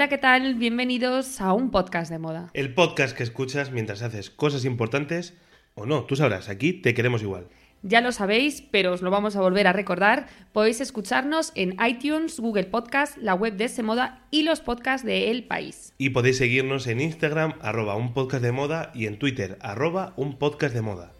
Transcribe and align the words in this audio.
Hola, 0.00 0.08
¿qué 0.08 0.16
tal? 0.16 0.54
Bienvenidos 0.54 1.42
a 1.42 1.52
un 1.52 1.70
podcast 1.70 2.10
de 2.10 2.18
moda. 2.18 2.48
El 2.54 2.72
podcast 2.72 3.14
que 3.14 3.22
escuchas 3.22 3.70
mientras 3.70 4.00
haces 4.00 4.30
cosas 4.30 4.64
importantes 4.64 5.34
o 5.74 5.84
no, 5.84 6.04
tú 6.04 6.16
sabrás, 6.16 6.48
aquí 6.48 6.72
te 6.72 6.94
queremos 6.94 7.20
igual. 7.20 7.48
Ya 7.82 8.00
lo 8.00 8.10
sabéis, 8.10 8.62
pero 8.62 8.94
os 8.94 9.02
lo 9.02 9.10
vamos 9.10 9.36
a 9.36 9.42
volver 9.42 9.66
a 9.66 9.74
recordar. 9.74 10.26
Podéis 10.54 10.80
escucharnos 10.80 11.52
en 11.54 11.76
iTunes, 11.86 12.40
Google 12.40 12.64
Podcast, 12.64 13.18
la 13.18 13.34
web 13.34 13.58
de 13.58 13.64
ese 13.64 13.82
moda 13.82 14.26
y 14.30 14.44
los 14.44 14.60
podcasts 14.60 15.06
de 15.06 15.30
El 15.30 15.44
País. 15.44 15.92
Y 15.98 16.08
podéis 16.08 16.38
seguirnos 16.38 16.86
en 16.86 17.02
Instagram, 17.02 17.56
arroba 17.60 17.94
un 17.94 18.14
podcast 18.14 18.42
de 18.42 18.52
moda, 18.52 18.92
y 18.94 19.04
en 19.04 19.18
Twitter, 19.18 19.58
arroba 19.60 20.14
un 20.16 20.38
podcast 20.38 20.74
de 20.74 20.80
moda. 20.80 21.12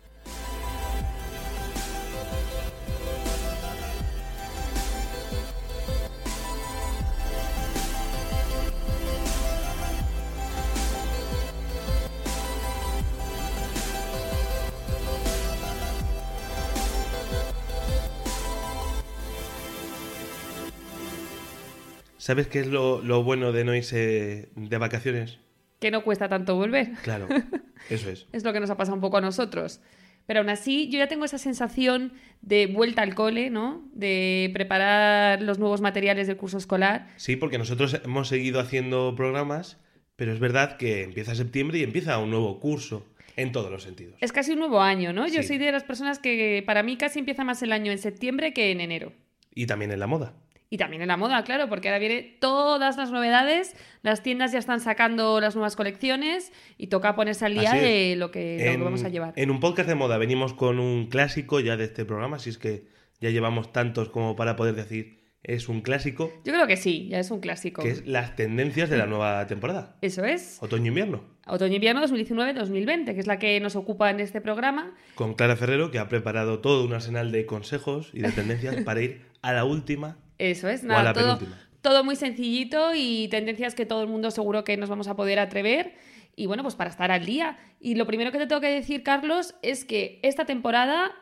¿Sabes 22.31 22.47
qué 22.47 22.61
es 22.61 22.69
lo, 22.69 23.03
lo 23.03 23.25
bueno 23.25 23.51
de 23.51 23.65
no 23.65 23.75
irse 23.75 24.51
de 24.55 24.79
vacaciones? 24.79 25.41
Que 25.81 25.91
no 25.91 26.05
cuesta 26.05 26.29
tanto 26.29 26.55
volver. 26.55 26.93
Claro, 27.03 27.27
eso 27.91 28.09
es. 28.09 28.29
es 28.31 28.45
lo 28.45 28.53
que 28.53 28.61
nos 28.61 28.71
ha 28.71 28.77
pasado 28.77 28.95
un 28.95 29.01
poco 29.01 29.17
a 29.17 29.21
nosotros. 29.21 29.81
Pero 30.27 30.39
aún 30.39 30.49
así, 30.49 30.89
yo 30.91 30.99
ya 31.01 31.09
tengo 31.09 31.25
esa 31.25 31.39
sensación 31.39 32.13
de 32.41 32.69
vuelta 32.69 33.03
al 33.03 33.17
cole, 33.17 33.51
¿no? 33.51 33.83
De 33.95 34.49
preparar 34.55 35.43
los 35.43 35.59
nuevos 35.59 35.81
materiales 35.81 36.29
del 36.29 36.37
curso 36.37 36.57
escolar. 36.59 37.09
Sí, 37.17 37.35
porque 37.35 37.59
nosotros 37.59 38.01
hemos 38.05 38.29
seguido 38.29 38.61
haciendo 38.61 39.13
programas, 39.17 39.81
pero 40.15 40.33
es 40.33 40.39
verdad 40.39 40.77
que 40.77 41.03
empieza 41.03 41.35
septiembre 41.35 41.79
y 41.79 41.83
empieza 41.83 42.17
un 42.19 42.31
nuevo 42.31 42.61
curso. 42.61 43.05
En 43.35 43.51
todos 43.51 43.73
los 43.73 43.83
sentidos. 43.83 44.15
Es 44.21 44.31
casi 44.31 44.53
un 44.53 44.61
nuevo 44.61 44.81
año, 44.83 45.13
¿no? 45.13 45.27
Yo 45.27 45.43
Sí. 45.43 45.49
soy 45.49 45.59
de 45.59 45.73
las 45.73 45.83
personas 45.83 46.21
que 46.21 46.63
para 46.65 46.85
mí 46.85 46.97
casi 46.97 47.19
empieza 47.19 47.43
más 47.43 47.61
el 47.65 47.73
año 47.73 47.91
en 47.91 47.99
septiembre 47.99 48.53
que 48.53 48.71
en 48.71 48.81
enero. 48.81 49.13
Y 49.53 49.67
también 49.67 49.91
en 49.91 49.99
la 49.99 50.07
moda. 50.07 50.33
Y 50.73 50.77
también 50.77 51.03
en 51.03 51.09
la 51.09 51.17
moda, 51.17 51.43
claro, 51.43 51.69
porque 51.69 51.89
ahora 51.89 51.99
vienen 51.99 52.37
todas 52.41 52.97
las 52.97 53.11
novedades, 53.11 53.75
las 54.03 54.23
tiendas 54.23 54.53
ya 54.53 54.61
están 54.61 54.79
sacando 54.79 55.41
las 55.41 55.57
nuevas 55.57 55.75
colecciones 55.75 56.53
y 56.79 56.87
toca 56.87 57.17
ponerse 57.17 57.45
al 57.45 57.55
día 57.55 57.73
de 57.73 58.15
lo 58.17 58.31
que, 58.31 58.53
lo 58.57 58.63
que 58.65 58.73
En- 58.75 58.85
vamos 58.85 59.03
a 59.03 59.09
llevar. 59.09 59.33
En 59.35 59.51
un 59.51 59.59
podcast 59.59 59.89
de 59.89 59.97
moda 59.97 60.17
venimos 60.17 60.55
con 60.55 60.79
un 60.79 61.09
clásico 61.09 61.59
ya 61.59 61.77
de 61.77 61.85
este 61.87 62.05
programa, 62.05 62.37
así 62.37 62.51
es 62.51 62.59
que 62.59 62.85
ya 63.21 63.31
llevamos 63.31 63.73
tantos 63.73 64.11
como 64.11 64.37
para 64.37 64.55
poder 64.55 64.77
decir 64.77 65.19
es 65.43 65.69
un 65.69 65.81
clásico, 65.81 66.31
Yo 66.45 66.53
creo 66.53 66.67
que 66.69 66.77
sí, 66.77 67.09
ya 67.09 67.19
es 67.19 67.31
un 67.33 67.41
clásico. 67.41 67.83
que 67.83 67.89
es 67.91 68.07
las 68.07 68.37
tendencias 68.37 68.91
de 68.91 68.97
la 68.99 69.07
nueva 69.07 69.45
temporada, 69.49 69.97
Eso 70.03 70.25
es. 70.25 70.59
otoño-invierno, 70.63 71.25
Otoño-invierno 71.49 72.01
2019-2020, 72.07 73.15
que 73.15 73.19
es 73.21 73.27
la 73.27 73.39
que 73.41 73.59
nos 73.59 73.75
ocupa 73.75 74.09
en 74.11 74.21
este 74.21 74.41
programa. 74.41 74.95
con 75.17 75.35
Clara 75.35 75.57
Ferrero 75.57 75.91
que 75.91 75.99
ha 75.99 76.09
preparado 76.09 76.61
todo 76.61 76.85
un 76.85 76.93
arsenal 76.93 77.33
de 77.33 77.45
consejos 77.47 78.11
y 78.13 78.21
de 78.21 78.31
tendencias 78.31 78.77
para 78.85 79.01
ir 79.03 79.23
a 79.43 79.53
la 79.53 79.65
última. 79.65 80.19
Eso 80.41 80.69
es, 80.69 80.83
O 80.83 80.87
a 80.87 80.89
nada, 80.89 81.03
la 81.05 81.13
todo, 81.13 81.39
todo 81.83 82.05
muy 82.05 82.17
sencillito 82.17 82.93
y 82.95 83.29
tendencias 83.29 83.75
que 83.75 83.87
todo 83.87 84.03
el 84.03 84.09
mundo 84.09 84.31
seguro 84.31 84.65
que 84.65 84.77
nos 84.77 84.89
vamos 84.89 85.09
a 85.09 85.17
poder 85.17 85.39
atrever. 85.39 85.95
Y 86.37 86.47
bueno, 86.47 86.63
pues 86.63 86.75
para 86.77 86.91
estar 86.91 87.11
al 87.11 87.25
día. 87.27 87.59
Y 87.81 87.95
lo 87.97 88.07
primero 88.07 88.33
que 88.33 88.39
te 88.39 88.47
tengo 88.47 88.61
que 88.61 88.69
decir, 88.71 89.03
Carlos, 89.03 89.55
es 89.63 89.85
que 89.85 90.19
esta 90.23 90.45
temporada 90.47 91.13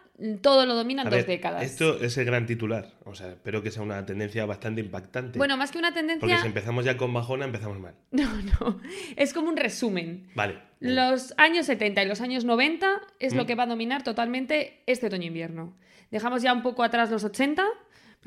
todo 0.42 0.66
lo 0.66 0.74
dominan 0.74 1.06
A 1.06 1.10
dos 1.10 1.18
ver, 1.20 1.26
décadas. 1.26 1.62
Esto 1.62 2.00
es 2.02 2.18
el 2.18 2.24
gran 2.24 2.44
titular, 2.44 2.92
o 3.04 3.14
sea, 3.14 3.28
espero 3.28 3.62
que 3.62 3.70
sea 3.70 3.82
una 3.84 4.04
tendencia 4.04 4.44
bastante 4.46 4.80
impactante. 4.80 5.38
Bueno, 5.38 5.56
más 5.56 5.70
que 5.70 5.78
una 5.78 5.94
tendencia... 5.94 6.20
porque 6.20 6.40
si 6.40 6.46
empezamos 6.48 6.84
ya 6.84 6.96
con 6.96 7.12
bajona, 7.12 7.44
empezamos 7.44 7.78
mal. 7.78 7.94
No, 8.10 8.28
no. 8.60 8.80
Es 9.16 9.32
como 9.32 9.48
un 9.48 9.56
resumen. 9.56 10.28
Vale. 10.34 10.58
Los 10.80 11.34
años 11.36 11.66
70 11.66 12.02
y 12.02 12.06
los 12.08 12.20
años 12.20 12.44
90 12.44 13.00
es 13.20 13.34
lo 13.36 13.44
Mm. 13.44 13.46
que 13.46 13.54
va 13.54 13.62
a 13.62 13.66
dominar 13.66 14.02
totalmente 14.02 14.82
este 14.86 15.06
otoño-invierno. 15.06 15.76
Dejamos 16.10 16.42
ya 16.42 16.52
un 16.52 16.62
poco 16.62 16.82
atrás 16.82 17.10
los 17.10 17.22
80, 17.22 17.64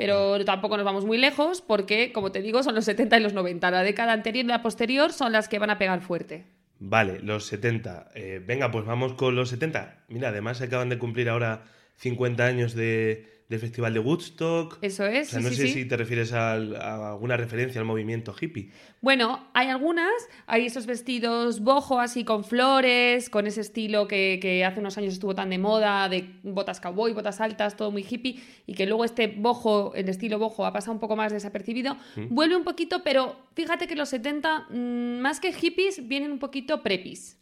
pero 0.01 0.43
tampoco 0.45 0.77
nos 0.77 0.83
vamos 0.83 1.05
muy 1.05 1.19
lejos 1.19 1.61
porque, 1.61 2.11
como 2.11 2.31
te 2.31 2.41
digo, 2.41 2.63
son 2.63 2.73
los 2.73 2.85
70 2.85 3.19
y 3.19 3.21
los 3.21 3.33
90. 3.33 3.69
La 3.69 3.83
década 3.83 4.13
anterior 4.13 4.43
y 4.43 4.47
la 4.47 4.63
posterior 4.63 5.13
son 5.13 5.31
las 5.31 5.47
que 5.47 5.59
van 5.59 5.69
a 5.69 5.77
pegar 5.77 6.01
fuerte. 6.01 6.47
Vale, 6.79 7.19
los 7.19 7.45
70. 7.45 8.09
Eh, 8.15 8.41
venga, 8.43 8.71
pues 8.71 8.83
vamos 8.83 9.13
con 9.13 9.35
los 9.35 9.49
70. 9.49 10.05
Mira, 10.07 10.29
además 10.29 10.57
se 10.57 10.63
acaban 10.63 10.89
de 10.89 10.97
cumplir 10.97 11.29
ahora 11.29 11.65
50 11.97 12.43
años 12.43 12.73
de, 12.73 13.40
del 13.51 13.59
Festival 13.59 13.93
de 13.93 13.99
Woodstock. 13.99 14.77
Eso 14.81 15.05
es, 15.05 15.27
O 15.27 15.31
sea, 15.31 15.39
sí, 15.39 15.43
no 15.43 15.49
sí, 15.49 15.55
sé 15.57 15.67
sí. 15.67 15.73
si 15.73 15.85
te 15.85 15.97
refieres 15.97 16.31
a, 16.31 16.53
alguna 16.53 17.35
referencia 17.35 17.81
al 17.81 17.85
movimiento 17.85 18.33
hippie. 18.39 18.71
Bueno, 19.01 19.45
hay 19.53 19.67
algunas, 19.67 20.09
hay 20.47 20.65
esos 20.65 20.85
vestidos 20.85 21.59
boho 21.59 21.99
así 21.99 22.23
con 22.23 22.45
flores, 22.45 23.29
con 23.29 23.47
ese 23.47 23.59
estilo 23.59 24.07
que, 24.07 24.39
que 24.41 24.63
hace 24.63 24.79
unos 24.79 24.97
años 24.97 25.13
estuvo 25.13 25.35
tan 25.35 25.49
de 25.49 25.57
moda, 25.57 26.07
de 26.07 26.29
botas 26.43 26.79
cowboy, 26.79 27.11
botas 27.11 27.41
altas, 27.41 27.75
todo 27.75 27.91
muy 27.91 28.05
hippie, 28.09 28.39
y 28.65 28.73
que 28.73 28.85
luego 28.85 29.03
este 29.03 29.27
boho, 29.27 29.93
el 29.95 30.07
estilo 30.07 30.39
boho, 30.39 30.65
ha 30.65 30.71
pasado 30.71 30.93
un 30.93 30.99
poco 30.99 31.17
más 31.17 31.33
desapercibido. 31.33 31.97
Vuelve 32.29 32.55
un 32.55 32.63
poquito, 32.63 33.03
pero 33.03 33.35
fíjate 33.53 33.85
que 33.85 33.95
los 33.95 34.07
70, 34.07 34.67
mm, 34.69 35.19
más 35.19 35.41
que 35.41 35.51
hippies, 35.51 36.07
vienen 36.07 36.31
un 36.31 36.39
poquito 36.39 36.81
prepis. 36.81 37.37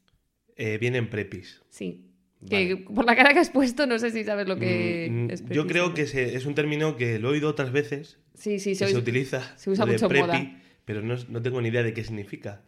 Eh, 0.56 0.80
vienen 0.80 1.08
prepis. 1.08 1.62
Sí. 1.70 2.09
Vale. 2.42 2.68
Que 2.68 2.78
por 2.78 3.06
la 3.06 3.16
cara 3.16 3.34
que 3.34 3.40
has 3.40 3.50
puesto, 3.50 3.86
no 3.86 4.00
sé 4.00 4.12
si 4.12 4.24
sabes 4.24 4.48
lo 4.48 4.58
que 4.58 5.08
Mm, 5.12 5.30
es 5.32 5.44
yo 5.50 5.68
creo 5.68 5.94
que 5.94 6.08
se- 6.08 6.36
es 6.36 6.46
un 6.46 6.56
término 6.56 6.96
que 6.96 7.20
lo 7.20 7.30
he 7.30 7.32
oído 7.34 7.50
otras 7.50 7.72
veces, 7.72 8.18
Sí, 8.34 8.60
sí, 8.60 8.70
que 8.72 8.76
se, 8.76 8.88
se 8.88 8.98
utiliza, 8.98 9.42
se 9.58 9.70
usa 9.70 9.86
mucho 9.86 10.08
preppy, 10.08 10.28
moda. 10.28 10.62
pero 10.86 11.02
no, 11.02 11.16
no 11.28 11.42
tengo 11.42 11.62
ni 11.62 11.68
idea 11.70 11.84
de 11.84 11.94
qué 11.94 12.04
significa. 12.04 12.62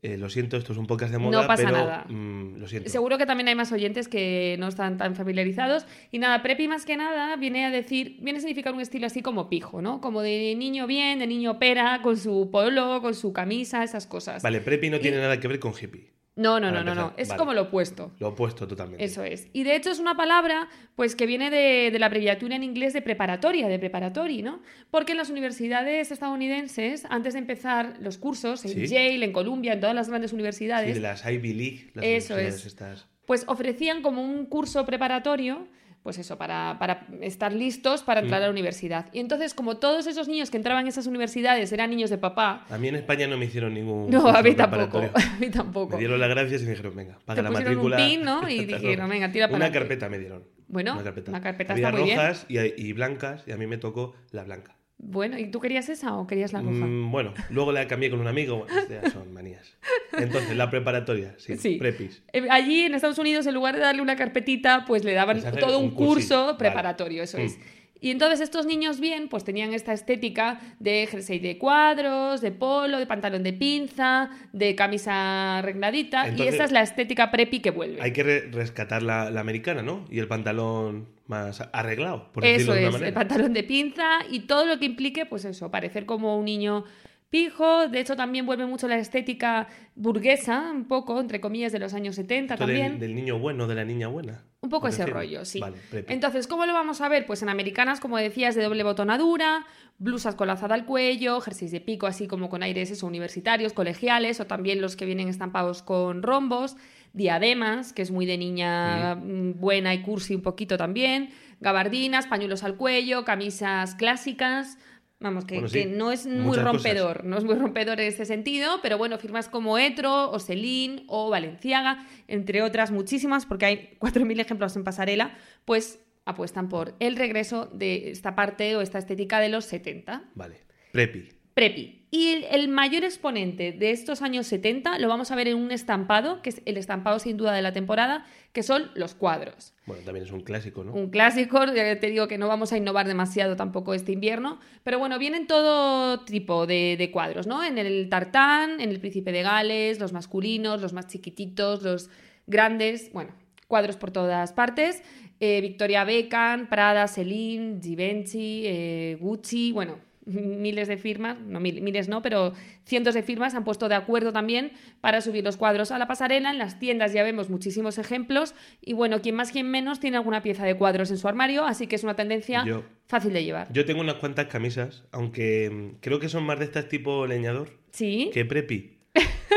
Eh, 0.00 0.16
lo 0.16 0.30
siento, 0.30 0.56
esto 0.56 0.72
es 0.72 0.78
un 0.78 0.86
podcast 0.86 1.10
de 1.12 1.18
moda, 1.18 1.42
No 1.42 1.46
pasa 1.48 1.64
pero 1.64 1.76
nada. 1.76 2.04
mm, 2.08 2.56
lo 2.58 2.68
siento. 2.68 2.88
Seguro 2.88 3.18
que 3.18 3.26
también 3.26 3.48
hay 3.48 3.56
más 3.56 3.72
oyentes 3.72 4.06
que 4.06 4.54
no 4.60 4.68
están 4.68 4.96
tan 4.96 5.16
familiarizados. 5.16 5.86
Y 6.12 6.18
nada, 6.20 6.40
preppy 6.40 6.68
más 6.68 6.84
que 6.84 6.96
nada 6.96 7.34
viene 7.34 7.64
a 7.66 7.70
decir, 7.70 8.16
viene 8.20 8.38
a 8.38 8.40
significar 8.40 8.74
un 8.74 8.80
estilo 8.80 9.06
así 9.08 9.22
como 9.22 9.48
pijo, 9.50 9.82
¿no? 9.82 10.00
Como 10.00 10.22
de 10.22 10.54
niño 10.56 10.86
bien, 10.86 11.18
de 11.18 11.26
niño 11.26 11.58
pera, 11.58 12.00
con 12.02 12.16
su 12.16 12.48
polo, 12.52 13.00
con 13.02 13.14
su 13.14 13.32
camisa, 13.32 13.82
esas 13.82 14.06
cosas. 14.06 14.40
Vale, 14.42 14.60
preppy 14.60 14.88
no 14.90 14.98
Y- 14.98 15.00
tiene 15.00 15.16
nada 15.18 15.40
que 15.40 15.48
ver 15.48 15.58
con 15.58 15.72
hippie. 15.72 16.12
No, 16.38 16.60
no, 16.60 16.70
no, 16.70 16.84
no, 16.84 16.94
no. 16.94 17.12
Es 17.16 17.28
vale. 17.28 17.38
como 17.38 17.52
lo 17.52 17.62
opuesto. 17.62 18.12
Lo 18.20 18.28
opuesto 18.28 18.68
totalmente. 18.68 19.04
Eso 19.04 19.24
es. 19.24 19.48
Y 19.52 19.64
de 19.64 19.74
hecho 19.74 19.90
es 19.90 19.98
una 19.98 20.16
palabra 20.16 20.68
pues 20.94 21.16
que 21.16 21.26
viene 21.26 21.50
de, 21.50 21.90
de 21.90 21.98
la 21.98 22.06
abreviatura 22.06 22.54
en 22.54 22.62
inglés 22.62 22.92
de 22.92 23.02
preparatoria, 23.02 23.66
de 23.68 23.78
preparatory, 23.78 24.42
¿no? 24.42 24.62
Porque 24.90 25.12
en 25.12 25.18
las 25.18 25.30
universidades 25.30 26.10
estadounidenses, 26.12 27.04
antes 27.10 27.32
de 27.34 27.40
empezar 27.40 27.96
los 28.00 28.18
cursos, 28.18 28.64
en 28.64 28.70
Sí. 28.72 28.86
Yale, 28.86 29.24
en 29.24 29.32
Columbia, 29.32 29.72
en 29.72 29.80
todas 29.80 29.94
las 29.96 30.08
grandes 30.08 30.30
Sí, 30.30 30.36
universidades, 30.36 30.94
de 30.94 31.00
las 31.00 31.26
Ivy 31.26 31.52
League, 31.54 31.90
las 31.94 32.04
Eso 32.04 32.34
universidades 32.34 32.54
es. 32.54 32.66
estas. 32.66 33.06
pues 33.26 33.44
ofrecían 33.48 34.00
como 34.02 34.22
un 34.22 34.46
curso 34.46 34.86
preparatorio, 34.86 35.66
pues 36.02 36.18
eso, 36.18 36.38
para, 36.38 36.76
para 36.78 37.06
estar 37.20 37.52
listos 37.52 38.02
para 38.02 38.20
entrar 38.20 38.42
a 38.42 38.46
la 38.46 38.50
universidad. 38.50 39.06
Y 39.12 39.20
entonces, 39.20 39.52
como 39.52 39.76
todos 39.76 40.06
esos 40.06 40.28
niños 40.28 40.50
que 40.50 40.56
entraban 40.56 40.82
en 40.82 40.88
esas 40.88 41.06
universidades 41.06 41.70
eran 41.72 41.90
niños 41.90 42.08
de 42.10 42.18
papá, 42.18 42.64
A 42.70 42.78
mí 42.78 42.88
en 42.88 42.94
España 42.94 43.26
no 43.26 43.36
me 43.36 43.44
hicieron 43.46 43.74
ningún. 43.74 44.10
no, 44.10 44.28
a 44.28 44.42
mí 44.42 44.54
tampoco, 44.54 44.98
a 45.14 45.38
mí 45.38 45.50
tampoco. 45.50 45.94
Me 45.96 45.98
dieron 46.00 46.18
las 46.20 46.30
gracias 46.30 46.62
y 46.62 46.64
me 46.64 46.70
dijeron, 46.70 46.96
venga, 46.96 47.18
paga 47.24 47.36
Te 47.36 47.42
la 47.42 47.50
pusieron 47.50 47.78
un 47.78 47.90
matrícula. 47.90 47.96
pin, 47.96 48.22
¿no? 48.24 48.48
Y 48.48 48.64
dijeron, 48.64 49.08
venga, 49.10 49.30
tira 49.30 49.48
para 49.48 49.56
Una 49.56 49.72
carpeta 49.72 50.08
me 50.08 50.18
dieron. 50.18 50.44
Bueno, 50.68 50.94
una 50.94 51.04
carpeta. 51.04 51.30
una 51.30 51.40
carpeta 51.40 51.74
está 51.74 51.90
muy 51.92 52.02
bien. 52.04 52.16
rojas 52.16 52.46
y, 52.48 52.58
y 52.58 52.92
blancas 52.92 53.42
y 53.46 53.52
a 53.52 53.56
mí 53.56 53.66
me 53.66 53.78
tocó 53.78 54.14
la 54.30 54.44
blanca. 54.44 54.77
Bueno, 55.00 55.38
¿y 55.38 55.46
tú 55.46 55.60
querías 55.60 55.88
esa 55.88 56.14
o 56.16 56.26
querías 56.26 56.52
la 56.52 56.60
roja? 56.60 56.72
Mm, 56.86 57.10
bueno, 57.12 57.32
luego 57.50 57.70
la 57.72 57.86
cambié 57.86 58.10
con 58.10 58.20
un 58.20 58.26
amigo. 58.26 58.66
Bueno, 58.88 59.10
son 59.12 59.32
manías. 59.32 59.76
Entonces, 60.18 60.56
la 60.56 60.70
preparatoria, 60.70 61.34
sí, 61.38 61.56
Sí. 61.56 61.76
prepis. 61.76 62.22
Eh, 62.32 62.46
Allí 62.50 62.82
en 62.82 62.94
Estados 62.94 63.18
Unidos, 63.18 63.46
en 63.46 63.54
lugar 63.54 63.76
de 63.76 63.80
darle 63.82 64.02
una 64.02 64.16
carpetita, 64.16 64.84
pues 64.86 65.04
le 65.04 65.12
daban 65.14 65.38
hacen 65.38 65.56
todo 65.56 65.78
un, 65.78 65.92
curso 65.92 66.46
vale. 66.46 66.58
preparatorio, 66.58 67.22
eso 67.22 67.38
Mm. 67.38 67.42
es. 67.42 67.58
Y 68.00 68.10
entonces 68.12 68.40
estos 68.40 68.64
niños 68.66 69.00
bien, 69.00 69.28
pues 69.28 69.42
tenían 69.42 69.74
esta 69.74 69.92
estética 69.92 70.60
de 70.78 71.06
jersey 71.10 71.40
de 71.40 71.58
cuadros, 71.58 72.40
de 72.40 72.52
polo, 72.52 72.98
de 72.98 73.06
pantalón 73.06 73.42
de 73.42 73.52
pinza, 73.52 74.30
de 74.52 74.74
camisa 74.76 75.58
arregladita. 75.58 76.28
y 76.28 76.42
esta 76.42 76.64
es 76.64 76.70
la 76.72 76.82
estética 76.82 77.30
preppy 77.32 77.58
que 77.60 77.70
vuelve. 77.72 78.00
Hay 78.00 78.12
que 78.12 78.22
re- 78.22 78.50
rescatar 78.52 79.02
la, 79.02 79.30
la 79.30 79.40
americana, 79.40 79.82
¿no? 79.82 80.04
Y 80.10 80.18
el 80.20 80.28
pantalón 80.28 81.08
más 81.28 81.60
arreglado, 81.72 82.32
por 82.32 82.44
Eso 82.44 82.72
decirlo 82.72 82.74
de 82.74 82.80
es, 82.82 82.88
una 82.88 82.96
el 82.96 83.02
manera. 83.02 83.14
pantalón 83.20 83.52
de 83.52 83.62
pinza 83.62 84.08
y 84.30 84.40
todo 84.40 84.66
lo 84.66 84.78
que 84.78 84.86
implique, 84.86 85.24
pues 85.26 85.44
eso, 85.44 85.70
parecer 85.70 86.04
como 86.06 86.36
un 86.38 86.44
niño 86.46 86.84
pijo. 87.30 87.86
De 87.88 88.00
hecho, 88.00 88.16
también 88.16 88.46
vuelve 88.46 88.64
mucho 88.66 88.88
la 88.88 88.96
estética 88.96 89.68
burguesa, 89.94 90.70
un 90.72 90.86
poco, 90.88 91.20
entre 91.20 91.40
comillas, 91.40 91.72
de 91.72 91.78
los 91.78 91.92
años 91.92 92.16
70 92.16 92.54
Esto 92.54 92.66
del- 92.66 92.76
también. 92.80 92.98
Del, 92.98 93.14
niño 93.14 93.38
bueno, 93.38 93.66
de 93.66 93.74
la 93.74 93.84
niña 93.84 94.08
buena. 94.08 94.44
Un 94.60 94.70
poco 94.70 94.88
ese 94.88 95.04
rollo, 95.06 95.44
sí. 95.44 95.60
Vale. 95.60 95.76
Entonces, 96.08 96.46
¿cómo 96.48 96.64
lo 96.66 96.72
vamos 96.72 97.00
a 97.00 97.08
ver? 97.08 97.26
Pues 97.26 97.42
en 97.42 97.48
americanas, 97.48 98.00
como 98.00 98.16
decías, 98.16 98.54
de 98.54 98.62
doble 98.64 98.82
botonadura, 98.82 99.66
blusas 99.98 100.34
con 100.34 100.48
lazada 100.48 100.74
al 100.74 100.84
cuello, 100.86 101.40
jerseys 101.40 101.70
de 101.70 101.80
pico, 101.80 102.06
así 102.06 102.26
como 102.26 102.48
con 102.48 102.62
aires 102.62 102.90
eso, 102.90 103.06
universitarios, 103.06 103.72
colegiales, 103.72 104.40
o 104.40 104.46
también 104.46 104.80
los 104.80 104.96
que 104.96 105.04
vienen 105.04 105.28
estampados 105.28 105.82
con 105.82 106.22
rombos, 106.22 106.76
diademas, 107.12 107.92
que 107.92 108.02
es 108.02 108.10
muy 108.10 108.26
de 108.26 108.38
niña 108.38 109.16
mm, 109.16 109.60
buena 109.60 109.94
y 109.94 110.02
cursi 110.02 110.34
un 110.34 110.42
poquito 110.42 110.76
también, 110.76 111.30
gabardinas, 111.60 112.26
pañuelos 112.26 112.62
al 112.64 112.76
cuello, 112.76 113.24
camisas 113.24 113.94
clásicas. 113.94 114.78
Vamos, 115.20 115.44
que, 115.44 115.54
Bueno, 115.54 115.68
sí, 115.68 115.80
que 115.80 115.86
no 115.86 116.12
es 116.12 116.26
muy 116.26 116.36
muchas 116.36 116.64
cosas. 116.64 116.72
rompedor, 116.72 117.24
no 117.24 117.38
es 117.38 117.44
muy 117.44 117.56
rompedor 117.56 118.00
en 118.00 118.06
ese 118.06 118.24
sentido, 118.24 118.78
pero 118.82 118.98
bueno, 118.98 119.18
firmas 119.18 119.48
como 119.48 119.76
Etro, 119.76 120.30
o 120.30 120.38
Celine, 120.38 121.02
o 121.08 121.28
Valenciaga, 121.28 122.06
entre 122.28 122.62
otras 122.62 122.92
muchísimas, 122.92 123.44
porque 123.44 123.66
hay 123.66 123.96
4.000 123.98 124.40
ejemplos 124.40 124.76
en 124.76 124.84
pasarela, 124.84 125.36
pues 125.64 126.00
apuestan 126.24 126.68
por 126.68 126.94
el 127.00 127.16
regreso 127.16 127.66
de 127.72 128.10
esta 128.10 128.36
parte 128.36 128.76
o 128.76 128.80
esta 128.80 128.98
estética 128.98 129.40
de 129.40 129.48
los 129.48 129.64
70. 129.64 130.30
Vale. 130.34 130.60
Preppy. 130.92 131.28
Prepi. 131.54 131.97
Y 132.10 132.28
el, 132.28 132.44
el 132.44 132.68
mayor 132.68 133.04
exponente 133.04 133.72
de 133.72 133.90
estos 133.90 134.22
años 134.22 134.46
70 134.46 134.98
lo 134.98 135.08
vamos 135.08 135.30
a 135.30 135.36
ver 135.36 135.48
en 135.48 135.56
un 135.58 135.70
estampado, 135.70 136.40
que 136.40 136.50
es 136.50 136.62
el 136.64 136.78
estampado 136.78 137.18
sin 137.18 137.36
duda 137.36 137.52
de 137.52 137.60
la 137.60 137.72
temporada, 137.72 138.24
que 138.52 138.62
son 138.62 138.90
los 138.94 139.14
cuadros. 139.14 139.74
Bueno, 139.84 140.02
también 140.04 140.24
es 140.24 140.32
un 140.32 140.40
clásico, 140.40 140.84
¿no? 140.84 140.92
Un 140.94 141.10
clásico, 141.10 141.64
ya 141.66 142.00
te 142.00 142.08
digo 142.08 142.26
que 142.26 142.38
no 142.38 142.48
vamos 142.48 142.72
a 142.72 142.78
innovar 142.78 143.06
demasiado 143.06 143.56
tampoco 143.56 143.92
este 143.92 144.12
invierno, 144.12 144.58
pero 144.84 144.98
bueno, 144.98 145.18
vienen 145.18 145.46
todo 145.46 146.24
tipo 146.24 146.66
de, 146.66 146.96
de 146.98 147.10
cuadros, 147.10 147.46
¿no? 147.46 147.62
En 147.62 147.76
el 147.76 148.08
tartán, 148.08 148.80
en 148.80 148.88
el 148.88 149.00
príncipe 149.00 149.30
de 149.30 149.42
Gales, 149.42 150.00
los 150.00 150.14
masculinos, 150.14 150.80
los 150.80 150.94
más 150.94 151.08
chiquititos, 151.08 151.82
los 151.82 152.08
grandes, 152.46 153.12
bueno, 153.12 153.34
cuadros 153.66 153.96
por 153.96 154.10
todas 154.10 154.52
partes. 154.52 155.02
Eh, 155.40 155.60
Victoria 155.60 156.02
Beckham, 156.02 156.68
Prada, 156.68 157.06
Celine, 157.06 157.78
Givenchy, 157.80 158.62
eh, 158.66 159.18
Gucci, 159.20 159.70
bueno, 159.70 159.98
miles 160.28 160.88
de 160.88 160.96
firmas, 160.96 161.38
no 161.40 161.58
mil- 161.60 161.80
miles 161.80 162.08
no, 162.08 162.22
pero 162.22 162.52
cientos 162.84 163.14
de 163.14 163.22
firmas 163.22 163.54
han 163.54 163.64
puesto 163.64 163.88
de 163.88 163.94
acuerdo 163.94 164.32
también 164.32 164.72
para 165.00 165.20
subir 165.20 165.42
los 165.44 165.56
cuadros 165.56 165.90
a 165.90 165.98
la 165.98 166.06
pasarela. 166.06 166.50
En 166.50 166.58
las 166.58 166.78
tiendas 166.78 167.12
ya 167.12 167.22
vemos 167.22 167.48
muchísimos 167.50 167.98
ejemplos 167.98 168.54
y 168.82 168.92
bueno, 168.92 169.20
quien 169.22 169.34
más, 169.34 169.50
quien 169.52 169.70
menos 169.70 170.00
tiene 170.00 170.16
alguna 170.18 170.42
pieza 170.42 170.64
de 170.64 170.74
cuadros 170.76 171.10
en 171.10 171.18
su 171.18 171.26
armario, 171.28 171.64
así 171.64 171.86
que 171.86 171.96
es 171.96 172.04
una 172.04 172.14
tendencia 172.16 172.64
Yo- 172.66 172.84
fácil 173.06 173.32
de 173.32 173.44
llevar. 173.44 173.72
Yo 173.72 173.84
tengo 173.86 174.00
unas 174.00 174.16
cuantas 174.16 174.46
camisas, 174.46 175.04
aunque 175.12 175.70
mm, 175.70 176.00
creo 176.00 176.20
que 176.20 176.28
son 176.28 176.44
más 176.44 176.58
de 176.58 176.66
estas 176.66 176.88
tipo 176.88 177.26
leñador 177.26 177.70
Sí, 177.92 178.30
que 178.34 178.44
preppy. 178.44 178.97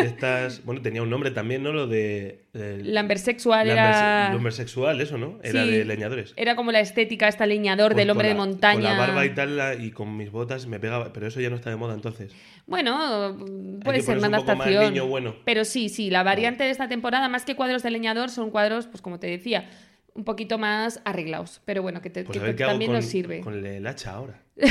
Estas, 0.06 0.64
bueno, 0.66 0.82
tenía 0.82 1.02
un 1.02 1.10
nombre 1.10 1.32
también, 1.32 1.64
¿no? 1.64 1.72
Lo 1.72 1.88
de... 1.88 2.44
del- 2.54 2.94
Lambersexual 2.94 3.68
Lamberse- 3.68 3.72
era... 3.72 4.34
Lumbersexual, 4.34 5.02
eso, 5.02 5.18
¿no? 5.18 5.40
Era 5.44 5.64
Sí, 5.64 5.72
de 5.72 5.86
leñadores. 5.86 6.34
Era 6.36 6.56
como 6.56 6.72
la 6.72 6.80
estética, 6.80 7.28
esta 7.28 7.46
leñador 7.46 7.92
Pues 7.94 7.98
del 7.98 8.08
con 8.08 8.12
hombre 8.18 8.28
de 8.30 8.36
montaña. 8.36 8.74
Con 8.74 8.84
la 8.84 8.98
barba 8.98 9.26
y 9.26 9.30
tal, 9.34 9.58
la- 9.58 9.76
y 9.76 9.92
con 9.92 10.18
mis 10.18 10.32
botas 10.32 10.68
me 10.68 10.80
pegaba. 10.80 11.14
Pero 11.14 11.28
eso 11.28 11.40
ya 11.42 11.50
no 11.50 11.56
está 11.56 11.70
de 11.70 11.76
moda 11.76 11.94
entonces. 11.94 12.32
Bueno, 12.68 13.38
puede 13.84 13.98
que 14.00 14.04
ser 14.04 14.18
una 14.18 14.28
adaptación. 14.28 14.94
bueno. 15.10 15.36
Pero 15.46 15.66
sí, 15.66 15.90
sí, 15.90 16.10
la 16.10 16.24
variante 16.24 16.64
de 16.64 16.70
esta 16.70 16.88
temporada, 16.88 17.28
más 17.30 17.46
que 17.46 17.56
cuadros 17.56 17.84
de 17.84 17.92
leñador, 17.92 18.30
son 18.30 18.50
cuadros, 18.52 18.88
pues 18.88 19.02
como 19.02 19.20
te 19.20 19.28
decía, 19.28 19.70
un 20.14 20.24
poquito 20.26 20.58
más 20.58 21.02
arreglados. 21.06 21.62
Pero 21.66 21.82
bueno, 21.82 22.02
que, 22.02 22.10
te- 22.10 22.24
Pues 22.24 22.40
que 22.40 22.54
también 22.54 22.90
con, 22.92 22.96
nos 22.98 23.06
sirve. 23.06 23.42
con 23.42 23.66
el 23.66 23.86
hacha 23.88 24.12
ahora. 24.12 24.42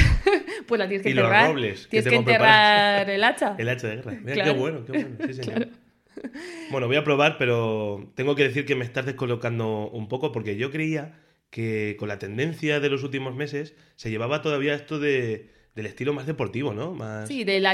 Pues 0.67 0.79
la 0.79 0.87
tienes 0.87 1.03
que 1.05 1.11
y 1.11 1.15
los 1.15 1.25
enterrar. 1.25 1.49
robles 1.51 1.83
que 1.85 1.89
tienes 1.89 2.05
que 2.05 2.11
tengo 2.11 2.21
enterrar 2.31 3.11
el 3.11 3.25
hacha. 3.25 3.55
El 3.59 3.69
hacha 3.69 3.89
de 3.89 3.97
guerra. 3.97 4.13
Mira, 4.21 4.35
Claro. 4.35 4.53
qué 4.53 4.59
bueno, 4.59 4.85
qué 4.85 4.93
bueno. 4.93 5.17
Sí, 5.27 5.35
señor. 5.43 5.69
Bueno, 6.71 6.87
voy 6.87 6.97
a 6.97 7.03
probar, 7.05 7.39
pero 7.39 8.13
tengo 8.15 8.37
que 8.37 8.45
decir 8.45 8.67
que 8.67 8.77
me 8.77 8.85
estás 8.85 9.07
descolocando 9.07 9.89
un 9.91 10.09
poco 10.09 10.33
porque 10.33 10.57
yo 10.57 10.71
creía 10.71 11.19
que 11.49 11.97
con 11.99 12.09
la 12.09 12.19
tendencia 12.19 12.79
de 12.79 12.89
los 12.91 13.03
últimos 13.03 13.35
meses 13.35 13.75
se 13.97 14.11
llevaba 14.11 14.43
todavía 14.43 14.75
esto 14.75 14.99
de, 15.01 15.51
del 15.75 15.87
estilo 15.87 16.13
más 16.13 16.27
deportivo, 16.27 16.73
¿no? 16.75 16.93
Más 16.93 17.29
Sí, 17.29 17.45
del 17.45 17.63
de 17.63 17.71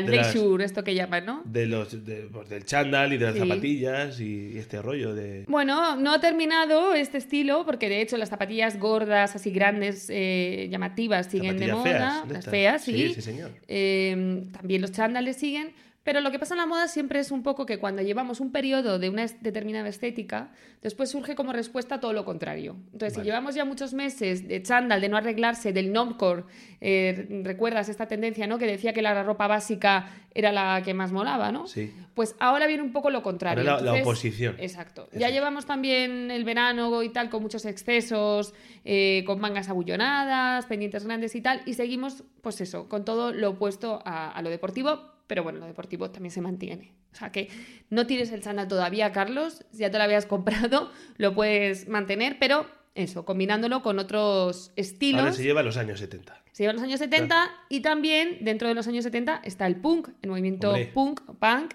esto 0.63 0.85
que 0.85 0.95
llaman, 0.95 1.25
¿no? 1.25 1.43
de 1.47 1.67
los, 1.67 2.05
de- 2.05 2.29
pues, 2.31 2.49
del 2.49 2.65
chándal 2.65 3.13
y 3.13 3.17
de 3.17 3.25
las 3.25 3.35
Sí. 3.35 3.41
zapatillas 3.41 4.21
y, 4.21 4.53
y 4.55 4.59
este 4.59 4.83
rollo 4.83 5.15
de... 5.15 5.45
Bueno, 5.49 5.97
no 5.97 6.13
ha 6.13 6.21
terminado 6.21 6.95
este 6.95 7.17
estilo, 7.19 7.65
porque 7.65 7.89
de 7.89 8.03
hecho 8.03 8.17
las 8.19 8.29
zapatillas 8.29 8.79
gordas, 8.79 9.35
así 9.35 9.51
grandes, 9.51 10.09
eh, 10.11 10.69
llamativas, 10.71 11.27
siguen 11.29 11.57
de 11.57 11.73
moda. 11.73 11.83
feas, 11.85 12.29
las 12.29 12.39
estas. 12.39 12.51
feas, 12.51 12.85
sí. 12.85 12.93
Sí, 13.09 13.15
sí, 13.15 13.23
señor. 13.23 13.51
Eh, 13.67 14.45
también 14.53 14.83
los 14.83 14.93
chándales 14.93 15.37
siguen. 15.37 15.73
Pero 16.07 16.21
lo 16.21 16.31
que 16.31 16.39
pasa 16.39 16.55
en 16.55 16.59
la 16.59 16.67
moda 16.67 16.87
siempre 16.87 17.19
es 17.19 17.33
un 17.33 17.43
poco 17.43 17.67
que 17.67 17.79
cuando 17.81 18.01
llevamos 18.01 18.39
un 18.39 18.53
periodo 18.53 19.01
de 19.01 19.11
una 19.11 19.27
determinada 19.41 19.89
estética, 19.89 20.53
después 20.81 21.11
surge 21.11 21.35
como 21.35 21.53
respuesta 21.53 21.99
todo 21.99 22.13
lo 22.13 22.25
contrario. 22.25 22.77
Entonces, 22.93 23.15
si 23.19 23.25
llevamos 23.25 23.57
ya 23.57 23.65
muchos 23.65 23.93
meses 23.93 24.47
de 24.47 24.63
chándal, 24.63 25.01
de 25.01 25.09
no 25.09 25.17
arreglarse, 25.17 25.73
del 25.73 25.93
normcore, 25.93 26.45
eh, 26.81 27.41
recuerdas 27.43 27.89
esta 27.89 28.07
tendencia, 28.07 28.47
¿no? 28.47 28.57
Que 28.57 28.67
decía 28.67 28.93
que 28.93 29.03
la 29.03 29.21
ropa 29.25 29.49
básica 29.49 30.09
era 30.33 30.53
la 30.53 30.81
que 30.85 30.95
más 30.95 31.11
molaba, 31.11 31.51
¿no? 31.51 31.67
Sí. 31.67 31.93
Pues 32.15 32.37
ahora 32.39 32.69
viene 32.69 32.85
un 32.85 32.93
poco 32.93 33.11
lo 33.11 33.25
contrario. 33.25 33.69
Ahora 33.69 33.83
la- 33.83 33.95
oposición. 34.01 34.55
Exacto. 34.61 35.09
Ya 35.13 35.31
llevamos 35.31 35.67
también 35.67 36.31
el 36.31 36.45
verano 36.45 37.03
y 37.03 37.09
tal 37.09 37.31
con 37.31 37.43
muchos 37.43 37.65
excesos, 37.67 38.55
eh, 38.85 39.25
con 39.27 39.41
mangas 39.41 39.69
abullonadas, 39.69 40.67
pendientes 40.67 41.05
grandes 41.05 41.35
y 41.35 41.41
tal, 41.41 41.63
y 41.67 41.75
seguimos, 41.75 42.23
pues 42.43 42.61
eso, 42.61 42.89
con 42.89 43.05
todo 43.05 43.33
lo 43.33 43.51
opuesto 43.51 44.01
a, 44.05 44.31
a 44.31 44.41
lo 44.43 44.51
deportivo, 44.51 45.16
pero 45.27 45.43
bueno, 45.43 45.59
lo 45.59 45.67
deportivo 45.67 46.11
también 46.11 46.31
se 46.31 46.41
mantiene. 46.41 46.95
O 47.13 47.17
sea 47.17 47.33
que 47.33 47.49
no 47.91 48.07
tienes 48.07 48.31
el 48.33 48.43
chándal 48.43 48.69
todavía, 48.69 49.13
Carlos, 49.13 49.65
si 49.73 49.79
ya 49.79 49.91
te 49.91 49.99
lo 49.99 50.05
habías 50.05 50.27
comprado, 50.27 50.91
lo 51.17 51.35
puedes 51.35 51.89
mantener, 51.89 52.39
pero 52.39 52.67
eso, 52.95 53.25
combinándolo 53.25 53.83
con 53.83 53.99
otros 53.99 54.73
estilos. 54.77 55.21
Ahora 55.21 55.33
se 55.33 55.43
lleva 55.43 55.61
a 55.61 55.65
los 55.65 55.77
años 55.77 56.01
70. 56.01 56.43
Se 56.53 56.63
lleva 56.63 56.73
los 56.73 56.83
años 56.83 56.99
70 56.99 57.51
y 57.69 57.81
también 57.81 58.39
dentro 58.41 58.69
de 58.69 58.75
los 58.75 58.89
años 58.89 59.05
70 59.05 59.43
está 59.45 59.67
el 59.67 59.77
punk, 59.77 60.09
el 60.23 60.31
movimiento 60.31 60.71
Hombre. 60.71 60.91
punk, 60.95 61.21
punk, 61.39 61.75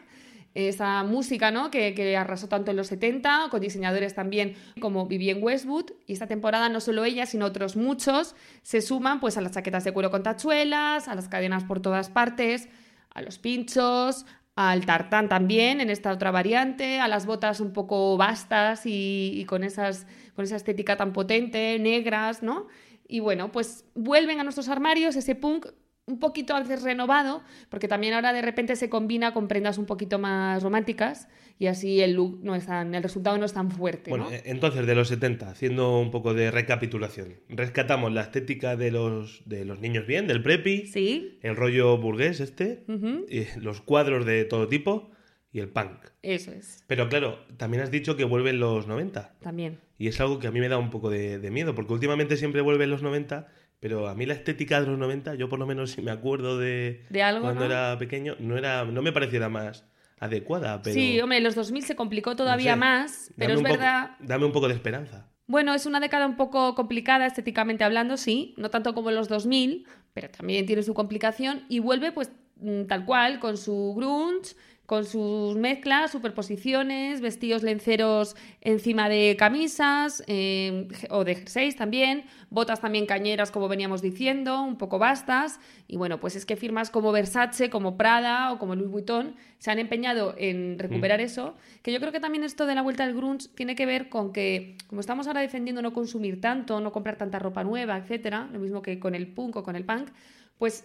esa 0.53 1.03
música 1.03 1.51
¿no? 1.51 1.71
que, 1.71 1.93
que 1.93 2.17
arrasó 2.17 2.49
tanto 2.49 2.71
en 2.71 2.77
los 2.77 2.87
70, 2.87 3.47
con 3.51 3.61
diseñadores 3.61 4.15
también 4.15 4.55
como 4.79 5.05
Vivienne 5.05 5.41
Westwood. 5.41 5.91
Y 6.07 6.13
esta 6.13 6.27
temporada 6.27 6.69
no 6.69 6.81
solo 6.81 7.05
ella, 7.05 7.25
sino 7.25 7.45
otros 7.45 7.75
muchos 7.75 8.35
se 8.63 8.81
suman 8.81 9.19
pues, 9.19 9.37
a 9.37 9.41
las 9.41 9.51
chaquetas 9.51 9.83
de 9.83 9.93
cuero 9.93 10.11
con 10.11 10.23
tachuelas, 10.23 11.07
a 11.07 11.15
las 11.15 11.29
cadenas 11.29 11.63
por 11.63 11.81
todas 11.81 12.09
partes, 12.09 12.67
a 13.13 13.21
los 13.21 13.39
pinchos, 13.39 14.25
al 14.55 14.85
tartán 14.85 15.29
también, 15.29 15.81
en 15.81 15.89
esta 15.89 16.11
otra 16.11 16.31
variante, 16.31 16.99
a 16.99 17.07
las 17.07 17.25
botas 17.25 17.59
un 17.59 17.73
poco 17.73 18.17
vastas 18.17 18.81
y, 18.85 19.45
con, 19.47 19.63
esas, 19.63 20.07
con 20.35 20.45
esa 20.45 20.55
estética 20.55 20.97
tan 20.97 21.13
potente, 21.13 21.77
negras, 21.79 22.43
¿no? 22.43 22.67
Y 23.07 23.19
bueno, 23.19 23.51
pues 23.51 23.85
vuelven 23.95 24.39
a 24.39 24.43
nuestros 24.43 24.69
armarios 24.69 25.15
ese 25.15 25.35
punk 25.35 25.67
un 26.11 26.19
poquito 26.19 26.53
a 26.55 26.59
veces 26.59 26.83
renovado, 26.83 27.41
porque 27.69 27.87
también 27.87 28.13
ahora 28.13 28.33
de 28.33 28.41
repente 28.41 28.75
se 28.75 28.89
combina 28.89 29.33
con 29.33 29.47
prendas 29.47 29.77
un 29.77 29.85
poquito 29.85 30.19
más 30.19 30.61
románticas 30.61 31.27
y 31.57 31.67
así 31.67 32.01
el 32.01 32.13
look 32.13 32.39
no 32.43 32.55
es 32.55 32.65
tan, 32.65 32.93
el 32.93 33.01
resultado 33.03 33.37
no 33.37 33.45
es 33.45 33.53
tan 33.53 33.71
fuerte. 33.71 34.09
Bueno, 34.09 34.25
¿no? 34.25 34.31
eh, 34.31 34.43
entonces 34.45 34.85
de 34.85 34.95
los 34.95 35.07
70, 35.07 35.49
haciendo 35.49 35.99
un 35.99 36.11
poco 36.11 36.33
de 36.33 36.51
recapitulación, 36.51 37.35
rescatamos 37.49 38.11
la 38.11 38.21
estética 38.21 38.75
de 38.75 38.91
los, 38.91 39.41
de 39.45 39.65
los 39.65 39.79
niños 39.79 40.05
bien, 40.07 40.27
del 40.27 40.41
preppy, 40.43 40.87
Sí, 40.87 41.39
el 41.41 41.55
rollo 41.55 41.97
burgués 41.97 42.39
este, 42.39 42.83
y 43.29 43.59
los 43.59 43.81
cuadros 43.81 44.25
de 44.25 44.45
todo 44.45 44.67
tipo 44.67 45.11
y 45.53 45.59
el 45.59 45.67
punk. 45.69 46.05
eso 46.21 46.51
es, 46.51 46.83
Pero 46.87 47.09
claro, 47.09 47.39
también 47.57 47.83
has 47.83 47.91
dicho 47.91 48.15
que 48.15 48.23
vuelven 48.23 48.59
los 48.59 48.87
90 48.87 49.35
también. 49.41 49.79
y 49.97 50.07
es 50.07 50.19
algo 50.21 50.39
que 50.39 50.47
a 50.47 50.51
mí 50.51 50.59
me 50.61 50.69
da 50.69 50.77
un 50.77 50.89
poco 50.89 51.09
de, 51.09 51.39
de 51.39 51.51
miedo, 51.51 51.75
porque 51.75 51.91
últimamente 51.93 52.37
siempre 52.37 52.61
vuelven 52.61 52.89
los 52.89 53.03
90, 53.03 53.47
pero 53.81 54.07
a 54.07 54.15
mí 54.15 54.25
la 54.25 54.35
estética 54.35 54.79
de 54.79 54.87
los 54.87 54.97
90, 54.97 55.35
yo 55.35 55.49
por 55.49 55.59
lo 55.59 55.65
menos 55.65 55.91
si 55.91 56.01
me 56.01 56.11
acuerdo 56.11 56.57
de, 56.57 57.03
De 57.09 57.21
algo, 57.21 57.41
cuando 57.41 57.61
¿no? 57.61 57.65
era 57.65 57.97
pequeño, 57.97 58.35
no, 58.39 58.57
era, 58.57 58.85
no 58.85 59.01
me 59.01 59.11
pareciera 59.11 59.49
más 59.49 59.83
adecuada. 60.19 60.81
Pero, 60.81 60.93
Sí, 60.93 61.19
hombre, 61.19 61.39
en 61.39 61.43
los 61.43 61.55
2000 61.55 61.83
se 61.83 61.95
complicó 61.97 62.35
todavía 62.37 62.73
sé, 62.73 62.79
más, 62.79 63.33
pero 63.37 63.53
es 63.55 63.59
poco- 63.61 63.73
verdad 63.73 64.11
dame 64.19 64.45
un 64.45 64.51
poco 64.53 64.67
de 64.69 64.75
esperanza. 64.75 65.27
Bueno, 65.47 65.73
es 65.73 65.85
una 65.85 65.99
década 65.99 66.27
un 66.27 66.37
poco 66.37 66.75
complicada 66.75 67.25
estéticamente 67.25 67.83
hablando, 67.83 68.15
sí, 68.15 68.53
no 68.57 68.69
tanto 68.69 68.93
como 68.93 69.11
los 69.11 69.27
2000, 69.27 69.85
pero 70.13 70.29
también 70.29 70.65
tiene 70.65 70.83
su 70.83 70.93
complicación 70.93 71.63
y 71.67 71.79
vuelve 71.79 72.11
pues 72.13 72.31
mm, 72.57 72.83
tal 72.83 73.03
cual, 73.05 73.39
con 73.39 73.57
su 73.57 73.93
grunge, 73.97 74.55
con 74.91 75.05
sus 75.05 75.55
mezclas, 75.55 76.11
superposiciones, 76.11 77.21
vestidos 77.21 77.63
lenceros 77.63 78.35
encima 78.59 79.07
de 79.07 79.37
camisas 79.39 80.21
eh, 80.27 80.89
o 81.09 81.23
de 81.23 81.35
jerseys 81.35 81.77
también, 81.77 82.25
botas 82.49 82.81
también 82.81 83.05
cañeras 83.05 83.51
como 83.51 83.69
veníamos 83.69 84.01
diciendo, 84.01 84.61
un 84.61 84.77
poco 84.77 84.99
vastas. 84.99 85.61
Y 85.87 85.95
bueno, 85.95 86.19
pues 86.19 86.35
es 86.35 86.45
que 86.45 86.57
firmas 86.57 86.89
como 86.89 87.13
Versace, 87.13 87.69
como 87.69 87.95
Prada 87.95 88.51
o 88.51 88.59
como 88.59 88.75
Louis 88.75 88.91
Vuitton 88.91 89.37
se 89.59 89.71
han 89.71 89.79
empeñado 89.79 90.35
en 90.37 90.77
recuperar 90.77 91.21
Mm. 91.21 91.23
eso. 91.23 91.55
Que 91.83 91.93
yo 91.93 92.01
creo 92.01 92.11
que 92.11 92.19
también 92.19 92.43
esto 92.43 92.65
de 92.65 92.75
la 92.75 92.81
vuelta 92.81 93.05
al 93.05 93.13
grunge 93.13 93.47
tiene 93.55 93.75
que 93.75 93.85
ver 93.85 94.09
con 94.09 94.33
que, 94.33 94.75
como 94.87 94.99
estamos 94.99 95.25
ahora 95.25 95.39
defendiendo 95.39 95.81
no 95.81 95.93
consumir 95.93 96.41
tanto, 96.41 96.81
no 96.81 96.91
comprar 96.91 97.15
tanta 97.15 97.39
ropa 97.39 97.63
nueva, 97.63 97.95
etcétera, 97.95 98.49
lo 98.51 98.59
mismo 98.59 98.81
que 98.81 98.99
con 98.99 99.15
el 99.15 99.27
punk 99.27 99.55
o 99.55 99.63
con 99.63 99.77
el 99.77 99.85
punk, 99.85 100.09
pues 100.57 100.83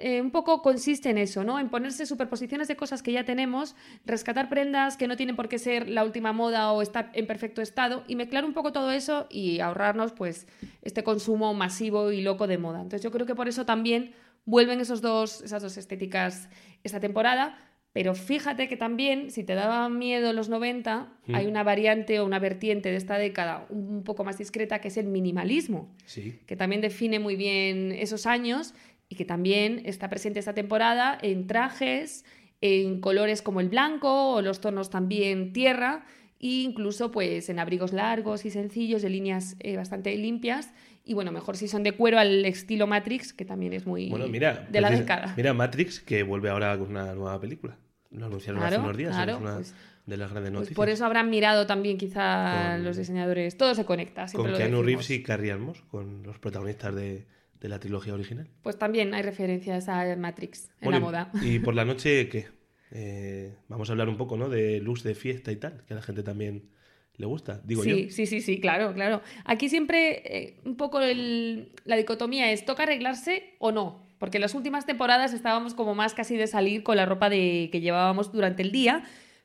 eh, 0.00 0.20
un 0.22 0.30
poco 0.30 0.62
consiste 0.62 1.10
en 1.10 1.18
eso, 1.18 1.44
¿no? 1.44 1.58
En 1.58 1.68
ponerse 1.68 2.06
superposiciones 2.06 2.68
de 2.68 2.76
cosas 2.76 3.02
que 3.02 3.12
ya 3.12 3.24
tenemos, 3.24 3.74
rescatar 4.06 4.48
prendas 4.48 4.96
que 4.96 5.08
no 5.08 5.16
tienen 5.16 5.36
por 5.36 5.48
qué 5.48 5.58
ser 5.58 5.88
la 5.88 6.04
última 6.04 6.32
moda 6.32 6.72
o 6.72 6.82
estar 6.82 7.10
en 7.14 7.26
perfecto 7.26 7.62
estado 7.62 8.04
y 8.06 8.14
mezclar 8.16 8.44
un 8.44 8.52
poco 8.54 8.72
todo 8.72 8.90
eso 8.92 9.26
y 9.30 9.60
ahorrarnos 9.60 10.12
pues 10.12 10.46
este 10.82 11.02
consumo 11.04 11.52
masivo 11.54 12.12
y 12.12 12.22
loco 12.22 12.46
de 12.46 12.58
moda. 12.58 12.78
Entonces 12.80 13.02
yo 13.02 13.10
creo 13.10 13.26
que 13.26 13.34
por 13.34 13.48
eso 13.48 13.66
también 13.66 14.12
vuelven 14.44 14.80
esos 14.80 15.00
dos, 15.02 15.42
esas 15.42 15.62
dos 15.62 15.76
estéticas 15.76 16.48
esta 16.84 17.00
temporada. 17.00 17.58
Pero 17.94 18.14
fíjate 18.14 18.68
que 18.68 18.76
también, 18.76 19.30
si 19.30 19.44
te 19.44 19.54
daban 19.54 19.98
miedo 19.98 20.32
los 20.34 20.48
90, 20.50 21.08
Mm. 21.26 21.34
hay 21.34 21.46
una 21.46 21.62
variante 21.64 22.20
o 22.20 22.26
una 22.26 22.38
vertiente 22.38 22.90
de 22.90 22.96
esta 22.96 23.16
década 23.18 23.66
un 23.70 24.04
poco 24.04 24.24
más 24.24 24.36
discreta 24.38 24.80
que 24.80 24.88
es 24.88 24.96
el 24.98 25.06
minimalismo 25.06 25.88
Sí. 26.04 26.38
que 26.46 26.54
también 26.54 26.80
define 26.82 27.18
muy 27.18 27.34
bien 27.34 27.90
esos 27.92 28.26
años 28.26 28.74
y 29.08 29.16
que 29.16 29.24
también 29.24 29.82
está 29.84 30.08
presente 30.10 30.38
esta 30.38 30.54
temporada 30.54 31.18
en 31.22 31.46
trajes, 31.46 32.24
en 32.60 33.00
colores 33.00 33.42
como 33.42 33.60
el 33.60 33.68
blanco 33.68 34.32
o 34.34 34.42
los 34.42 34.60
tonos 34.60 34.90
también 34.90 35.52
tierra 35.52 36.04
e 36.40 36.62
incluso 36.62 37.10
pues 37.10 37.48
en 37.48 37.58
abrigos 37.58 37.92
largos 37.92 38.44
y 38.44 38.50
sencillos 38.50 39.02
de 39.02 39.10
líneas 39.10 39.56
eh, 39.60 39.76
bastante 39.76 40.14
limpias 40.16 40.72
y 41.04 41.14
bueno, 41.14 41.32
mejor 41.32 41.56
si 41.56 41.68
son 41.68 41.82
de 41.82 41.92
cuero 41.92 42.18
al 42.18 42.44
estilo 42.44 42.86
Matrix, 42.86 43.32
que 43.32 43.44
también 43.46 43.72
es 43.72 43.86
muy 43.86 44.10
Bueno, 44.10 44.28
mira. 44.28 44.66
de 44.70 44.80
la 44.80 44.90
década. 44.90 45.32
Mira 45.36 45.54
Matrix, 45.54 46.00
que 46.00 46.22
vuelve 46.22 46.50
ahora 46.50 46.76
con 46.78 46.90
una 46.90 47.14
nueva 47.14 47.40
película. 47.40 47.78
Lo 48.10 48.26
anunciaron 48.26 48.62
hace 48.62 48.78
unos 48.78 48.96
días. 48.96 49.14
claro, 49.14 49.32
es 49.36 49.40
una 49.40 49.54
pues- 49.54 49.74
de 50.06 50.16
las 50.16 50.30
grandes 50.30 50.50
Pues 50.50 50.60
noticias. 50.60 50.76
por 50.76 50.88
eso 50.88 51.04
habrán 51.06 51.28
mirado 51.30 51.66
también 51.66 51.96
quizá 51.98 52.72
Con- 52.74 52.84
los 52.84 52.96
diseñadores. 52.96 53.56
Todo 53.56 53.74
se 53.74 53.84
conecta. 53.84 54.26
con 54.32 54.50
lo 54.50 54.56
Keanu 54.56 54.82
decimos. 54.82 54.86
Reeves 54.86 55.10
y 55.10 55.22
Carrie 55.22 55.54
con 55.90 56.22
los 56.24 56.38
protagonistas 56.38 56.94
de, 56.94 57.26
de 57.60 57.68
la 57.68 57.78
trilogía 57.80 58.14
original. 58.14 58.48
Pues 58.62 58.78
también 58.78 59.14
hay 59.14 59.22
referencias 59.22 59.88
a 59.88 60.14
Matrix 60.16 60.66
en 60.80 60.84
Bueno, 60.84 60.98
la 61.00 61.04
moda. 61.06 61.32
y- 61.42 61.58
por 61.58 61.74
la 61.74 61.84
noche, 61.84 62.28
¿qué? 62.28 62.46
Eh, 62.90 63.54
vamos 63.68 63.88
a 63.90 63.92
hablar 63.92 64.08
un 64.08 64.16
poco, 64.16 64.36
¿no? 64.36 64.48
De 64.48 64.80
luz 64.80 65.02
de 65.02 65.14
fiesta 65.14 65.52
y 65.52 65.56
tal, 65.56 65.84
que 65.86 65.92
a 65.94 65.96
la 65.96 66.02
gente 66.02 66.22
también 66.22 66.70
le 67.16 67.26
gusta, 67.26 67.60
digo 67.64 67.82
sí, 67.82 68.04
yo. 68.06 68.10
sí, 68.10 68.26
sí, 68.26 68.40
sí, 68.40 68.60
claro, 68.60 68.94
claro. 68.94 69.20
Aquí 69.44 69.68
siempre 69.68 70.22
eh, 70.24 70.60
un 70.64 70.76
poco 70.76 71.00
el- 71.00 71.72
la 71.84 71.96
dicotomía 71.96 72.50
es, 72.52 72.64
¿toca 72.64 72.84
arreglarse 72.84 73.54
o 73.58 73.72
no? 73.72 74.06
Porque 74.18 74.38
en 74.38 74.42
las 74.42 74.54
últimas 74.54 74.86
temporadas 74.86 75.32
estábamos 75.32 75.74
como 75.74 75.94
más 75.94 76.14
casi 76.14 76.36
de 76.36 76.46
salir 76.46 76.82
con 76.82 76.96
la 76.96 77.06
ropa 77.06 77.28
de, 77.28 77.68
que 77.72 77.80
llevábamos 77.80 78.32
durante 78.32 78.62
el 78.62 78.72
día, 78.72 79.04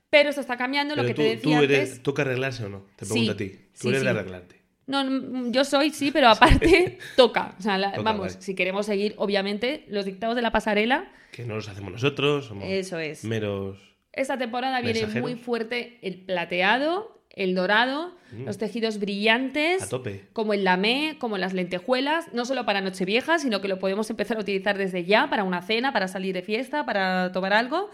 pero 0.10 0.30
esto 0.30 0.42
está 0.42 0.56
cambiando, 0.58 0.96
lo 0.96 1.04
que 1.06 1.14
tú, 1.14 1.22
te 1.24 1.30
decía 1.30 1.58
tú 1.58 1.64
eres, 1.64 1.80
antes. 1.90 2.04
¿toca 2.04 2.22
arreglarse 2.22 2.64
o 2.66 2.70
no? 2.70 2.86
Te 2.96 3.06
Sí, 3.06 3.12
pregunto 3.12 3.32
a 3.34 3.38
ti. 3.38 3.50
Tú 3.50 3.60
sí, 3.74 3.88
eres 3.90 4.04
de 4.04 4.10
arreglarte. 4.10 4.56
No, 4.86 5.50
yo 5.52 5.64
soy, 5.64 5.92
sí, 5.92 6.12
pero 6.12 6.30
aparte 6.30 6.98
toca. 7.16 7.56
O 7.58 7.62
sea, 7.62 7.78
la- 7.78 7.92
Toca, 7.92 8.02
vamos, 8.04 8.28
vale. 8.34 8.42
si 8.42 8.54
queremos 8.56 8.86
seguir, 8.86 9.14
obviamente, 9.18 9.86
los 9.88 10.06
dictados 10.06 10.36
de 10.36 10.42
la 10.42 10.52
pasarela, 10.52 11.12
Que 11.32 11.46
no 11.46 11.56
los 11.56 11.70
hacemos 11.70 11.92
nosotros, 11.92 12.46
somos 12.46 12.66
eso 12.68 13.00
es. 13.00 13.24
meros... 13.24 13.78
Esta 14.12 14.38
temporada 14.38 14.80
viene 14.82 15.08
muy 15.22 15.36
fuerte 15.36 15.98
el 16.04 16.18
plateado, 16.26 17.24
el 17.30 17.56
dorado, 17.56 18.16
Mm. 18.32 18.46
los 18.46 18.58
tejidos 18.58 19.00
brillantes. 19.00 19.84
A 19.84 19.90
tope. 19.90 20.28
como 20.34 20.54
el 20.56 20.64
lamé, 20.64 21.18
como 21.20 21.38
las 21.38 21.54
lentejuelas, 21.54 22.34
no 22.34 22.46
solo 22.46 22.66
para 22.66 22.82
Nochevieja, 22.82 23.38
sino 23.40 23.62
que 23.62 23.68
lo 23.68 23.78
podemos 23.80 24.10
empezar 24.10 24.38
a 24.38 24.40
utilizar 24.40 24.76
desde 24.78 25.06
ya 25.06 25.30
para 25.30 25.44
una 25.44 25.62
cena, 25.62 25.94
para 25.94 26.08
salir 26.08 26.34
de 26.34 26.42
fiesta, 26.42 26.84
para 26.86 27.32
tomar 27.32 27.54
algo. 27.54 27.90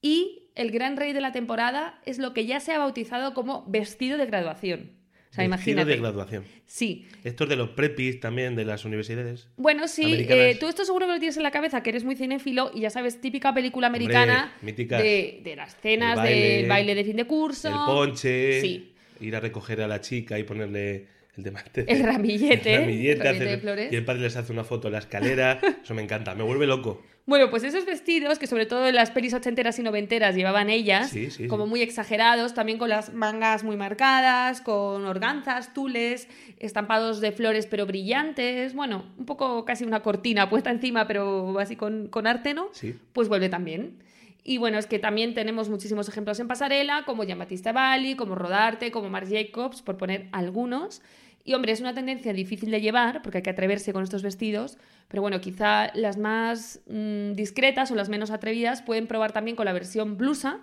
Y 0.00 0.48
el 0.54 0.70
gran 0.70 0.96
rey 0.96 1.12
de 1.12 1.20
la 1.20 1.32
temporada 1.32 2.00
es 2.06 2.18
lo 2.18 2.32
que 2.32 2.46
ya 2.46 2.58
se 2.60 2.72
ha 2.72 2.78
bautizado 2.78 3.34
como 3.34 3.64
vestido 3.68 4.16
de 4.18 4.26
graduación. 4.26 4.92
O 5.32 5.34
sea, 5.34 5.48
Vestido 5.48 5.80
imagínate. 5.80 5.90
de 5.92 5.96
graduación. 5.96 6.44
Sí. 6.66 7.06
Estos 7.24 7.48
de 7.48 7.56
los 7.56 7.70
prepis 7.70 8.20
también 8.20 8.54
de 8.54 8.66
las 8.66 8.84
universidades. 8.84 9.48
Bueno, 9.56 9.88
sí, 9.88 10.26
eh, 10.28 10.58
tú 10.60 10.68
esto 10.68 10.84
seguro 10.84 11.06
que 11.06 11.12
lo 11.14 11.18
tienes 11.18 11.38
en 11.38 11.42
la 11.42 11.50
cabeza, 11.50 11.82
que 11.82 11.88
eres 11.88 12.04
muy 12.04 12.16
cinéfilo 12.16 12.70
y 12.74 12.80
ya 12.80 12.90
sabes, 12.90 13.18
típica 13.18 13.54
película 13.54 13.86
americana 13.86 14.52
míticas. 14.60 15.02
de, 15.02 15.40
de 15.42 15.56
las 15.56 15.74
cenas 15.80 16.18
El 16.18 16.24
baile, 16.24 16.46
del 16.58 16.68
baile 16.68 16.94
de 16.94 17.04
fin 17.04 17.16
de 17.16 17.24
curso. 17.24 17.68
El 17.68 17.74
ponche, 17.86 18.60
Sí. 18.60 18.92
ir 19.22 19.34
a 19.34 19.40
recoger 19.40 19.80
a 19.80 19.88
la 19.88 20.02
chica 20.02 20.38
y 20.38 20.44
ponerle 20.44 21.06
el. 21.36 21.46
El 21.46 21.52
ramillete, 21.54 21.92
el 21.92 22.02
ramillete, 22.04 22.74
ramillete 22.78 23.44
de 23.44 23.58
flores. 23.58 23.92
Y 23.92 23.96
el 23.96 24.04
padre 24.04 24.22
les 24.22 24.36
hace 24.36 24.52
una 24.52 24.64
foto 24.64 24.88
en 24.88 24.92
la 24.92 24.98
escalera. 24.98 25.58
Eso 25.82 25.94
me 25.94 26.02
encanta, 26.02 26.34
me 26.34 26.42
vuelve 26.42 26.66
loco. 26.66 27.02
Bueno, 27.24 27.50
pues 27.50 27.62
esos 27.62 27.86
vestidos 27.86 28.40
que 28.40 28.48
sobre 28.48 28.66
todo 28.66 28.88
en 28.88 28.96
las 28.96 29.12
pelis 29.12 29.32
ochenteras 29.32 29.78
y 29.78 29.82
noventeras 29.84 30.34
llevaban 30.34 30.68
ellas, 30.68 31.08
Sí, 31.08 31.30
sí, 31.30 31.46
como 31.46 31.64
sí. 31.64 31.70
muy 31.70 31.80
exagerados, 31.80 32.52
también 32.52 32.78
con 32.78 32.88
las 32.88 33.14
mangas 33.14 33.62
muy 33.62 33.76
marcadas, 33.76 34.60
con 34.60 35.06
organzas, 35.06 35.72
tules, 35.72 36.26
estampados 36.58 37.20
de 37.20 37.30
flores 37.30 37.66
pero 37.66 37.86
brillantes, 37.86 38.74
bueno, 38.74 39.04
un 39.16 39.24
poco 39.24 39.64
casi 39.64 39.84
una 39.84 40.00
cortina 40.02 40.50
puesta 40.50 40.70
encima 40.70 41.06
pero 41.06 41.56
así 41.60 41.76
con, 41.76 42.08
con 42.08 42.26
arte, 42.26 42.54
¿no? 42.54 42.70
Sí. 42.72 42.96
Pues 43.12 43.28
vuelve 43.28 43.48
también. 43.48 44.02
Y 44.44 44.58
bueno, 44.58 44.76
es 44.78 44.86
que 44.86 44.98
también 44.98 45.34
tenemos 45.34 45.68
muchísimos 45.68 46.08
ejemplos 46.08 46.40
en 46.40 46.48
pasarela, 46.48 47.04
como 47.06 47.22
Giambattista 47.22 47.70
Valli, 47.70 48.16
como 48.16 48.34
Rodarte, 48.34 48.90
como 48.90 49.08
Marc 49.08 49.28
Jacobs, 49.30 49.82
por 49.82 49.96
poner 49.96 50.26
algunos. 50.32 51.00
Y 51.44 51.54
hombre, 51.54 51.72
es 51.72 51.80
una 51.80 51.94
tendencia 51.94 52.32
difícil 52.32 52.70
de 52.70 52.80
llevar 52.80 53.22
porque 53.22 53.38
hay 53.38 53.42
que 53.42 53.50
atreverse 53.50 53.92
con 53.92 54.02
estos 54.04 54.22
vestidos, 54.22 54.78
pero 55.08 55.22
bueno, 55.22 55.40
quizá 55.40 55.92
las 55.94 56.16
más 56.16 56.80
mm, 56.86 57.32
discretas 57.32 57.90
o 57.90 57.94
las 57.94 58.08
menos 58.08 58.30
atrevidas 58.30 58.82
pueden 58.82 59.06
probar 59.06 59.32
también 59.32 59.56
con 59.56 59.66
la 59.66 59.72
versión 59.72 60.16
blusa 60.16 60.60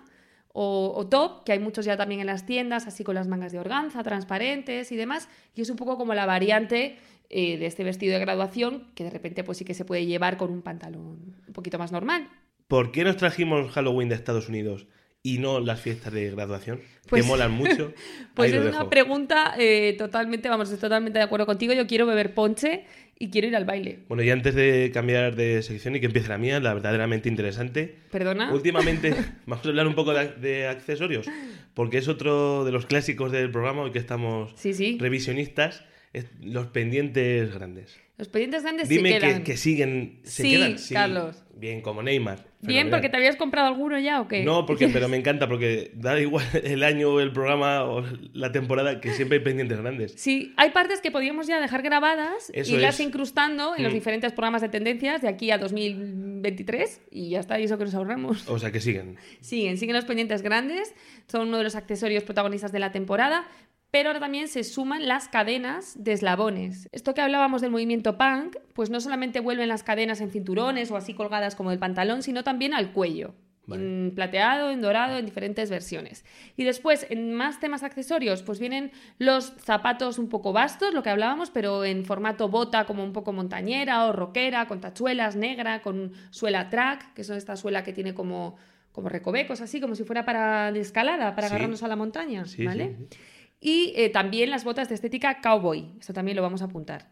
o, 0.52 1.06
top, 1.08 1.44
que 1.44 1.52
hay 1.52 1.60
muchos 1.60 1.84
ya 1.84 1.96
también 1.96 2.20
en 2.20 2.26
las 2.26 2.44
tiendas, 2.44 2.86
así 2.86 3.04
con 3.04 3.14
las 3.14 3.28
mangas 3.28 3.52
de 3.52 3.60
organza, 3.60 4.02
transparentes 4.02 4.90
y 4.90 4.96
demás, 4.96 5.28
y 5.54 5.62
es 5.62 5.70
un 5.70 5.76
poco 5.76 5.96
como 5.96 6.12
la 6.12 6.26
variante 6.26 6.96
eh, 7.28 7.56
de 7.56 7.66
este 7.66 7.84
vestido 7.84 8.14
de 8.14 8.20
graduación, 8.20 8.88
que 8.96 9.04
de 9.04 9.10
repente 9.10 9.44
pues 9.44 9.58
sí 9.58 9.64
que 9.64 9.74
se 9.74 9.84
puede 9.84 10.06
llevar 10.06 10.36
con 10.36 10.50
un 10.50 10.62
pantalón 10.62 11.36
un 11.46 11.52
poquito 11.52 11.78
más 11.78 11.92
normal. 11.92 12.28
¿Por 12.66 12.90
qué 12.90 13.04
nos 13.04 13.16
trajimos 13.16 13.70
Halloween 13.70 14.08
de 14.08 14.16
Estados 14.16 14.48
Unidos 14.48 14.88
y 15.22 15.38
no 15.38 15.60
las 15.60 15.80
fiestas 15.80 16.12
de 16.12 16.30
graduación? 16.30 16.80
Pues- 17.08 17.22
que 17.22 17.28
molan 17.28 17.50
mucho. 17.52 17.92
Pues 18.34 18.52
Ahí 18.52 18.58
es 18.58 18.64
una 18.64 18.88
pregunta 18.88 19.54
eh, 19.58 19.94
totalmente, 19.98 20.48
vamos, 20.48 20.68
estoy 20.70 20.80
totalmente 20.88 21.18
de 21.18 21.24
acuerdo 21.24 21.44
contigo. 21.46 21.72
Yo 21.74 21.86
quiero 21.86 22.06
beber 22.06 22.32
ponche 22.32 22.84
y 23.18 23.28
quiero 23.28 23.48
ir 23.48 23.56
al 23.56 23.64
baile. 23.66 23.98
Bueno, 24.08 24.22
y 24.22 24.30
antes 24.30 24.54
de 24.54 24.90
cambiar 24.94 25.34
de 25.36 25.62
sección 25.62 25.96
y 25.96 26.00
que 26.00 26.06
empiece 26.06 26.28
la 26.28 26.38
mía, 26.38 26.58
la 26.60 26.72
verdaderamente 26.72 27.28
interesante. 27.28 27.96
¿Perdona? 28.10 28.52
Últimamente 28.52 29.10
vamos 29.46 29.66
a 29.66 29.68
hablar 29.68 29.86
un 29.88 29.94
poco 29.94 30.14
de, 30.14 30.28
de 30.28 30.68
accesorios, 30.68 31.26
porque 31.74 31.98
es 31.98 32.08
otro 32.08 32.64
de 32.64 32.72
los 32.72 32.86
clásicos 32.86 33.30
del 33.32 33.50
programa 33.50 33.82
hoy 33.82 33.90
que 33.90 33.98
estamos 33.98 34.52
Sí, 34.56 34.72
sí. 34.72 34.96
revisionistas, 35.00 35.84
es 36.14 36.26
los 36.40 36.68
pendientes 36.68 37.52
grandes. 37.52 37.98
Los 38.16 38.28
pendientes 38.28 38.62
grandes 38.62 38.88
Dime 38.88 39.08
sí 39.10 39.14
que, 39.14 39.20
quedan. 39.26 39.44
que 39.44 39.56
siguen, 39.56 40.20
se 40.24 40.42
Sí, 40.42 40.50
quedan. 40.56 40.76
Carlos. 40.92 41.42
Bien, 41.56 41.80
como 41.82 42.02
Neymar. 42.02 42.46
Bien, 42.62 42.80
fenomenal. 42.80 42.90
porque 43.00 43.08
te 43.08 43.16
habías 43.16 43.36
comprado 43.36 43.68
alguno 43.68 43.98
ya 43.98 44.20
o 44.20 44.28
qué? 44.28 44.44
No, 44.44 44.66
porque, 44.66 44.88
pero 44.92 45.08
me 45.08 45.16
encanta, 45.16 45.48
porque 45.48 45.90
da 45.94 46.20
igual 46.20 46.44
el 46.64 46.82
año, 46.82 47.18
el 47.20 47.32
programa 47.32 47.84
o 47.84 48.04
la 48.34 48.52
temporada, 48.52 49.00
que 49.00 49.12
siempre 49.12 49.38
hay 49.38 49.44
pendientes 49.44 49.78
grandes. 49.80 50.12
Sí, 50.16 50.52
hay 50.56 50.70
partes 50.70 51.00
que 51.00 51.10
podríamos 51.10 51.46
ya 51.46 51.60
dejar 51.60 51.82
grabadas 51.82 52.50
Eso 52.52 52.76
y 52.76 52.78
las 52.78 53.00
incrustando 53.00 53.74
en 53.76 53.82
los 53.82 53.92
Mm. 53.92 53.94
diferentes 53.94 54.32
programas 54.32 54.60
de 54.62 54.68
tendencias 54.68 55.22
de 55.22 55.28
aquí 55.28 55.50
a 55.50 55.58
2023 55.58 57.00
y 57.10 57.30
ya 57.30 57.40
está, 57.40 57.58
y 57.60 57.64
eso 57.64 57.78
que 57.78 57.84
nos 57.84 57.94
ahorramos. 57.94 58.48
O 58.48 58.58
sea, 58.58 58.70
que 58.70 58.80
siguen. 58.80 59.16
Siguen, 59.40 59.78
siguen 59.78 59.96
los 59.96 60.04
pendientes 60.04 60.42
grandes, 60.42 60.94
son 61.28 61.48
uno 61.48 61.58
de 61.58 61.64
los 61.64 61.74
accesorios 61.76 62.24
protagonistas 62.24 62.72
de 62.72 62.78
la 62.78 62.92
temporada, 62.92 63.46
pero 63.90 64.08
ahora 64.10 64.20
también 64.20 64.48
se 64.48 64.62
suman 64.64 65.08
las 65.08 65.28
cadenas 65.28 65.94
de 66.02 66.12
eslabones. 66.12 66.88
Esto 66.92 67.14
que 67.14 67.20
hablábamos 67.20 67.60
del 67.62 67.70
movimiento 67.70 68.16
punk, 68.16 68.56
pues 68.74 68.90
no 68.90 69.00
solamente 69.00 69.40
vuelven 69.40 69.68
las 69.68 69.82
cadenas 69.82 70.20
en 70.20 70.30
cinturones 70.30 70.90
o 70.90 70.96
así 70.96 71.14
colgadas 71.14 71.54
como 71.56 71.70
del 71.70 71.78
pantalón, 71.78 72.22
sino 72.22 72.44
también 72.44 72.74
al 72.74 72.92
cuello. 72.92 73.34
Vale. 73.66 73.84
En 73.84 74.12
plateado, 74.16 74.70
en 74.70 74.80
dorado, 74.80 75.16
en 75.18 75.26
diferentes 75.26 75.70
versiones. 75.70 76.24
Y 76.56 76.64
después, 76.64 77.06
en 77.08 77.32
más 77.34 77.60
temas 77.60 77.84
accesorios, 77.84 78.42
pues 78.42 78.58
vienen 78.58 78.90
los 79.18 79.52
zapatos 79.58 80.18
un 80.18 80.28
poco 80.28 80.52
vastos, 80.52 80.92
lo 80.92 81.04
que 81.04 81.10
hablábamos, 81.10 81.50
pero 81.50 81.84
en 81.84 82.04
formato 82.04 82.48
bota, 82.48 82.84
como 82.84 83.04
un 83.04 83.12
poco 83.12 83.32
montañera 83.32 84.06
o 84.06 84.12
rockera, 84.12 84.66
con 84.66 84.80
tachuelas, 84.80 85.36
negra, 85.36 85.82
con 85.82 86.12
suela 86.30 86.68
track, 86.68 87.12
que 87.14 87.22
son 87.22 87.36
esta 87.36 87.54
suela 87.56 87.84
que 87.84 87.92
tiene 87.92 88.12
como, 88.12 88.56
como 88.90 89.08
recovecos, 89.08 89.60
así, 89.60 89.80
como 89.80 89.94
si 89.94 90.02
fuera 90.02 90.24
para 90.24 90.72
de 90.72 90.80
escalada, 90.80 91.36
para 91.36 91.46
Sí. 91.46 91.54
agarrarnos 91.54 91.82
a 91.84 91.88
la 91.88 91.96
montaña. 91.96 92.46
Sí, 92.46 92.64
¿vale? 92.64 92.96
sí, 92.98 93.06
sí. 93.10 93.18
Y 93.60 93.92
eh, 93.94 94.08
también 94.08 94.50
las 94.50 94.64
botas 94.64 94.88
de 94.88 94.94
estética 94.94 95.40
cowboy, 95.40 95.92
esto 96.00 96.12
también 96.14 96.36
lo 96.36 96.42
vamos 96.42 96.62
a 96.62 96.66
apuntar. 96.66 97.10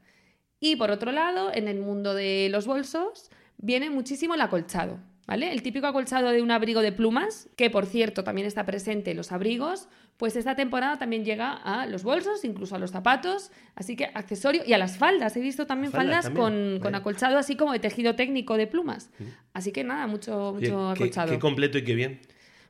Y 0.61 0.77
por 0.77 0.91
otro 0.91 1.13
lado, 1.13 1.53
en 1.55 1.69
el 1.69 1.79
mundo 1.79 2.15
de 2.15 2.49
los 2.51 2.67
bolsos, 2.67 3.31
viene 3.59 3.91
muchísimo 3.91 4.35
el 4.35 4.41
acolchado. 4.41 4.99
¿Vale? 5.27 5.53
El 5.53 5.61
típico 5.61 5.87
acolchado 5.87 6.31
de 6.31 6.41
un 6.41 6.51
abrigo 6.51 6.81
de 6.81 6.91
plumas, 6.91 7.51
que 7.55 7.69
por 7.69 7.85
cierto 7.85 8.25
también 8.25 8.47
está 8.47 8.65
presente 8.65 9.11
en 9.11 9.19
los 9.19 9.31
abrigos, 9.31 9.87
pues 10.17 10.37
esta 10.37 10.57
temporada 10.57 10.97
también 10.97 11.23
llega 11.23 11.53
a 11.53 11.85
los 11.85 12.03
bolsos, 12.03 12.47
incluso 12.47 12.77
a 12.77 12.79
los 12.79 12.93
zapatos, 12.93 13.53
así 13.75 13.95
que 13.95 14.07
accesorio 14.15 14.63
y 14.67 14.73
a 14.73 14.79
las 14.79 14.97
faldas. 14.97 15.37
He 15.37 15.41
visto 15.41 15.67
también 15.67 15.93
Faldas 15.93 16.25
faldas, 16.25 16.35
también, 16.35 16.79
con, 16.79 16.81
con 16.81 16.95
acolchado 16.95 17.37
así 17.37 17.57
como 17.57 17.75
de 17.75 17.79
tejido 17.79 18.15
técnico 18.15 18.57
de 18.57 18.69
plumas. 18.69 19.11
Así 19.53 19.71
que 19.71 19.85
nada, 19.85 20.07
mucho, 20.07 20.53
Oye, 20.53 20.71
mucho 20.71 20.95
qué, 20.97 21.03
acolchado. 21.03 21.31
qué 21.31 21.39
completo 21.39 21.77
y 21.77 21.85
qué 21.85 21.95
bien. 21.95 22.21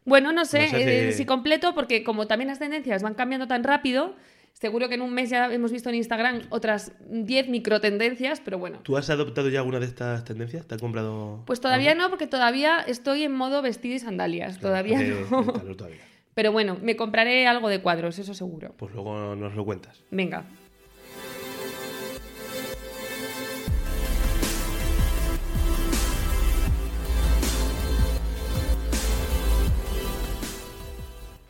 Bueno, 0.08 0.32
no 0.32 0.44
sé 0.44 0.68
eh, 0.72 1.12
si 1.12 1.24
completo, 1.24 1.74
porque 1.74 2.02
como 2.02 2.26
también 2.26 2.48
las 2.48 2.58
tendencias 2.58 3.02
van 3.02 3.14
cambiando 3.14 3.46
tan 3.46 3.62
rápido, 3.62 4.14
seguro 4.52 4.88
que 4.88 4.94
en 4.94 5.02
un 5.02 5.12
mes 5.12 5.30
ya 5.30 5.52
hemos 5.52 5.70
visto 5.70 5.88
en 5.88 5.96
Instagram 5.96 6.42
otras 6.50 6.92
10 7.08 7.48
microtendencias, 7.48 8.40
pero 8.40 8.58
bueno. 8.58 8.80
¿Tú 8.82 8.96
has 8.96 9.08
adoptado 9.10 9.48
ya 9.48 9.60
alguna 9.60 9.80
de 9.80 9.86
estas 9.86 10.24
tendencias? 10.24 10.66
¿Te 10.66 10.74
has 10.74 10.80
comprado? 10.80 11.42
Pues 11.46 11.60
todavía 11.60 11.92
algo? 11.92 12.04
no, 12.04 12.10
porque 12.10 12.26
todavía 12.26 12.80
estoy 12.80 13.22
en 13.24 13.32
modo 13.32 13.62
vestido 13.62 13.94
y 13.94 13.98
sandalias. 13.98 14.58
todavía 14.58 14.98
Hace 14.98 15.26
no. 15.30 15.52
calor 15.52 15.76
todavía. 15.76 16.00
Pero 16.34 16.52
bueno, 16.52 16.78
me 16.80 16.94
compraré 16.94 17.46
algo 17.48 17.68
de 17.68 17.82
cuadros, 17.82 18.18
eso 18.18 18.32
seguro. 18.32 18.72
Pues 18.76 18.94
luego 18.94 19.34
nos 19.34 19.54
lo 19.56 19.64
cuentas. 19.64 20.00
Venga. 20.10 20.44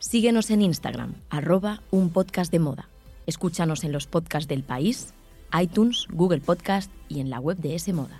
Síguenos 0.09 0.49
en 0.49 0.63
Instagram, 0.63 1.13
arroba 1.29 1.83
un 1.91 2.09
podcast 2.09 2.51
de 2.51 2.57
moda. 2.57 2.89
Escúchanos 3.27 3.83
en 3.83 3.91
los 3.91 4.07
podcasts 4.07 4.47
del 4.47 4.63
país, 4.63 5.13
iTunes, 5.53 6.07
Google 6.09 6.41
Podcast 6.41 6.91
y 7.09 7.19
en 7.19 7.29
la 7.29 7.39
web 7.39 7.57
de 7.57 7.75
S 7.75 7.93
Moda. 7.93 8.19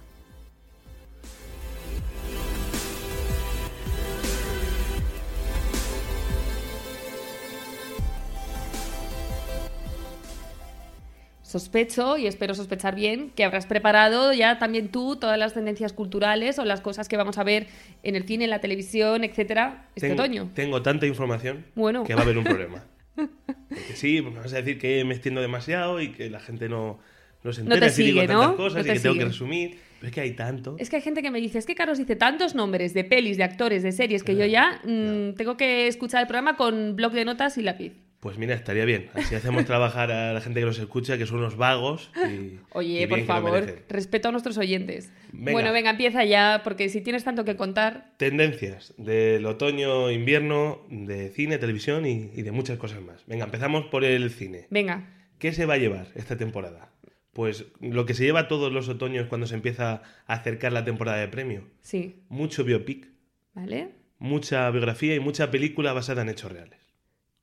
Sospecho, 11.49 12.15
y 12.19 12.27
espero 12.27 12.53
sospechar 12.53 12.93
bien, 12.93 13.31
que 13.31 13.43
habrás 13.43 13.65
preparado 13.65 14.33
ya 14.33 14.59
también 14.59 14.89
tú 14.89 15.15
todas 15.15 15.35
las 15.39 15.55
tendencias 15.55 15.93
culturales 15.93 16.59
o 16.59 16.63
las 16.63 16.79
cosas 16.79 17.09
que 17.09 17.17
vamos 17.17 17.39
a 17.39 17.43
ver 17.43 17.65
en 18.03 18.15
el 18.15 18.23
cine, 18.25 18.43
en 18.43 18.51
la 18.51 18.61
televisión, 18.61 19.23
etcétera, 19.23 19.87
este 19.95 20.09
tengo, 20.09 20.21
otoño. 20.21 20.51
Tengo 20.53 20.83
tanta 20.83 21.07
información 21.07 21.65
Bueno. 21.73 22.03
que 22.03 22.13
va 22.13 22.19
a 22.19 22.23
haber 22.23 22.37
un 22.37 22.43
problema. 22.43 22.85
Porque 23.15 23.95
sí, 23.95 24.21
me 24.21 24.29
vas 24.29 24.53
a 24.53 24.57
decir 24.57 24.77
que 24.77 25.03
me 25.05 25.13
extiendo 25.15 25.41
demasiado 25.41 25.99
y 25.99 26.11
que 26.11 26.29
la 26.29 26.39
gente 26.39 26.69
no, 26.69 26.99
no 27.43 27.51
se 27.51 27.63
No 27.63 27.73
entera 27.73 27.87
te 27.87 27.93
si 27.93 28.03
digo 28.03 28.21
sigue, 28.21 28.27
tantas 28.27 28.49
¿no? 28.51 28.55
cosas 28.55 28.85
No 28.85 28.91
y 28.91 28.93
que 28.93 28.99
tengo 28.99 29.13
que 29.15 29.19
sigue. 29.21 29.25
resumir. 29.25 29.79
Pero 29.99 30.07
es 30.09 30.13
que 30.13 30.21
hay 30.21 30.31
tanto. 30.35 30.75
Es 30.77 30.89
que 30.91 30.97
hay 30.97 31.01
gente 31.01 31.23
que 31.23 31.31
me 31.31 31.41
dice, 31.41 31.57
es 31.57 31.65
que 31.65 31.73
Carlos 31.73 31.97
dice 31.97 32.15
tantos 32.15 32.53
nombres 32.53 32.93
de 32.93 33.03
pelis, 33.05 33.37
de 33.37 33.43
actores, 33.43 33.81
de 33.81 33.91
series, 33.91 34.23
que 34.23 34.35
yo 34.35 34.45
ya 34.45 34.79
mm, 34.85 35.33
tengo 35.35 35.57
que 35.57 35.87
escuchar 35.87 36.21
el 36.21 36.27
programa 36.27 36.55
con 36.57 36.95
bloc 36.95 37.11
de 37.11 37.25
notas 37.25 37.57
y 37.57 37.63
lápiz. 37.63 37.93
Pues 38.19 38.37
mira, 38.37 38.53
estaría 38.53 38.83
bien. 38.83 39.09
Así 39.13 39.33
hacemos 39.35 39.63
trabajar 39.65 40.11
a 40.11 40.33
la 40.33 40.41
gente 40.41 40.59
que 40.59 40.65
nos 40.65 40.77
escucha, 40.77 41.17
que 41.17 41.25
son 41.25 41.37
unos 41.39 41.55
vagos. 41.55 42.11
Y, 42.17 42.59
Oye, 42.71 43.03
y 43.03 43.07
por 43.07 43.21
favor, 43.23 43.83
respeto 43.87 44.27
a 44.27 44.31
nuestros 44.31 44.57
oyentes. 44.57 45.13
Venga. 45.31 45.53
Bueno, 45.53 45.71
venga, 45.71 45.91
empieza 45.91 46.25
ya, 46.25 46.61
porque 46.63 46.89
si 46.89 46.99
tienes 46.99 47.23
tanto 47.23 47.45
que 47.45 47.55
contar, 47.55 48.11
Tendencias 48.17 48.93
del 48.97 49.45
otoño, 49.45 50.11
invierno, 50.11 50.81
de 50.89 51.29
cine, 51.29 51.57
televisión 51.59 52.05
y, 52.05 52.29
y 52.35 52.41
de 52.41 52.51
muchas 52.51 52.77
cosas 52.77 53.01
más. 53.01 53.25
Venga, 53.25 53.45
empezamos 53.45 53.85
por 53.85 54.03
el 54.03 54.29
cine. 54.31 54.67
venga. 54.69 55.15
¿Qué 55.37 55.53
se 55.53 55.65
va 55.65 55.75
a 55.75 55.77
llevar 55.77 56.07
esta 56.15 56.35
temporada? 56.35 56.89
Pues 57.31 57.67
lo 57.79 58.05
que 58.05 58.13
se 58.13 58.25
lleva 58.25 58.49
todos 58.49 58.73
los 58.73 58.89
otoños 58.89 59.27
cuando 59.27 59.47
se 59.47 59.55
empieza 59.55 60.01
a 60.27 60.33
acercar 60.33 60.73
la 60.73 60.83
temporada 60.83 61.19
de 61.19 61.29
premio. 61.29 61.63
Sí, 61.81 62.23
Mucho 62.27 62.65
biopic, 62.65 63.07
¿vale? 63.53 63.91
mucha 64.17 64.69
biografía 64.71 65.15
y 65.15 65.21
mucha 65.21 65.49
película 65.49 65.93
basada 65.93 66.23
en 66.23 66.29
hechos 66.29 66.51
reales. 66.51 66.78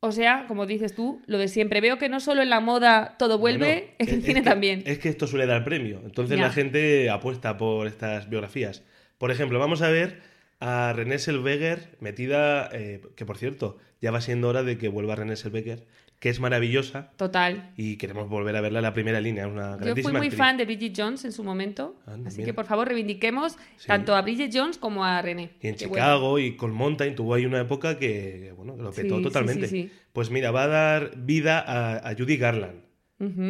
O 0.01 0.13
sea, 0.13 0.45
como 0.47 0.67
dices 0.67 0.95
tú, 0.95 1.23
lo 1.27 1.39
de 1.39 1.49
siempre. 1.49 1.81
Veo 1.81 1.99
que 1.99 2.09
no 2.09 2.21
solo 2.21 2.43
en 2.43 2.51
la 2.51 2.61
moda 2.61 3.17
todo 3.19 3.39
vuelve, 3.39 3.95
Bueno, 3.99 4.11
en 4.13 4.19
el 4.19 4.23
cine 4.23 4.41
que- 4.43 4.49
también. 4.49 4.83
Es 4.87 4.99
que 4.99 5.09
esto 5.09 5.27
suele 5.27 5.47
dar 5.47 5.65
premio. 5.65 6.01
Entonces 6.05 6.37
Ya. 6.39 6.45
la 6.45 6.53
gente 6.53 7.09
apuesta 7.11 7.57
por 7.57 7.87
estas 7.87 8.29
biografías. 8.29 8.83
Por 9.19 9.31
ejemplo, 9.31 9.59
vamos 9.59 9.83
a 9.83 9.89
ver 9.89 10.21
a 10.61 10.93
René 10.95 11.19
Selweger 11.19 11.97
metida, 12.01 12.69
eh, 12.73 13.01
que 13.17 13.25
por 13.27 13.39
cierto, 13.39 13.79
ya 14.01 14.11
va 14.11 14.21
siendo 14.21 14.49
hora 14.49 14.63
de 14.63 14.79
que 14.79 14.89
vuelva 14.89 15.17
René 15.17 15.37
Selweger, 15.37 15.87
que 16.19 16.31
es 16.31 16.41
maravillosa 16.41 17.11
Total. 17.17 17.73
y 17.77 17.97
queremos 17.99 18.29
volver 18.29 18.57
a 18.57 18.61
verla 18.63 18.79
en 18.79 18.85
la 18.85 18.95
primera 18.95 19.21
línea. 19.21 19.47
Una 19.47 19.79
Yo 19.85 19.93
fui 19.95 20.03
muy 20.05 20.15
actriz. 20.17 20.35
fan 20.37 20.57
de 20.57 20.65
Bridget 20.65 20.95
Jones 20.97 21.25
en 21.27 21.33
su 21.33 21.45
momento, 21.45 21.97
así 22.27 22.39
mira. 22.39 22.47
que 22.47 22.55
por 22.55 22.65
favor 22.65 22.89
reivindiquemos 22.89 23.53
Sí. 23.77 23.87
tanto 23.87 24.15
a 24.17 24.23
Bridget 24.23 24.51
Jones 24.53 24.79
como 24.79 25.05
a 25.05 25.21
René. 25.21 25.51
Y 25.61 25.69
en 25.69 25.75
bueno. 25.77 25.95
Chicago 25.95 26.39
y 26.39 26.57
con 26.57 26.73
Mountain 26.73 27.15
tuvo 27.15 27.35
ahí 27.35 27.45
una 27.45 27.61
época 27.61 27.99
que, 27.99 28.53
bueno, 28.57 28.77
lo 28.77 28.93
petó 28.93 29.19
sí, 29.19 29.23
totalmente. 29.23 29.69
sí. 29.69 29.91
Pues 30.13 30.31
mira, 30.31 30.51
va 30.51 30.63
a 30.65 30.69
dar 30.69 31.17
vida 31.17 31.59
a, 31.61 32.09
a 32.09 32.15
Judy 32.15 32.37
Garland. 32.39 32.81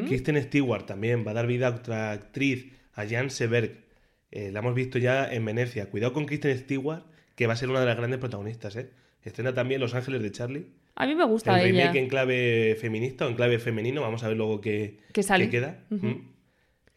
Kristen 0.06 0.40
Stewart 0.42 0.86
también 0.86 1.26
va 1.26 1.32
a 1.32 1.34
dar 1.34 1.46
vida 1.46 1.66
a 1.68 1.70
otra 1.70 2.12
actriz, 2.12 2.72
a 2.94 3.04
Jan 3.06 3.30
Seberg. 3.30 3.84
Eh, 4.30 4.50
la 4.52 4.58
hemos 4.60 4.74
visto 4.74 4.98
ya 4.98 5.32
en 5.32 5.44
Venecia. 5.44 5.90
Cuidado 5.90 6.12
con 6.12 6.24
Kristen 6.26 6.56
Stewart, 6.58 7.02
que 7.34 7.46
va 7.46 7.54
a 7.54 7.56
ser 7.56 7.68
una 7.70 7.80
de 7.80 7.86
las 7.86 7.96
grandes 7.96 8.18
protagonistas. 8.20 8.76
¿eh? 8.76 8.90
Estrena 9.22 9.54
también 9.54 9.80
Los 9.80 9.94
Ángeles 9.94 10.22
de 10.22 10.30
Charlie. 10.30 10.66
A 10.96 11.06
mí 11.06 11.14
me 11.14 11.24
gusta 11.24 11.60
el 11.60 11.68
ella. 11.70 11.80
remake 11.82 11.98
en 11.98 12.08
clave 12.08 12.76
feminista 12.80 13.26
o 13.26 13.28
en 13.28 13.34
clave 13.36 13.58
femenino. 13.58 14.00
Vamos 14.00 14.24
a 14.24 14.28
ver 14.28 14.36
luego 14.36 14.60
qué, 14.60 14.98
¿Qué 15.12 15.22
sale? 15.22 15.48
queda. 15.50 15.84
Ujú. 15.90 16.06
Mm. 16.06 16.28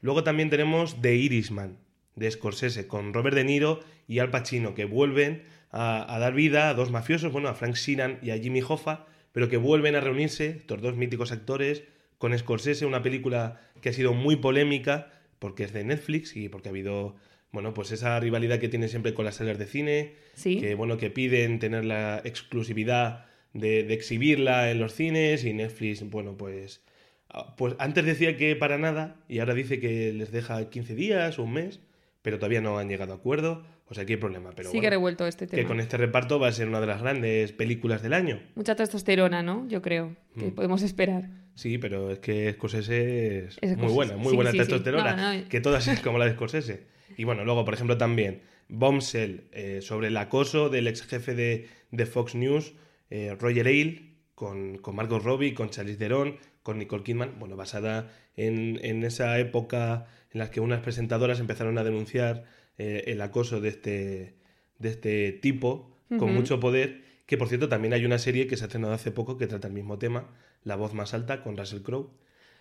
Luego 0.01 0.23
también 0.23 0.49
tenemos 0.49 1.01
The 1.01 1.15
Irishman, 1.15 1.77
de 2.15 2.31
Scorsese, 2.31 2.87
con 2.87 3.13
Robert 3.13 3.35
De 3.35 3.43
Niro 3.43 3.81
y 4.07 4.19
Al 4.19 4.29
Pacino, 4.31 4.73
que 4.73 4.85
vuelven 4.85 5.43
a, 5.71 6.15
a 6.15 6.19
dar 6.19 6.33
vida 6.33 6.69
a 6.69 6.73
dos 6.73 6.89
mafiosos, 6.91 7.31
bueno, 7.33 7.49
a 7.49 7.53
Frank 7.53 7.75
Sheeran 7.75 8.19
y 8.23 8.31
a 8.31 8.37
Jimmy 8.37 8.61
Hoffa, 8.67 9.05
pero 9.33 9.49
que 9.49 9.57
vuelven 9.57 9.95
a 9.95 9.99
reunirse, 9.99 10.47
estos 10.57 10.81
dos 10.81 10.95
míticos 10.95 11.31
actores, 11.33 11.83
con 12.17 12.37
Scorsese, 12.37 12.85
una 12.85 13.01
película 13.03 13.59
que 13.81 13.89
ha 13.89 13.93
sido 13.93 14.13
muy 14.13 14.37
polémica, 14.37 15.11
porque 15.39 15.63
es 15.65 15.73
de 15.73 15.83
Netflix 15.83 16.35
y 16.35 16.49
porque 16.49 16.69
ha 16.69 16.71
habido, 16.71 17.15
bueno, 17.51 17.73
pues 17.73 17.91
esa 17.91 18.19
rivalidad 18.19 18.59
que 18.59 18.69
tiene 18.69 18.87
siempre 18.87 19.13
con 19.13 19.25
las 19.25 19.35
salas 19.35 19.59
de 19.59 19.65
cine, 19.65 20.13
Sí. 20.33 20.59
que 20.59 20.75
bueno, 20.75 20.97
que 20.97 21.09
piden 21.09 21.59
tener 21.59 21.83
la 21.85 22.21
exclusividad 22.25 23.25
de, 23.53 23.83
de 23.83 23.93
exhibirla 23.93 24.71
en 24.71 24.79
los 24.79 24.93
cines 24.93 25.43
y 25.45 25.53
Netflix, 25.53 26.03
bueno, 26.09 26.35
pues, 26.37 26.81
ah, 27.29 27.55
pues 27.57 27.75
antes 27.79 28.05
decía 28.05 28.37
que 28.37 28.55
para 28.55 28.77
nada 28.77 29.17
y 29.27 29.39
ahora 29.39 29.53
dice 29.53 29.79
que 29.79 30.13
les 30.13 30.31
deja 30.31 30.69
15 30.69 30.95
días 30.95 31.39
o 31.39 31.43
un 31.43 31.53
mes, 31.53 31.79
pero 32.21 32.37
todavía 32.37 32.61
no 32.61 32.77
han 32.77 32.89
llegado 32.89 33.13
a 33.13 33.15
acuerdo, 33.15 33.65
o 33.87 33.93
sea 33.93 34.05
que 34.05 34.13
hay 34.13 34.17
problema. 34.19 34.51
Pero 34.55 34.69
Sigue 34.69 34.81
bueno, 34.81 34.89
revuelto 34.91 35.25
este 35.27 35.47
que 35.47 35.55
tema. 35.57 35.67
con 35.69 35.79
este 35.79 35.97
reparto 35.97 36.39
va 36.39 36.47
a 36.49 36.51
ser 36.51 36.67
una 36.67 36.79
de 36.81 36.87
las 36.87 37.01
grandes 37.01 37.51
películas 37.53 38.03
del 38.03 38.13
año. 38.13 38.39
Mucha 38.55 38.75
testosterona, 38.75 39.41
¿no? 39.41 39.67
Yo 39.67 39.81
creo 39.81 40.15
que 40.37 40.45
Mm. 40.47 40.51
podemos 40.55 40.81
esperar. 40.83 41.29
Sí, 41.55 41.77
pero 41.77 42.11
es 42.11 42.19
que 42.19 42.53
Scorsese 42.53 43.45
es, 43.45 43.57
Es 43.61 43.75
muy 43.77 43.91
buena, 43.91 44.15
muy 44.15 44.29
Sí, 44.29 44.35
buena 44.35 44.51
sí, 44.51 44.57
sí. 44.57 44.63
testosterona, 44.63 45.15
No, 45.15 45.33
no. 45.41 45.49
que 45.49 45.59
todas 45.59 45.87
es 45.87 45.99
como 46.01 46.17
la 46.19 46.25
de 46.25 46.31
Scorsese. 46.33 46.83
Y 47.17 47.23
bueno, 47.25 47.43
luego, 47.43 47.65
por 47.65 47.73
ejemplo, 47.73 47.97
también 47.97 48.41
Bombshell, 48.69 49.45
eh, 49.51 49.79
sobre 49.81 50.07
el 50.07 50.17
acoso 50.17 50.69
del 50.69 50.87
ex 50.87 51.01
jefe 51.01 51.33
de, 51.33 51.67
de 51.91 52.05
Fox 52.05 52.35
News, 52.35 52.73
eh, 53.09 53.35
Roger 53.39 53.67
Ailes, 53.67 54.01
con, 54.35 54.77
con 54.77 54.95
Margot 54.95 55.21
Robbie, 55.21 55.53
con 55.53 55.69
Charlize 55.69 55.97
Theron, 55.97 56.37
con 56.63 56.77
Nicole 56.77 57.03
Kidman, 57.03 57.39
bueno, 57.39 57.55
basada 57.55 58.11
en, 58.35 58.79
en 58.83 59.03
esa 59.03 59.37
época 59.39 60.07
en 60.31 60.39
la 60.39 60.51
que 60.51 60.59
unas 60.59 60.81
presentadoras 60.81 61.39
empezaron 61.39 61.77
a 61.77 61.83
denunciar 61.83 62.45
eh, 62.77 63.05
el 63.07 63.21
acoso 63.21 63.59
de 63.59 63.69
este, 63.69 64.35
de 64.77 64.89
este 64.89 65.31
tipo, 65.33 65.91
con 66.17 66.33
mucho 66.33 66.59
poder, 66.59 67.03
que 67.27 67.37
por 67.37 67.49
cierto 67.49 67.69
también 67.69 67.93
hay 67.93 68.03
una 68.03 68.17
serie 68.17 68.47
que 68.47 68.57
se 68.57 68.63
ha 68.63 68.67
estrenado 68.67 68.93
hace 68.93 69.11
poco 69.11 69.37
que 69.37 69.45
trata 69.45 69.67
el 69.67 69.73
mismo 69.73 69.99
tema, 69.99 70.31
La 70.63 70.75
voz 70.75 70.95
más 70.95 71.13
alta, 71.13 71.43
con 71.43 71.55
Russell 71.55 71.83
Crowe. 71.83 72.09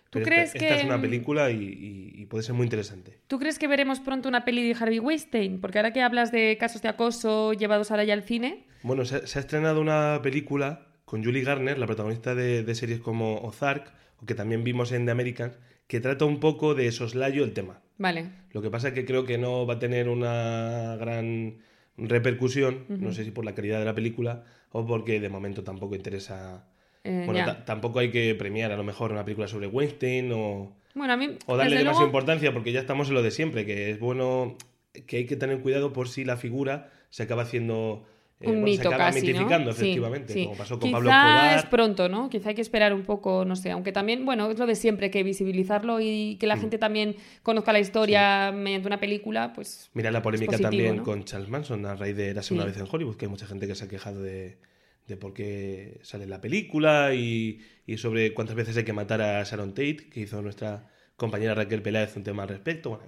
¿Tú 0.09 0.17
Pero 0.19 0.25
crees 0.25 0.55
esta, 0.55 0.57
esta 0.65 0.75
que- 0.75 0.81
es 0.81 0.85
una 0.85 0.99
película 1.01 1.51
y, 1.51 1.55
y- 1.63 2.21
y 2.21 2.25
puede 2.25 2.43
ser 2.43 2.55
muy 2.55 2.63
interesante. 2.65 3.19
¿Tú 3.27 3.37
crees 3.37 3.59
que 3.59 3.67
veremos 3.67 3.99
pronto 3.99 4.27
una 4.27 4.43
peli 4.43 4.67
de 4.67 4.75
Harvey 4.79 4.97
Weinstein? 4.99 5.61
Porque 5.61 5.77
ahora 5.77 5.93
que 5.93 6.01
hablas 6.01 6.31
de 6.31 6.57
casos 6.59 6.81
de 6.81 6.89
acoso 6.89 7.53
llevados 7.53 7.91
ahora 7.91 8.03
ya 8.03 8.13
al 8.13 8.23
cine, 8.23 8.65
Bueno, 8.81 9.05
se, 9.05 9.27
se 9.27 9.37
ha 9.37 9.41
estrenado 9.41 9.79
una 9.81 10.19
película 10.23 10.87
con 11.05 11.23
Julie 11.23 11.43
Garner, 11.43 11.77
la 11.77 11.85
protagonista 11.85 12.33
de, 12.33 12.63
de 12.63 12.75
series 12.75 12.99
como 13.01 13.37
Ozark, 13.41 13.91
o 14.21 14.25
que 14.25 14.33
también 14.35 14.63
vimos 14.63 14.91
en 14.91 15.05
The 15.05 15.11
Americans, 15.11 15.57
que 15.87 15.99
trata 15.99 16.25
un 16.25 16.39
poco 16.39 16.73
de 16.75 16.91
soslayo 16.91 17.43
el 17.43 17.53
tema. 17.53 17.81
vale. 17.97 18.29
Lo 18.51 18.61
que 18.63 18.69
pasa 18.71 18.87
es 18.89 18.93
que 18.95 19.05
creo 19.05 19.25
que 19.25 19.37
no 19.37 19.67
va 19.67 19.75
a 19.75 19.79
tener 19.79 20.09
una 20.09 20.95
gran 20.99 21.59
repercusión, 21.97 22.85
no 22.89 23.11
sé 23.11 23.23
si 23.25 23.31
por 23.31 23.45
la 23.45 23.53
calidad 23.53 23.77
de 23.79 23.85
la 23.85 23.93
película 23.95 24.43
o 24.71 24.85
porque 24.85 25.19
de 25.19 25.29
momento 25.29 25.63
tampoco 25.63 25.95
interesa... 25.95 26.65
Eh, 27.03 27.23
bueno, 27.25 27.55
tampoco 27.65 27.99
hay 27.99 28.11
que 28.11 28.35
premiar 28.35 28.71
a 28.71 28.77
lo 28.77 28.83
mejor 28.83 29.11
una 29.11 29.23
película 29.23 29.47
sobre 29.47 29.67
Weinstein 29.67 30.31
o, 30.33 30.73
Bueno, 30.95 31.13
a 31.13 31.17
mí, 31.17 31.29
o 31.45 31.55
darle 31.57 31.77
demasiada 31.77 31.99
luego, 32.01 32.05
importancia 32.07 32.51
porque 32.53 32.71
ya 32.71 32.79
estamos 32.81 33.07
en 33.07 33.13
lo 33.13 33.21
de 33.23 33.31
siempre, 33.31 33.65
que 33.65 33.89
es 33.91 33.99
bueno 33.99 34.57
que 35.07 35.17
hay 35.17 35.25
que 35.25 35.35
tener 35.37 35.59
cuidado 35.61 35.93
por 35.93 36.09
si 36.09 36.25
la 36.25 36.35
figura 36.35 36.89
se 37.09 37.23
acaba 37.23 37.43
haciendo 37.43 38.05
eh, 38.41 38.47
un 38.47 38.53
bueno, 38.55 38.65
mito 38.65 38.81
se 38.83 38.87
acaba 38.89 39.05
casi, 39.05 39.19
¿no? 39.21 39.27
mitificando, 39.27 39.71
Sí, 39.73 39.81
efectivamente, 39.81 40.33
sí. 40.33 40.43
como 40.45 40.57
pasó 40.57 40.79
con 40.79 40.89
Quizá 40.89 40.97
Pablo 40.97 41.09
Escobar. 41.11 41.57
es 41.57 41.65
pronto, 41.65 42.09
¿no? 42.09 42.29
Quizá 42.29 42.49
hay 42.49 42.55
que 42.55 42.61
esperar 42.61 42.93
un 42.93 43.03
poco, 43.03 43.45
no 43.45 43.55
sé, 43.55 43.71
aunque 43.71 43.91
también, 43.91 44.25
bueno, 44.25 44.49
es 44.51 44.57
lo 44.59 44.65
de 44.65 44.75
siempre, 44.75 45.09
que 45.11 45.23
visibilizarlo 45.23 45.99
y 46.01 46.35
que 46.39 46.47
la 46.47 46.55
Mm. 46.55 46.59
gente 46.61 46.77
también 46.77 47.15
conozca 47.43 47.71
la 47.73 47.79
historia 47.79 48.51
mediante 48.53 48.87
una 48.87 48.99
película, 48.99 49.53
pues 49.53 49.89
Mira 49.93 50.09
la 50.11 50.21
polémica 50.21 50.51
positivo, 50.51 50.69
también 50.69 50.95
¿no? 50.97 51.03
con 51.03 51.23
Charles 51.23 51.49
Manson 51.49 51.85
a 51.85 51.95
raíz 51.95 52.15
de 52.17 52.29
Érase 52.29 52.53
una 52.53 52.63
Sí. 52.63 52.69
vez 52.71 52.77
en 52.77 52.87
Hollywood, 52.91 53.15
que 53.15 53.25
hay 53.25 53.29
mucha 53.31 53.45
gente 53.45 53.67
que 53.67 53.75
se 53.75 53.85
ha 53.85 53.87
quejado 53.87 54.21
de, 54.21 54.57
de 55.09 55.17
por 55.17 55.33
qué 55.33 55.99
sale 56.03 56.25
la 56.25 56.39
película 56.39 57.13
y, 57.13 57.59
y 57.85 57.97
sobre 57.97 58.33
cuántas 58.33 58.55
veces 58.55 58.77
hay 58.77 58.85
que 58.85 58.93
matar 58.93 59.21
a 59.21 59.43
Sharon 59.43 59.71
Tate, 59.71 60.09
que 60.09 60.21
hizo 60.21 60.41
nuestra 60.41 60.87
compañera 61.17 61.53
Raquel 61.53 61.81
Peláez 61.81 62.15
un 62.15 62.23
tema 62.23 62.43
al 62.43 62.49
respecto. 62.49 62.91
Bueno, 62.91 63.05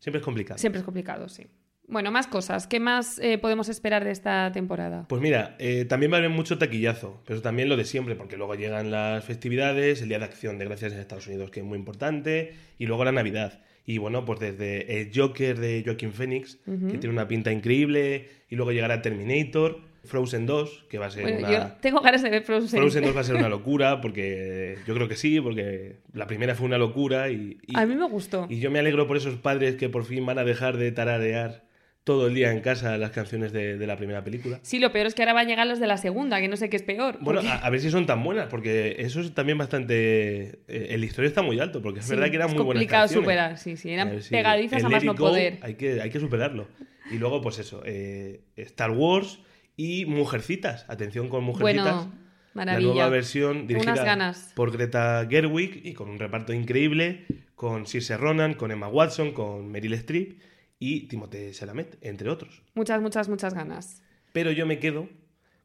siempre 0.00 0.18
es 0.18 0.24
complicado. 0.24 0.58
siempre 0.58 0.80
es 0.80 0.84
complicado, 0.84 1.28
sí. 1.28 1.46
Bueno, 1.86 2.10
más 2.10 2.26
cosas. 2.26 2.66
¿Qué 2.66 2.80
más 2.80 3.18
eh, 3.18 3.36
podemos 3.36 3.68
esperar 3.68 4.04
de 4.04 4.10
esta 4.10 4.50
temporada? 4.52 5.04
Pues 5.08 5.20
mira, 5.20 5.54
eh, 5.58 5.84
también 5.84 6.10
va 6.10 6.16
a 6.16 6.18
haber 6.20 6.30
mucho 6.30 6.56
taquillazo, 6.56 7.22
pero 7.26 7.42
también 7.42 7.68
lo 7.68 7.76
de 7.76 7.84
siempre, 7.84 8.14
porque 8.14 8.38
luego 8.38 8.54
llegan 8.54 8.90
las 8.90 9.22
festividades, 9.22 10.00
el 10.00 10.08
Día 10.08 10.18
de 10.18 10.24
Acción 10.24 10.58
de 10.58 10.64
Gracias 10.64 10.92
en 10.94 10.98
Estados 10.98 11.26
Unidos, 11.26 11.50
que 11.50 11.60
es 11.60 11.66
muy 11.66 11.78
importante, 11.78 12.54
y 12.78 12.86
luego 12.86 13.04
la 13.04 13.12
Navidad. 13.12 13.60
Y 13.84 13.98
bueno, 13.98 14.24
pues 14.24 14.40
desde 14.40 15.02
el 15.02 15.10
Joker 15.14 15.58
de 15.58 15.82
Joaquin 15.84 16.12
Phoenix, 16.12 16.56
que 16.64 16.96
tiene 16.96 17.10
una 17.10 17.28
pinta 17.28 17.52
increíble, 17.52 18.30
y 18.48 18.56
luego 18.56 18.72
llegará 18.72 19.02
Terminator, 19.02 19.82
Frozen 20.04 20.46
2, 20.46 20.84
que 20.88 20.98
va 20.98 21.06
a 21.06 21.10
ser 21.10 21.22
Bueno, 21.22 21.38
una... 21.38 21.50
yo 21.50 21.72
tengo 21.80 22.00
ganas 22.00 22.22
de 22.22 22.30
ver 22.30 22.42
Frozen. 22.42 22.78
Frozen 22.80 23.04
2 23.04 23.16
va 23.16 23.20
a 23.20 23.24
ser 23.24 23.36
una 23.36 23.48
locura, 23.58 24.00
porque 24.00 24.78
yo 24.86 24.94
creo 24.94 25.08
que 25.08 25.16
sí, 25.16 25.40
porque 25.40 25.96
la 26.12 26.26
primera 26.26 26.54
fue 26.54 26.66
una 26.66 26.78
locura 26.78 27.30
y, 27.30 27.58
y- 27.66 27.76
A 27.76 27.86
mí 27.86 27.94
me 27.96 28.06
gustó. 28.08 28.46
y 28.48 28.60
yo 28.60 28.70
me 28.70 28.78
alegro 28.78 29.06
por 29.06 29.16
esos 29.16 29.36
padres 29.36 29.76
que 29.76 29.88
por 29.88 30.04
fin 30.04 30.24
van 30.26 30.38
a 30.38 30.44
dejar 30.44 30.76
de 30.76 30.92
tararear 30.92 31.64
todo 32.04 32.26
el 32.26 32.34
día 32.34 32.52
en 32.52 32.60
casa 32.60 32.98
las 32.98 33.12
canciones 33.12 33.50
de, 33.54 33.78
de 33.78 33.86
la 33.86 33.96
primera 33.96 34.22
película. 34.22 34.58
Sí, 34.60 34.78
lo 34.78 34.92
peor 34.92 35.06
es 35.06 35.14
que 35.14 35.22
ahora 35.22 35.32
van 35.32 35.46
a 35.46 35.48
llegar 35.48 35.66
los 35.66 35.80
de 35.80 35.86
la 35.86 35.96
segunda, 35.96 36.38
que 36.38 36.48
no 36.48 36.56
sé 36.58 36.68
qué 36.68 36.76
es 36.76 36.82
peor. 36.82 37.16
Bueno, 37.22 37.40
porque- 37.40 37.48
a, 37.48 37.56
a 37.64 37.70
ver 37.70 37.80
si 37.80 37.90
son 37.90 38.04
tan 38.04 38.22
buenas, 38.22 38.48
porque 38.48 38.96
eso 38.98 39.22
es 39.22 39.32
también 39.32 39.56
bastante... 39.56 40.58
eh, 40.68 40.88
el 40.90 41.02
historia 41.02 41.28
está 41.28 41.40
muy 41.40 41.58
alto, 41.60 41.80
porque 41.80 42.00
es 42.00 42.04
Sí, 42.06 42.10
verdad 42.14 42.28
que 42.28 42.36
eran 42.36 42.48
es 42.50 42.54
muy 42.54 42.62
buenas 42.64 42.80
complicado 42.82 43.02
canciones. 43.04 43.24
superar, 43.24 43.56
sí, 43.58 43.76
sí, 43.78 43.90
eran 43.90 44.08
A 44.08 44.10
ver 44.12 44.22
si 44.22 44.30
pegadizas 44.32 44.84
a 44.84 44.88
más 44.90 45.02
no 45.02 45.12
Go 45.14 45.28
poder. 45.28 45.56
Hay 45.62 45.76
que, 45.76 46.02
hay 46.02 46.10
que 46.10 46.20
superarlo. 46.20 46.68
Y 47.10 47.16
luego, 47.16 47.40
pues 47.40 47.58
eso, 47.58 47.82
eh, 47.86 48.42
Star 48.56 48.90
Wars 48.90 49.38
y 49.76 50.06
Mujercitas. 50.06 50.84
Atención 50.88 51.28
con 51.28 51.44
Mujercitas. 51.44 52.06
Bueno, 52.06 52.12
maravilla. 52.54 52.88
La 52.88 52.94
nueva 52.94 53.08
versión 53.08 53.66
dirigida 53.66 54.34
por 54.54 54.72
Greta 54.72 55.26
Gerwig 55.28 55.80
y 55.84 55.94
con 55.94 56.08
un 56.08 56.18
reparto 56.18 56.52
increíble, 56.52 57.24
con 57.54 57.86
Saoirse 57.86 58.16
Ronan, 58.16 58.54
con 58.54 58.70
Emma 58.70 58.88
Watson, 58.88 59.32
con 59.32 59.70
Meryl 59.70 59.94
Streep 59.94 60.40
y 60.78 61.08
Timothée 61.08 61.52
Chalamet, 61.52 61.98
entre 62.00 62.28
otros. 62.28 62.62
Muchas, 62.74 63.00
muchas, 63.00 63.28
muchas 63.28 63.54
ganas. 63.54 64.02
Pero 64.32 64.50
yo 64.50 64.66
me 64.66 64.78
quedo 64.78 65.08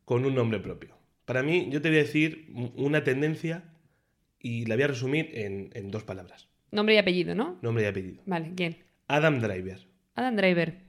con 0.05 0.25
un 0.25 0.35
nombre 0.35 0.59
propio. 0.59 0.97
Para 1.25 1.43
mí, 1.43 1.67
yo 1.69 1.81
te 1.81 1.89
voy 1.89 1.99
a 1.99 2.03
decir 2.03 2.51
una 2.75 3.03
tendencia 3.03 3.63
y 4.39 4.65
la 4.65 4.75
voy 4.75 4.83
a 4.83 4.87
resumir 4.87 5.29
en, 5.33 5.69
en 5.73 5.91
dos 5.91 6.03
palabras. 6.03 6.47
Nombre 6.71 6.95
y 6.95 6.97
apellido, 6.97 7.35
¿no? 7.35 7.57
Nombre 7.61 7.83
y 7.83 7.87
apellido. 7.87 8.21
Vale, 8.25 8.53
¿quién? 8.55 8.77
Adam 9.07 9.39
Driver. 9.39 9.79
Adam 10.15 10.35
Driver. 10.35 10.81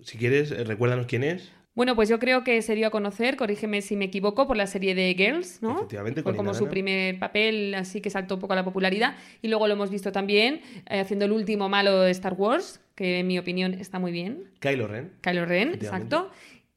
Si 0.00 0.18
quieres, 0.18 0.50
eh, 0.50 0.64
recuérdanos 0.64 1.06
quién 1.06 1.24
es. 1.24 1.52
Bueno, 1.74 1.96
pues 1.96 2.08
yo 2.08 2.20
creo 2.20 2.44
que 2.44 2.62
se 2.62 2.74
dio 2.76 2.86
a 2.86 2.90
conocer, 2.90 3.36
corrígeme 3.36 3.82
si 3.82 3.96
me 3.96 4.04
equivoco, 4.04 4.46
por 4.46 4.56
la 4.56 4.66
serie 4.68 4.94
de 4.94 5.12
Girls, 5.14 5.60
¿no? 5.60 5.78
Efectivamente, 5.78 6.22
Fue 6.22 6.32
con 6.32 6.36
como 6.46 6.54
su 6.54 6.68
primer 6.68 7.18
papel, 7.18 7.74
así 7.74 8.00
que 8.00 8.10
saltó 8.10 8.36
un 8.36 8.40
poco 8.40 8.52
a 8.52 8.56
la 8.56 8.64
popularidad. 8.64 9.16
Y 9.42 9.48
luego 9.48 9.66
lo 9.66 9.74
hemos 9.74 9.90
visto 9.90 10.12
también 10.12 10.60
eh, 10.88 11.00
haciendo 11.00 11.24
el 11.24 11.32
último 11.32 11.68
malo 11.68 12.02
de 12.02 12.12
Star 12.12 12.34
Wars, 12.34 12.80
que 12.94 13.18
en 13.18 13.26
mi 13.26 13.38
opinión 13.38 13.74
está 13.74 13.98
muy 13.98 14.12
bien. 14.12 14.44
Kylo 14.60 14.86
Ren. 14.86 15.12
Kylo 15.20 15.46
Ren, 15.46 15.74
exacto. 15.74 16.30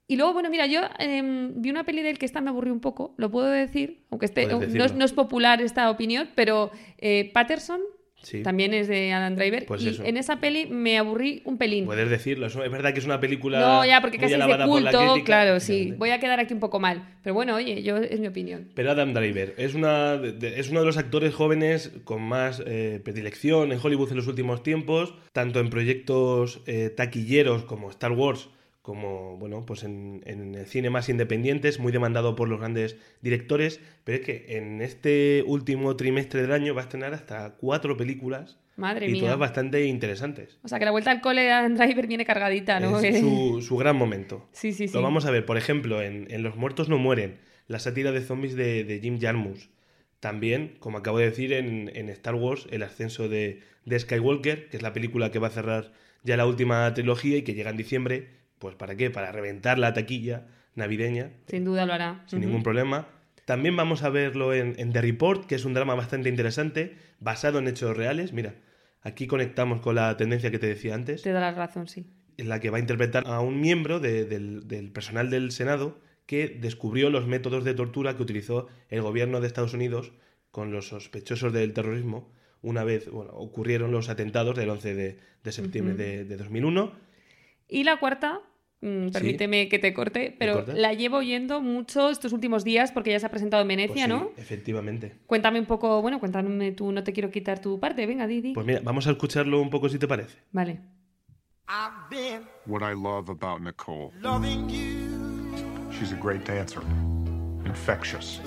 Y 0.08 0.16
luego, 0.16 0.34
bueno, 0.34 0.50
mira, 0.50 0.66
yo 0.66 0.82
em, 1.00 1.62
vi 1.62 1.70
una 1.70 1.84
peli 1.84 2.02
del 2.02 2.18
que 2.18 2.26
esta 2.26 2.42
me 2.42 2.50
aburrió 2.50 2.74
un 2.74 2.80
poco, 2.80 3.14
lo 3.18 3.30
puedo 3.30 3.48
decir, 3.48 4.06
aunque 4.10 4.26
esté, 4.26 4.48
no 4.48 5.06
es 5.06 5.14
popular 5.14 5.62
esta 5.62 5.90
opinión, 5.92 6.30
pero 6.34 6.72
eh, 6.98 7.30
Patterson 7.34 7.82
Sí. 8.28 8.44
también 8.44 8.74
es 8.74 8.90
de 8.90 9.13
Adam 9.13 9.36
Driver. 9.36 9.66
Pues 9.66 9.82
y 9.84 9.90
eso. 9.90 10.04
en 10.04 10.18
esa 10.18 10.42
peli 10.42 10.66
me 10.66 10.98
aburrí 10.98 11.42
un 11.46 11.58
pelín. 11.58 11.86
Puedes 11.86 12.10
decirlo. 12.10 12.48
Es 12.48 12.56
verdad 12.56 12.92
que 12.94 13.00
es 13.00 13.06
una 13.06 13.22
película. 13.22 13.60
No, 13.60 13.86
ya, 13.86 14.02
porque 14.02 14.18
casi 14.18 14.36
culto, 14.66 15.16
claro, 15.24 15.60
sí. 15.62 15.94
Voy 15.98 16.10
a 16.10 16.20
quedar 16.20 16.40
aquí 16.42 16.54
un 16.54 16.60
poco 16.60 16.80
mal. 16.80 17.08
Pero 17.24 17.34
bueno, 17.34 17.56
oye, 17.56 17.82
yo 17.84 17.98
es 17.98 18.20
mi 18.20 18.28
opinión. 18.28 18.68
Pero 18.76 18.92
Adam 18.92 19.13
Driver 19.13 19.54
es, 19.58 19.76
una, 19.76 20.18
de- 20.18 20.60
es 20.60 20.70
uno 20.70 20.82
de 20.82 20.86
los 20.86 20.98
actores 20.98 21.34
jóvenes 21.34 21.92
con 22.04 22.22
más 22.22 22.62
eh, 22.66 23.00
predilección 23.04 23.72
en 23.72 23.80
Hollywood 23.82 24.12
en 24.12 24.18
los 24.18 24.28
últimos 24.28 24.62
tiempos, 24.63 25.13
tanto 25.32 25.60
en 25.60 25.70
proyectos 25.70 26.62
eh, 26.68 26.90
taquilleros 26.90 27.63
como 27.63 27.90
Star 27.90 28.12
Wars, 28.12 28.50
como 28.88 29.36
bueno, 29.36 29.65
pues 29.65 29.84
en, 29.84 30.21
en 30.26 30.56
el 30.56 30.65
cine 30.65 30.89
más 30.89 31.10
independientes, 31.10 31.78
muy 31.78 31.91
demandado 31.91 32.38
por 32.38 32.47
los 32.47 32.58
grandes 32.58 32.95
directores. 33.21 33.82
Pero 34.06 34.19
es 34.19 34.26
que 34.26 34.45
en 34.58 34.82
este 34.82 35.43
último 35.45 35.97
trimestre 35.97 36.41
del 36.41 36.54
año 36.54 36.73
va 36.73 36.80
a 36.80 36.84
estrenar 36.86 37.13
hasta 37.13 37.58
cuatro 37.58 37.97
películas 37.97 38.58
Madre 38.78 39.10
y 39.10 39.12
mía. 39.12 39.23
todas 39.23 39.38
bastante 39.38 39.84
interesantes. 39.88 40.58
O 40.63 40.69
sea, 40.69 40.80
que 40.80 40.86
la 40.86 40.91
vuelta 40.91 41.12
al 41.12 41.19
cole 41.19 41.41
de 41.41 41.52
Adam 41.52 41.76
Driver 41.76 42.08
viene 42.08 42.26
cargadita, 42.26 42.80
¿no? 42.80 42.97
Es 43.02 43.19
su, 43.19 43.62
su 43.62 43.76
gran 43.76 43.97
momento. 43.97 44.47
Sí, 44.54 44.71
sí, 44.71 44.88
sí. 44.88 44.93
Lo 44.93 45.02
vamos 45.02 45.26
a 45.26 45.32
ver, 45.32 45.45
por 45.45 45.58
ejemplo, 45.58 46.02
en, 46.02 46.26
en 46.30 46.41
Los 46.41 46.56
muertos 46.56 46.88
no 46.88 46.97
mueren, 46.97 47.39
la 47.67 47.80
sátira 47.80 48.13
de 48.13 48.21
zombies 48.21 48.56
de, 48.56 48.86
de 48.86 49.02
Jim 49.02 49.19
Jarmusch. 49.19 49.67
También, 50.21 50.78
como 50.80 50.97
acabo 51.00 51.19
de 51.19 51.26
decir, 51.26 51.52
en, 51.52 51.91
en 51.93 52.08
Star 52.08 52.36
Wars, 52.36 52.67
el 52.71 52.84
ascenso 52.84 53.28
de, 53.28 53.60
de 53.84 54.00
Skywalker, 54.00 54.69
que 54.69 54.78
es 54.78 54.82
la 54.82 54.93
película 54.93 55.30
que 55.30 55.39
va 55.39 55.47
a 55.47 55.52
cerrar 55.52 55.91
ya 56.23 56.38
la 56.38 56.45
última 56.45 56.93
trilogía 56.93 57.36
y 57.36 57.41
que 57.41 57.54
llega 57.54 57.69
en 57.69 57.78
diciembre. 57.78 58.37
Pues 58.60 58.76
¿para 58.76 58.96
qué? 58.96 59.10
Para 59.10 59.32
reventar 59.32 59.78
la 59.80 59.93
taquilla 59.93 60.48
navideña, 60.76 61.32
Sin 61.48 61.65
duda 61.65 61.86
lo 61.86 61.93
hará. 61.93 62.24
sin 62.28 62.39
ningún 62.41 62.63
problema. 62.63 63.08
También 63.46 63.76
vamos 63.76 64.04
a 64.04 64.10
verlo 64.10 64.54
en, 64.54 64.76
en 64.78 64.91
The 64.91 65.02
Report, 65.02 65.46
que 65.46 65.56
es 65.56 65.65
un 65.65 65.74
drama 65.74 65.96
bastante 65.96 66.28
interesante, 66.30 66.98
basado 67.20 67.60
en 67.60 67.67
hechos 67.67 67.96
reales. 67.96 68.34
Mira, 68.34 68.56
aquí 69.02 69.26
conectamos 69.28 69.80
con 69.82 69.96
la 69.96 70.17
tendencia 70.17 70.52
que 70.52 70.60
te 70.60 70.67
decía 70.67 70.93
antes 70.96 71.22
Te 71.22 71.32
da 71.32 71.39
la 71.39 71.52
razón, 71.54 71.88
sí. 71.88 72.06
en 72.38 72.50
la 72.50 72.60
que 72.60 72.70
va 72.70 72.78
a 72.78 72.82
interpretar 72.82 73.24
a 73.28 73.39
un 73.39 73.62
miembro 73.62 74.00
de- 74.00 74.26
del, 74.26 74.67
del 74.67 74.91
personal 74.91 75.30
del 75.30 75.52
Senado 75.52 76.00
que 76.26 76.50
descubrió 76.50 77.10
los 77.10 77.26
métodos 77.26 77.63
de 77.63 77.74
tortura 77.74 78.17
que 78.17 78.22
utilizó 78.24 78.67
el 78.89 79.02
gobierno 79.02 79.39
de 79.39 79.48
Estados 79.48 79.74
Unidos 79.74 80.12
con 80.52 80.72
los 80.74 80.89
sospechosos 80.89 81.54
del 81.54 81.72
terrorismo 81.74 82.34
una 82.62 82.84
vez 82.84 83.10
bueno, 83.10 83.32
ocurrieron 83.34 83.91
los 83.93 84.10
atentados 84.10 84.58
del 84.58 84.70
11 84.72 84.93
de, 84.96 85.20
de 85.43 85.52
septiembre 85.54 86.26
de 86.26 86.38
2001. 86.38 86.91
Y 87.70 87.84
la 87.86 87.98
cuarta, 88.00 88.41
mm, 88.82 89.10
permíteme 89.10 89.70
que 89.70 89.80
te 89.80 89.94
corte, 89.94 90.36
pero 90.38 90.66
la 90.68 90.94
llevo 90.94 91.18
oyendo 91.18 91.62
mucho 91.62 92.10
estos 92.10 92.34
últimos 92.34 92.63
días 92.63 92.92
porque 92.92 93.12
ya 93.12 93.20
se 93.20 93.26
ha 93.26 93.30
presentado 93.30 93.62
en 93.62 93.68
Pues 93.68 93.78
Venecia, 93.78 94.06
sí, 94.06 94.10
¿no? 94.10 94.32
Efectivamente. 94.38 95.16
Cuéntame 95.26 95.60
un 95.60 95.66
poco, 95.66 96.02
bueno, 96.02 96.20
cuéntame 96.20 96.72
tú, 96.72 96.92
no 96.92 97.04
te 97.04 97.13
quiero 97.13 97.32
quitar 97.32 97.60
tu 97.60 97.80
parte, 97.80 98.06
venga, 98.06 98.28
Didi. 98.28 98.54
Pues 98.54 98.66
mira, 98.66 98.82
vamos 98.84 99.08
a 99.08 99.12
escucharlo 99.12 99.62
un 99.62 99.70
poco 99.70 99.90
si 99.90 100.00
te 100.00 100.08
parece. 100.08 100.38
Vale. 100.52 100.80
I've 101.70 102.10
been 102.10 102.44
What 102.66 102.82
I 102.82 102.96
love 102.96 103.30
about 103.30 103.62
Nicole, 103.62 104.13
loving 104.22 104.70
you 104.70 105.18
she's 105.98 106.12
a 106.12 106.16
great 106.16 106.46
dancer, 106.46 106.82
infectious. 107.66 108.40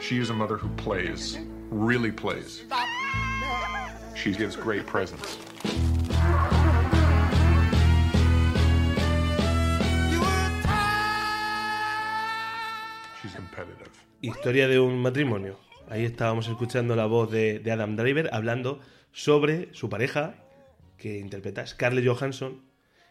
She 0.00 0.18
is 0.18 0.30
a 0.30 0.34
mother 0.34 0.56
who 0.56 0.68
plays, 0.76 1.38
really 1.70 2.12
plays. 2.12 2.62
She 4.14 4.32
gives 4.32 4.56
great 4.56 4.86
presents. 4.86 5.38
Historia 14.22 14.68
de 14.68 14.78
un 14.78 14.98
matrimonio. 14.98 15.58
Ahí 15.88 16.04
estábamos 16.04 16.46
escuchando 16.46 16.94
la 16.94 17.06
voz 17.06 17.30
de, 17.30 17.58
de 17.58 17.72
Adam 17.72 17.96
Driver 17.96 18.28
hablando 18.32 18.80
sobre 19.12 19.72
su 19.72 19.88
pareja, 19.88 20.34
que 20.98 21.18
interpreta 21.18 21.66
Scarlett 21.66 22.06
Johansson. 22.06 22.60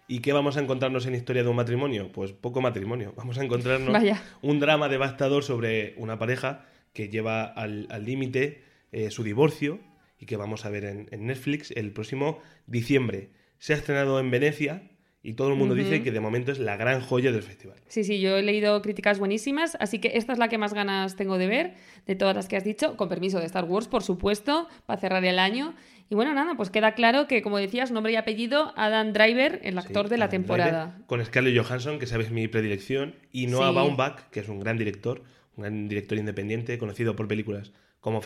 ¿Y 0.07 0.19
qué 0.19 0.33
vamos 0.33 0.55
a 0.55 0.61
encontrarnos 0.61 1.07
en 1.07 1.15
Historia 1.15 1.41
de 1.41 1.49
un 1.49 1.55
matrimonio? 1.55 2.11
Pues 2.11 2.31
poco 2.31 2.61
matrimonio. 2.61 3.13
Vamos 3.17 3.39
a 3.39 3.43
encontrarnos 3.43 3.91
Vaya. 3.91 4.21
un 4.43 4.59
drama 4.59 4.87
devastador 4.87 5.43
sobre 5.43 5.95
una 5.97 6.19
pareja 6.19 6.65
que 6.93 7.09
lleva 7.09 7.43
al 7.43 7.87
al 7.89 8.05
límite 8.05 8.63
eh, 8.91 9.09
su 9.09 9.23
divorcio 9.23 9.79
y 10.19 10.27
que 10.27 10.37
vamos 10.37 10.65
a 10.65 10.69
ver 10.69 10.85
en, 10.85 11.07
en 11.11 11.25
Netflix 11.25 11.71
el 11.71 11.91
próximo 11.91 12.39
diciembre. 12.67 13.29
Se 13.57 13.73
ha 13.73 13.77
estrenado 13.77 14.19
en 14.19 14.29
Venecia 14.29 14.88
y 15.21 15.33
todo 15.33 15.49
el 15.49 15.55
mundo 15.55 15.75
dice 15.75 16.01
que 16.01 16.11
de 16.11 16.19
momento 16.21 16.51
es 16.51 16.59
la 16.59 16.77
gran 16.77 17.01
joya 17.01 17.31
del 17.31 17.43
festival. 17.43 17.77
Sí, 17.87 18.03
sí, 18.03 18.21
yo 18.21 18.37
he 18.37 18.41
leído 18.41 18.81
críticas 18.81 19.19
buenísimas, 19.19 19.75
así 19.79 19.99
que 19.99 20.11
esta 20.15 20.31
es 20.33 20.39
la 20.39 20.47
que 20.47 20.57
más 20.57 20.73
ganas 20.73 21.15
tengo 21.17 21.37
de 21.37 21.47
ver, 21.47 21.73
de 22.05 22.15
todas 22.15 22.35
las 22.35 22.47
que 22.47 22.55
has 22.55 22.63
dicho, 22.63 22.95
con 22.95 23.09
permiso 23.09 23.39
de 23.39 23.45
Star 23.45 23.65
Wars, 23.65 23.87
por 23.87 24.01
supuesto, 24.03 24.67
para 24.85 24.99
cerrar 24.99 25.25
el 25.25 25.37
año. 25.39 25.75
Y 26.09 26.15
bueno, 26.15 26.33
nada, 26.33 26.55
pues 26.55 26.69
queda 26.69 26.93
claro 26.93 27.27
que, 27.27 27.41
como 27.41 27.57
decías, 27.57 27.91
nombre 27.91 28.13
y 28.13 28.15
apellido, 28.15 28.73
Adam 28.77 29.11
Driver, 29.13 29.59
el 29.63 29.77
actor 29.77 30.05
Sí, 30.05 30.11
de 30.11 30.17
la 30.17 30.25
Adam 30.25 30.31
temporada. 30.31 30.85
Driver, 30.85 31.05
con 31.07 31.25
Scarlett 31.25 31.57
Johansson, 31.63 31.99
que 31.99 32.07
sabes 32.07 32.31
mi 32.31 32.47
predilección, 32.47 33.15
y 33.31 33.47
Noah 33.47 33.69
Sí. 33.69 33.75
Baumbach, 33.75 34.29
que 34.31 34.39
es 34.39 34.47
un 34.47 34.59
gran 34.59 34.77
director, 34.77 35.21
un 35.57 35.63
gran 35.63 35.87
director 35.89 36.17
independiente, 36.17 36.77
conocido 36.77 37.15
por 37.15 37.27
películas 37.27 37.73
como 37.99 38.21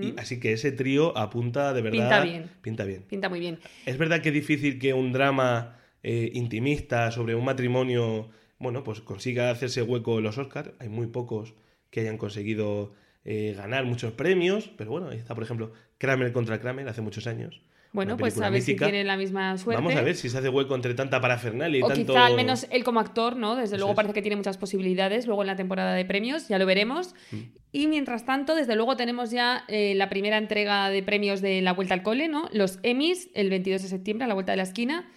Y 0.00 0.14
así 0.18 0.40
que 0.40 0.52
ese 0.52 0.72
trío 0.72 1.16
apunta 1.16 1.72
de 1.72 1.82
verdad. 1.82 1.98
Pinta 1.98 2.24
bien. 2.24 2.50
Pinta 2.62 2.84
bien. 2.84 3.02
Pinta 3.02 3.28
muy 3.28 3.40
bien. 3.40 3.58
Es 3.86 3.98
verdad 3.98 4.22
que 4.22 4.30
es 4.30 4.34
difícil 4.34 4.78
que 4.78 4.94
un 4.94 5.12
drama 5.12 5.76
eh, 6.02 6.30
intimista 6.34 7.10
sobre 7.10 7.34
un 7.34 7.44
matrimonio, 7.44 8.30
bueno, 8.58 8.84
pues 8.84 9.00
consiga 9.00 9.50
hacerse 9.50 9.82
hueco 9.82 10.18
en 10.18 10.24
los 10.24 10.38
Oscars. 10.38 10.70
Hay 10.78 10.88
muy 10.88 11.06
pocos 11.08 11.54
que 11.90 12.00
hayan 12.00 12.18
conseguido 12.18 12.94
eh, 13.24 13.54
ganar 13.56 13.84
muchos 13.84 14.12
premios, 14.12 14.70
pero 14.76 14.90
bueno, 14.90 15.08
ahí 15.08 15.18
está, 15.18 15.34
por 15.34 15.44
ejemplo, 15.44 15.72
Kramer 15.98 16.32
contra 16.32 16.60
Kramer 16.60 16.88
hace 16.88 17.00
muchos 17.00 17.26
años. 17.26 17.62
Bueno, 17.94 18.16
pues 18.16 18.40
a 18.40 18.50
ver 18.50 18.60
si 18.60 18.74
tiene 18.74 19.04
la 19.04 19.16
misma 19.16 19.56
suerte. 19.56 19.80
Vamos 19.80 19.96
a 19.96 20.02
ver 20.02 20.16
si 20.16 20.28
se 20.28 20.36
hace 20.36 20.48
hueco 20.48 20.74
entre 20.74 20.94
tanta 20.94 21.20
parafernalia 21.20 21.78
y 21.78 21.82
O 21.82 21.86
tanto... 21.86 22.12
quizá 22.12 22.26
al 22.26 22.34
menos 22.34 22.66
él 22.70 22.82
como 22.82 22.98
actor, 22.98 23.36
¿no? 23.36 23.54
Desde 23.54 23.76
Eso 23.76 23.76
luego 23.76 23.92
es. 23.92 23.96
parece 23.96 24.14
que 24.14 24.20
tiene 24.20 24.34
muchas 24.34 24.58
posibilidades. 24.58 25.28
Luego 25.28 25.42
en 25.42 25.46
la 25.46 25.54
temporada 25.54 25.94
de 25.94 26.04
premios, 26.04 26.48
ya 26.48 26.58
lo 26.58 26.66
veremos. 26.66 27.14
Mm. 27.30 27.36
Y 27.70 27.86
mientras 27.86 28.24
tanto, 28.26 28.56
desde 28.56 28.74
luego 28.74 28.96
tenemos 28.96 29.30
ya 29.30 29.62
eh, 29.68 29.94
la 29.94 30.08
primera 30.08 30.38
entrega 30.38 30.90
de 30.90 31.04
premios 31.04 31.40
de 31.40 31.62
la 31.62 31.72
Vuelta 31.72 31.94
al 31.94 32.02
Cole, 32.02 32.26
¿no? 32.26 32.48
Los 32.52 32.80
Emmys, 32.82 33.30
el 33.34 33.48
22 33.48 33.82
de 33.82 33.88
septiembre, 33.88 34.24
a 34.24 34.28
la 34.28 34.34
vuelta 34.34 34.50
de 34.50 34.56
la 34.56 34.64
esquina. 34.64 35.08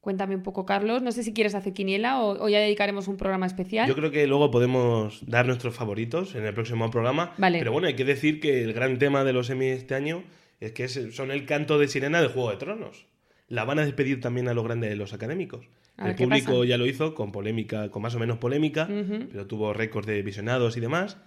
Cuéntame 0.00 0.34
un 0.34 0.42
poco, 0.42 0.66
Carlos. 0.66 1.02
No 1.02 1.12
sé 1.12 1.22
si 1.22 1.32
quieres 1.32 1.54
hacer 1.54 1.74
quiniela 1.74 2.20
o, 2.22 2.44
o 2.44 2.48
ya 2.48 2.58
dedicaremos 2.58 3.06
un 3.06 3.16
programa 3.16 3.46
especial. 3.46 3.88
Yo 3.88 3.94
creo 3.94 4.10
que 4.10 4.26
luego 4.26 4.50
podemos 4.50 5.24
dar 5.28 5.46
nuestros 5.46 5.76
favoritos 5.76 6.34
en 6.34 6.44
el 6.44 6.54
próximo 6.54 6.90
programa. 6.90 7.34
Vale. 7.38 7.60
Pero 7.60 7.70
bueno, 7.70 7.86
hay 7.86 7.94
que 7.94 8.04
decir 8.04 8.40
que 8.40 8.62
el 8.64 8.72
gran 8.72 8.98
tema 8.98 9.22
de 9.22 9.32
los 9.32 9.48
Emmy 9.48 9.66
este 9.66 9.94
año 9.94 10.24
es 10.60 10.72
que 10.72 10.88
son 10.88 11.30
el 11.30 11.46
canto 11.46 11.78
de 11.78 11.88
sirena 11.88 12.20
de 12.20 12.28
Juego 12.28 12.50
de 12.50 12.56
Tronos. 12.56 13.06
La 13.48 13.64
van 13.64 13.78
a 13.78 13.84
despedir 13.84 14.20
también 14.20 14.48
a 14.48 14.54
lo 14.54 14.62
grande 14.62 14.88
de 14.88 14.96
los 14.96 15.12
académicos. 15.12 15.68
El 15.98 16.14
público 16.14 16.52
pasa. 16.52 16.66
ya 16.66 16.78
lo 16.78 16.86
hizo 16.86 17.14
con 17.14 17.32
polémica, 17.32 17.90
con 17.90 18.02
más 18.02 18.14
o 18.14 18.18
menos 18.18 18.38
polémica, 18.38 18.88
pero 19.30 19.46
tuvo 19.46 19.72
récords 19.72 20.06
de 20.06 20.22
visionados 20.22 20.76
y 20.76 20.80
demás. 20.80 21.18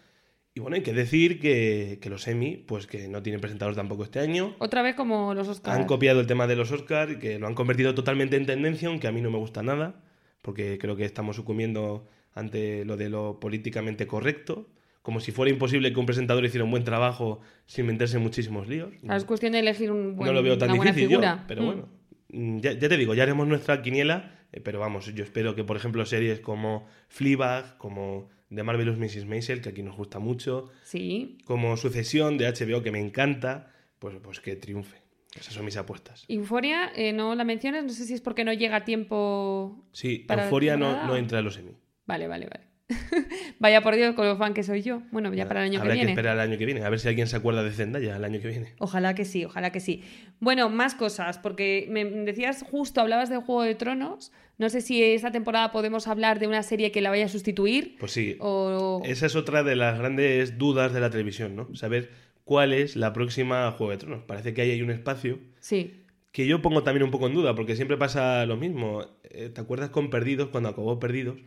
Y 0.54 0.60
bueno, 0.60 0.76
hay 0.76 0.84
que 0.84 0.94
decir 0.94 1.40
que, 1.40 2.00
que 2.02 2.10
los 2.10 2.28
Emmy, 2.28 2.58
pues 2.58 2.88
que 2.88 3.08
no 3.08 3.22
tienen 3.24 3.40
presentadores 3.40 3.78
tampoco 3.78 4.04
este 4.04 4.20
año. 4.20 4.56
Otra 4.60 4.82
vez 4.82 4.96
como 4.96 5.34
los 5.34 5.48
Oscars. 5.48 5.78
Han 5.78 5.86
copiado 5.86 6.20
el 6.20 6.28
tema 6.28 6.48
de 6.48 6.56
los 6.56 6.72
Oscars, 6.72 7.18
que 7.18 7.40
lo 7.40 7.48
han 7.48 7.56
convertido 7.56 7.96
totalmente 7.96 8.36
en 8.36 8.46
tendencia, 8.46 8.90
aunque 8.90 9.08
a 9.08 9.12
mí 9.12 9.22
no 9.22 9.32
me 9.32 9.38
gusta 9.38 9.64
nada, 9.64 10.02
porque 10.42 10.78
creo 10.80 10.96
que 10.96 11.06
estamos 11.06 11.36
sucumbiendo 11.36 12.08
ante 12.34 12.84
lo 12.86 12.98
de 12.98 13.10
lo 13.10 13.40
políticamente 13.40 14.08
correcto, 14.08 14.68
como 15.10 15.20
si 15.20 15.32
fuera 15.32 15.50
imposible 15.52 15.92
que 15.92 16.00
un 16.00 16.06
presentador 16.06 16.46
hiciera 16.46 16.64
un 16.64 16.70
buen 16.70 16.84
trabajo 16.84 17.40
sin 17.66 17.88
meterse 17.88 18.18
en 18.18 18.22
muchísimos 18.22 18.68
líos. 18.68 18.94
Claro, 19.02 19.18
es 19.18 19.26
cuestión 19.26 19.54
de 19.54 19.60
elegir 19.60 19.92
un 19.92 20.16
buen, 20.16 20.28
no 20.28 20.34
lo 20.34 20.44
veo 20.44 20.56
tan 20.56 20.70
una 20.70 20.84
difícil 20.92 21.10
yo, 21.10 21.20
pero 21.48 21.64
Mm. 21.64 21.66
bueno. 21.66 21.90
Mm, 22.32 22.60
Ya, 22.60 22.74
ya 22.74 22.88
te 22.88 22.96
digo, 22.96 23.16
ya 23.16 23.24
haremos 23.24 23.48
nuestra 23.48 23.82
quiniela, 23.82 24.36
eh, 24.52 24.62
pero 24.62 24.80
vamos, 24.80 25.12
yo 25.16 25.24
espero 25.24 25.56
que, 25.56 25.64
por 25.64 25.78
ejemplo, 25.78 26.06
series 26.06 26.42
como 26.42 26.86
Fleabag, 27.08 27.80
como 27.80 28.30
The 28.54 28.62
Marvelous 28.62 29.00
Mrs. 29.00 29.26
Maisel, 29.26 29.62
que 29.62 29.70
aquí 29.70 29.82
nos 29.82 29.96
gusta 29.98 30.20
mucho, 30.20 30.70
Sí. 30.84 31.40
como 31.44 31.76
Sucesión 31.76 32.38
de 32.38 32.46
HBO, 32.46 32.84
que 32.84 32.92
me 32.92 33.00
encanta, 33.00 33.74
pues, 33.98 34.16
pues 34.22 34.40
que 34.42 34.56
triunfe. 34.56 34.98
Esas 35.36 35.56
son 35.56 35.66
mis 35.66 35.76
apuestas. 35.78 36.26
Euforia, 36.28 36.92
eh, 36.96 37.14
no 37.14 37.34
la 37.34 37.46
mencionas, 37.46 37.84
no 37.84 37.90
sé 37.90 38.06
si 38.06 38.14
es 38.14 38.22
porque 38.22 38.44
no 38.44 38.54
llega 38.54 38.76
a 38.76 38.86
tiempo. 38.86 39.84
Sí, 39.92 40.28
Euforia 40.30 40.78
no, 40.78 41.08
no 41.08 41.16
entra 41.16 41.40
a 41.40 41.42
los 41.42 41.58
Emmy. 41.58 41.72
Vale, 42.06 42.28
vale, 42.28 42.46
vale. 42.48 42.69
Vaya 43.60 43.82
por 43.82 43.96
Dios, 43.96 44.16
con 44.16 44.26
lo 44.28 44.38
fan 44.38 44.54
que 44.54 44.64
soy 44.64 44.82
yo. 44.82 45.02
Bueno, 45.12 45.34
ya 45.34 45.48
para 45.48 45.62
el 45.64 45.72
año 45.72 45.80
Habrá 45.80 45.92
que 45.94 45.98
viene. 45.98 46.12
esperar 46.12 46.40
al 46.40 46.50
año 46.50 46.58
que 46.58 46.66
viene, 46.66 46.84
a 46.84 46.90
ver 46.90 47.00
si 47.00 47.08
alguien 47.08 47.28
se 47.28 47.36
acuerda 47.36 47.64
de 47.64 47.72
Zendaya 47.72 48.16
el 48.16 48.24
año 48.24 48.40
que 48.42 48.48
viene. 48.48 48.74
Ojalá 48.80 49.14
que 49.16 49.26
sí, 49.26 49.46
ojalá 49.46 49.72
que 49.72 49.80
sí. 49.80 50.04
Bueno, 50.40 50.70
más 50.70 50.96
cosas, 50.96 51.38
porque 51.38 51.88
me 51.90 52.04
decías 52.06 52.64
justo, 52.70 53.02
hablabas 53.02 53.30
de 53.30 53.38
Juego 53.38 53.64
de 53.64 53.76
Tronos. 53.76 54.32
No 54.58 54.70
sé 54.70 54.82
si 54.82 55.04
esta 55.04 55.32
temporada 55.32 55.72
podemos 55.72 56.08
hablar 56.08 56.40
de 56.40 56.48
una 56.48 56.64
serie 56.64 56.92
que 56.92 57.02
la 57.02 57.10
vaya 57.10 57.26
a 57.26 57.30
sustituir. 57.30 57.96
Pues 58.00 58.12
sí, 58.12 58.36
O... 58.40 59.02
esa 59.06 59.26
es 59.28 59.36
otra 59.36 59.64
de 59.64 59.76
las 59.76 59.98
grandes 60.00 60.58
dudas 60.58 60.92
de 60.94 61.00
la 61.00 61.10
televisión, 61.10 61.56
¿no? 61.56 61.74
Saber 61.76 62.10
cuál 62.44 62.74
es 62.74 62.96
la 62.96 63.14
próxima 63.14 63.72
Juego 63.72 63.92
de 63.92 63.98
Tronos. 63.98 64.24
Parece 64.26 64.54
que 64.54 64.62
ahí 64.62 64.72
hay 64.72 64.82
un 64.82 64.92
espacio 64.92 65.40
Sí. 65.60 66.04
Que 66.32 66.46
yo 66.46 66.62
pongo 66.62 66.84
también 66.84 67.04
un 67.04 67.12
poco 67.12 67.28
en 67.28 67.34
duda, 67.34 67.56
porque 67.56 67.76
siempre 67.76 67.98
pasa 67.98 68.46
lo 68.46 68.56
mismo. 68.56 69.04
Eh, 69.24 69.50
¿Te 69.50 69.62
acuerdas 69.62 69.90
con 69.90 70.10
Perdidos, 70.10 70.50
cuando 70.50 70.70
acabó 70.70 71.00
Perdidos? 71.00 71.38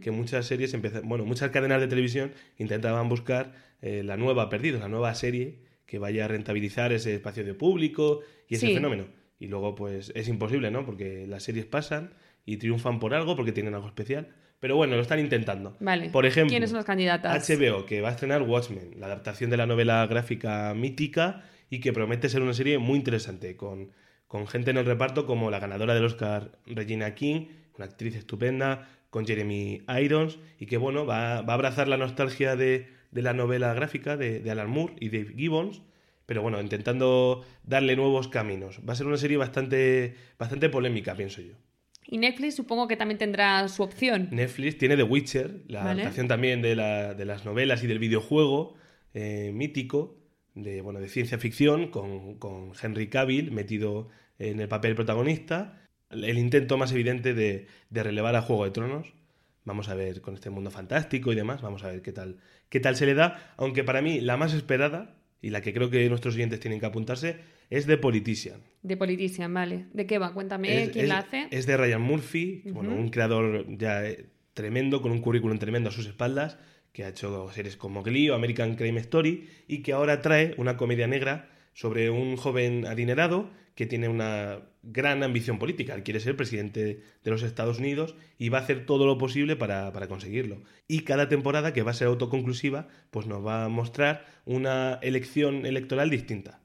Que 0.00 0.10
muchas 0.10 0.46
series 0.46 0.74
bueno, 1.04 1.24
muchas 1.24 1.50
cadenas 1.50 1.80
de 1.80 1.88
televisión 1.88 2.32
intentaban 2.58 3.08
buscar 3.08 3.52
eh, 3.82 4.02
la 4.04 4.16
nueva 4.16 4.48
Perdidos, 4.48 4.80
la 4.80 4.88
nueva 4.88 5.14
serie 5.14 5.60
que 5.86 5.98
vaya 5.98 6.24
a 6.24 6.28
rentabilizar 6.28 6.92
ese 6.92 7.14
espacio 7.14 7.44
de 7.44 7.52
público 7.54 8.20
y 8.48 8.54
ese 8.54 8.68
Sí. 8.68 8.74
fenómeno. 8.74 9.06
Y 9.38 9.48
luego, 9.48 9.74
pues, 9.74 10.12
es 10.14 10.28
imposible, 10.28 10.70
¿no? 10.70 10.84
Porque 10.86 11.26
las 11.26 11.42
series 11.42 11.64
pasan 11.66 12.14
y 12.46 12.58
triunfan 12.58 12.98
por 13.00 13.14
algo, 13.14 13.36
porque 13.36 13.52
tienen 13.52 13.74
algo 13.74 13.88
especial. 13.88 14.28
Pero 14.60 14.76
bueno, 14.76 14.94
lo 14.96 15.02
están 15.02 15.18
intentando. 15.18 15.76
Vale. 15.80 16.10
Por 16.10 16.26
ejemplo, 16.26 16.50
¿Quiénes 16.50 16.70
son 16.70 16.76
las 16.76 16.84
candidatas? 16.84 17.48
HBO, 17.48 17.86
que 17.86 18.02
va 18.02 18.08
a 18.08 18.12
estrenar 18.12 18.42
Watchmen, 18.42 18.92
la 18.98 19.06
adaptación 19.06 19.48
de 19.50 19.56
la 19.56 19.66
novela 19.66 20.06
gráfica 20.06 20.74
mítica 20.74 21.42
y 21.70 21.80
que 21.80 21.92
promete 21.94 22.28
ser 22.28 22.42
una 22.42 22.52
serie 22.52 22.78
muy 22.78 22.98
interesante, 22.98 23.56
con, 23.56 23.90
con 24.30 24.46
gente 24.46 24.70
en 24.70 24.76
el 24.76 24.86
reparto 24.86 25.26
como 25.26 25.50
la 25.50 25.58
ganadora 25.58 25.92
del 25.92 26.04
Oscar 26.04 26.52
Regina 26.64 27.16
King, 27.16 27.46
una 27.76 27.86
actriz 27.86 28.14
estupenda, 28.14 28.88
con 29.10 29.26
Jeremy 29.26 29.82
Irons, 30.00 30.38
y 30.60 30.66
que 30.66 30.76
bueno, 30.76 31.04
va, 31.04 31.42
va 31.42 31.52
a 31.52 31.56
abrazar 31.56 31.88
la 31.88 31.96
nostalgia 31.96 32.54
de, 32.54 32.86
de 33.10 33.22
la 33.22 33.34
novela 33.34 33.74
gráfica 33.74 34.16
de, 34.16 34.38
de 34.38 34.50
Alan 34.52 34.70
Moore 34.70 34.94
y 35.00 35.08
Dave 35.08 35.34
Gibbons, 35.36 35.82
pero 36.26 36.42
bueno, 36.42 36.60
intentando 36.60 37.44
darle 37.64 37.96
nuevos 37.96 38.28
caminos. 38.28 38.78
Va 38.88 38.92
a 38.92 38.96
ser 38.96 39.08
una 39.08 39.16
serie 39.16 39.36
bastante, 39.36 40.14
bastante 40.38 40.68
polémica, 40.68 41.16
pienso 41.16 41.42
yo. 41.42 41.54
Y 42.06 42.18
Netflix 42.18 42.54
supongo 42.54 42.86
que 42.86 42.96
también 42.96 43.18
tendrá 43.18 43.66
su 43.66 43.82
opción. 43.82 44.28
Netflix 44.30 44.78
tiene 44.78 44.96
The 44.96 45.02
Witcher, 45.02 45.62
la 45.66 45.82
Vale. 45.82 46.02
adaptación 46.02 46.28
también 46.28 46.62
de, 46.62 46.76
la- 46.76 47.14
de 47.14 47.24
las 47.24 47.44
novelas 47.44 47.82
y 47.82 47.88
del 47.88 47.98
videojuego 47.98 48.74
eh, 49.12 49.50
mítico, 49.52 50.19
de, 50.62 50.80
bueno, 50.82 51.00
de 51.00 51.08
ciencia 51.08 51.38
ficción, 51.38 51.88
con, 51.90 52.34
con 52.36 52.72
Henry 52.80 53.08
Cavill 53.08 53.50
metido 53.50 54.08
en 54.38 54.60
el 54.60 54.68
papel 54.68 54.94
protagonista. 54.94 55.80
El 56.10 56.38
intento 56.38 56.76
más 56.76 56.92
evidente 56.92 57.34
de, 57.34 57.66
de 57.90 58.02
relevar 58.02 58.34
a 58.36 58.42
Juego 58.42 58.64
de 58.64 58.70
Tronos. 58.72 59.14
Vamos 59.64 59.88
a 59.88 59.94
ver 59.94 60.20
con 60.22 60.34
este 60.34 60.50
mundo 60.50 60.70
fantástico 60.70 61.32
y 61.32 61.36
demás, 61.36 61.60
vamos 61.62 61.84
a 61.84 61.88
ver 61.88 62.02
qué 62.02 62.12
tal, 62.12 62.38
qué 62.68 62.80
tal 62.80 62.96
se 62.96 63.06
le 63.06 63.14
da. 63.14 63.54
Aunque 63.58 63.84
para 63.84 64.00
mí 64.02 64.20
la 64.20 64.36
más 64.36 64.54
esperada, 64.54 65.16
y 65.42 65.50
la 65.50 65.60
que 65.60 65.72
creo 65.72 65.88
que 65.90 66.08
nuestros 66.08 66.34
oyentes 66.34 66.60
tienen 66.60 66.80
que 66.80 66.86
apuntarse, 66.86 67.36
es 67.70 67.86
The 67.86 67.96
Politician. 67.98 68.60
De 68.82 68.96
Politician, 68.96 69.52
vale. 69.54 69.86
¿De 69.92 70.06
qué 70.06 70.18
va? 70.18 70.32
Cuéntame 70.34 70.84
Es- 70.84 70.90
quién 70.90 71.04
es- 71.04 71.08
la 71.08 71.18
hace. 71.18 71.46
Es 71.50 71.66
de 71.66 71.76
Ryan 71.76 72.00
Murphy, 72.02 72.62
bueno, 72.72 72.94
un 72.94 73.10
creador 73.10 73.66
ya 73.78 74.04
eh, 74.06 74.26
tremendo, 74.54 75.00
con 75.02 75.12
un 75.12 75.20
currículum 75.20 75.58
tremendo 75.58 75.90
a 75.90 75.92
sus 75.92 76.06
espaldas, 76.06 76.58
que 76.92 77.04
ha 77.04 77.08
hecho 77.08 77.50
series 77.52 77.76
como 77.76 78.02
Glee 78.02 78.30
o 78.30 78.34
American 78.34 78.76
Crime 78.76 79.00
Story, 79.00 79.48
y 79.68 79.82
que 79.82 79.92
ahora 79.92 80.20
trae 80.22 80.54
una 80.56 80.76
comedia 80.76 81.06
negra 81.06 81.50
sobre 81.74 82.10
un 82.10 82.36
joven 82.36 82.86
adinerado 82.86 83.50
que 83.74 83.86
tiene 83.86 84.08
una 84.08 84.60
gran 84.82 85.22
ambición 85.22 85.58
política. 85.58 85.94
Él 85.94 86.02
quiere 86.02 86.20
ser 86.20 86.36
presidente 86.36 87.02
de 87.22 87.30
los 87.30 87.42
Estados 87.42 87.78
Unidos 87.78 88.14
y 88.38 88.48
va 88.48 88.58
a 88.58 88.62
hacer 88.62 88.84
todo 88.84 89.06
lo 89.06 89.18
posible 89.18 89.56
para, 89.56 89.92
para 89.92 90.08
conseguirlo. 90.08 90.62
Y 90.88 91.00
cada 91.00 91.28
temporada, 91.28 91.72
que 91.72 91.82
va 91.82 91.92
a 91.92 91.94
ser 91.94 92.08
autoconclusiva, 92.08 92.88
pues 93.10 93.26
nos 93.26 93.44
va 93.46 93.64
a 93.64 93.68
mostrar 93.68 94.26
una 94.44 94.98
elección 95.02 95.64
electoral 95.66 96.10
distinta. 96.10 96.60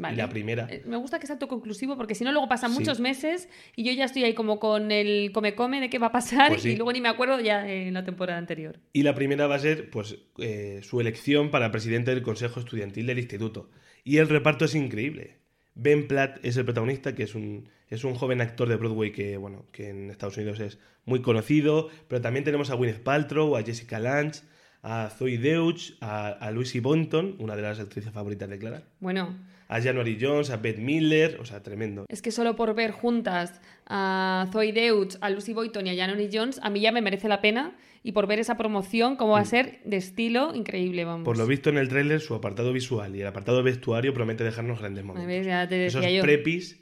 Vale. 0.00 0.14
Y 0.14 0.16
la 0.18 0.28
primera... 0.28 0.68
Eh, 0.70 0.82
Me 0.86 0.96
gusta 0.96 1.18
que 1.18 1.26
sea 1.26 1.34
autoconclusivo 1.34 1.96
porque 1.96 2.14
si 2.14 2.22
no 2.24 2.30
luego 2.32 2.48
pasan 2.48 2.70
Sí. 2.72 2.78
muchos 2.78 3.00
meses 3.00 3.48
y 3.74 3.82
yo 3.84 3.92
ya 3.92 4.04
estoy 4.04 4.22
ahí 4.24 4.32
como 4.32 4.60
con 4.60 4.92
el 4.92 5.32
come 5.32 5.54
come 5.54 5.80
de 5.80 5.90
qué 5.90 5.98
va 5.98 6.06
a 6.06 6.12
pasar 6.12 6.48
Pues 6.50 6.62
sí. 6.62 6.70
y 6.70 6.76
luego 6.76 6.92
ni 6.92 7.00
me 7.00 7.08
acuerdo 7.08 7.40
ya 7.40 7.68
en 7.68 7.92
la 7.94 8.04
temporada 8.04 8.38
anterior. 8.38 8.78
Y 8.92 9.02
la 9.02 9.14
primera 9.14 9.46
va 9.48 9.56
a 9.56 9.58
ser 9.58 9.90
pues, 9.90 10.16
eh, 10.38 10.80
su 10.82 11.00
elección 11.00 11.50
para 11.50 11.70
presidente 11.72 12.12
del 12.12 12.22
Consejo 12.22 12.60
Estudiantil 12.60 13.06
del 13.06 13.18
Instituto. 13.18 13.70
Y 14.04 14.18
el 14.18 14.28
reparto 14.28 14.64
es 14.64 14.74
increíble. 14.76 15.38
Ben 15.74 16.06
Platt 16.08 16.38
es 16.44 16.56
el 16.56 16.64
protagonista, 16.64 17.14
que 17.14 17.24
es 17.24 17.34
un, 17.34 17.68
es 17.88 18.04
un 18.04 18.14
joven 18.14 18.40
actor 18.40 18.68
de 18.68 18.76
Broadway 18.76 19.12
que, 19.12 19.36
bueno, 19.36 19.66
que 19.72 19.90
en 19.90 20.10
Estados 20.10 20.36
Unidos 20.36 20.60
es 20.60 20.78
muy 21.04 21.22
conocido, 21.22 21.88
pero 22.08 22.20
también 22.20 22.44
tenemos 22.44 22.70
a 22.70 22.74
Gwyneth 22.74 23.02
Paltrow, 23.02 23.56
a 23.56 23.62
Jessica 23.62 23.98
Lange, 23.98 24.40
a 24.82 25.10
Zoe 25.10 25.38
Deutsch, 25.38 25.94
a, 26.00 26.28
a 26.28 26.50
Lucy 26.50 26.80
Boynton, 26.80 27.36
una 27.38 27.54
de 27.56 27.62
las 27.62 27.78
actrices 27.80 28.12
favoritas 28.12 28.48
de 28.48 28.58
Clara, 28.58 28.82
Bueno, 29.00 29.36
a 29.68 29.80
January 29.80 30.18
Jones, 30.20 30.50
a 30.50 30.56
Beth 30.56 30.78
Miller, 30.78 31.38
o 31.40 31.44
sea, 31.44 31.62
tremendo. 31.62 32.06
es 32.08 32.22
que 32.22 32.30
solo 32.30 32.56
por 32.56 32.74
ver 32.74 32.90
juntas 32.90 33.60
a 33.86 34.48
Zoe 34.50 34.72
Deutsch, 34.72 35.16
a 35.20 35.30
Lucy 35.30 35.52
Boyton 35.52 35.86
y 35.86 35.90
a 35.90 35.96
Janoni 35.96 36.28
Jones, 36.32 36.58
a 36.62 36.70
mí 36.70 36.80
ya 36.80 36.90
me 36.90 37.02
merece 37.02 37.28
la 37.28 37.40
pena 37.40 37.76
y 38.02 38.12
por 38.12 38.26
ver 38.26 38.38
esa 38.38 38.56
promoción, 38.56 39.16
cómo 39.16 39.32
va 39.32 39.40
a 39.40 39.44
ser 39.44 39.80
de 39.84 39.96
estilo 39.96 40.54
increíble, 40.54 41.04
vamos. 41.04 41.22
Mm. 41.22 41.24
Por 41.24 41.36
lo 41.36 41.46
visto 41.46 41.68
en 41.68 41.76
el 41.76 41.88
tráiler, 41.88 42.20
su 42.20 42.34
apartado 42.34 42.72
visual 42.72 43.14
y 43.14 43.20
el 43.20 43.26
apartado 43.26 43.62
vestuario 43.62 44.14
promete 44.14 44.44
dejarnos 44.44 44.78
grandes 44.80 45.04
momentos. 45.04 45.28
ver, 45.28 45.44
ya 45.44 45.68
te 45.68 45.86
Esos 45.86 46.00
decía 46.00 46.16
yo. 46.16 46.22
prepis 46.22 46.80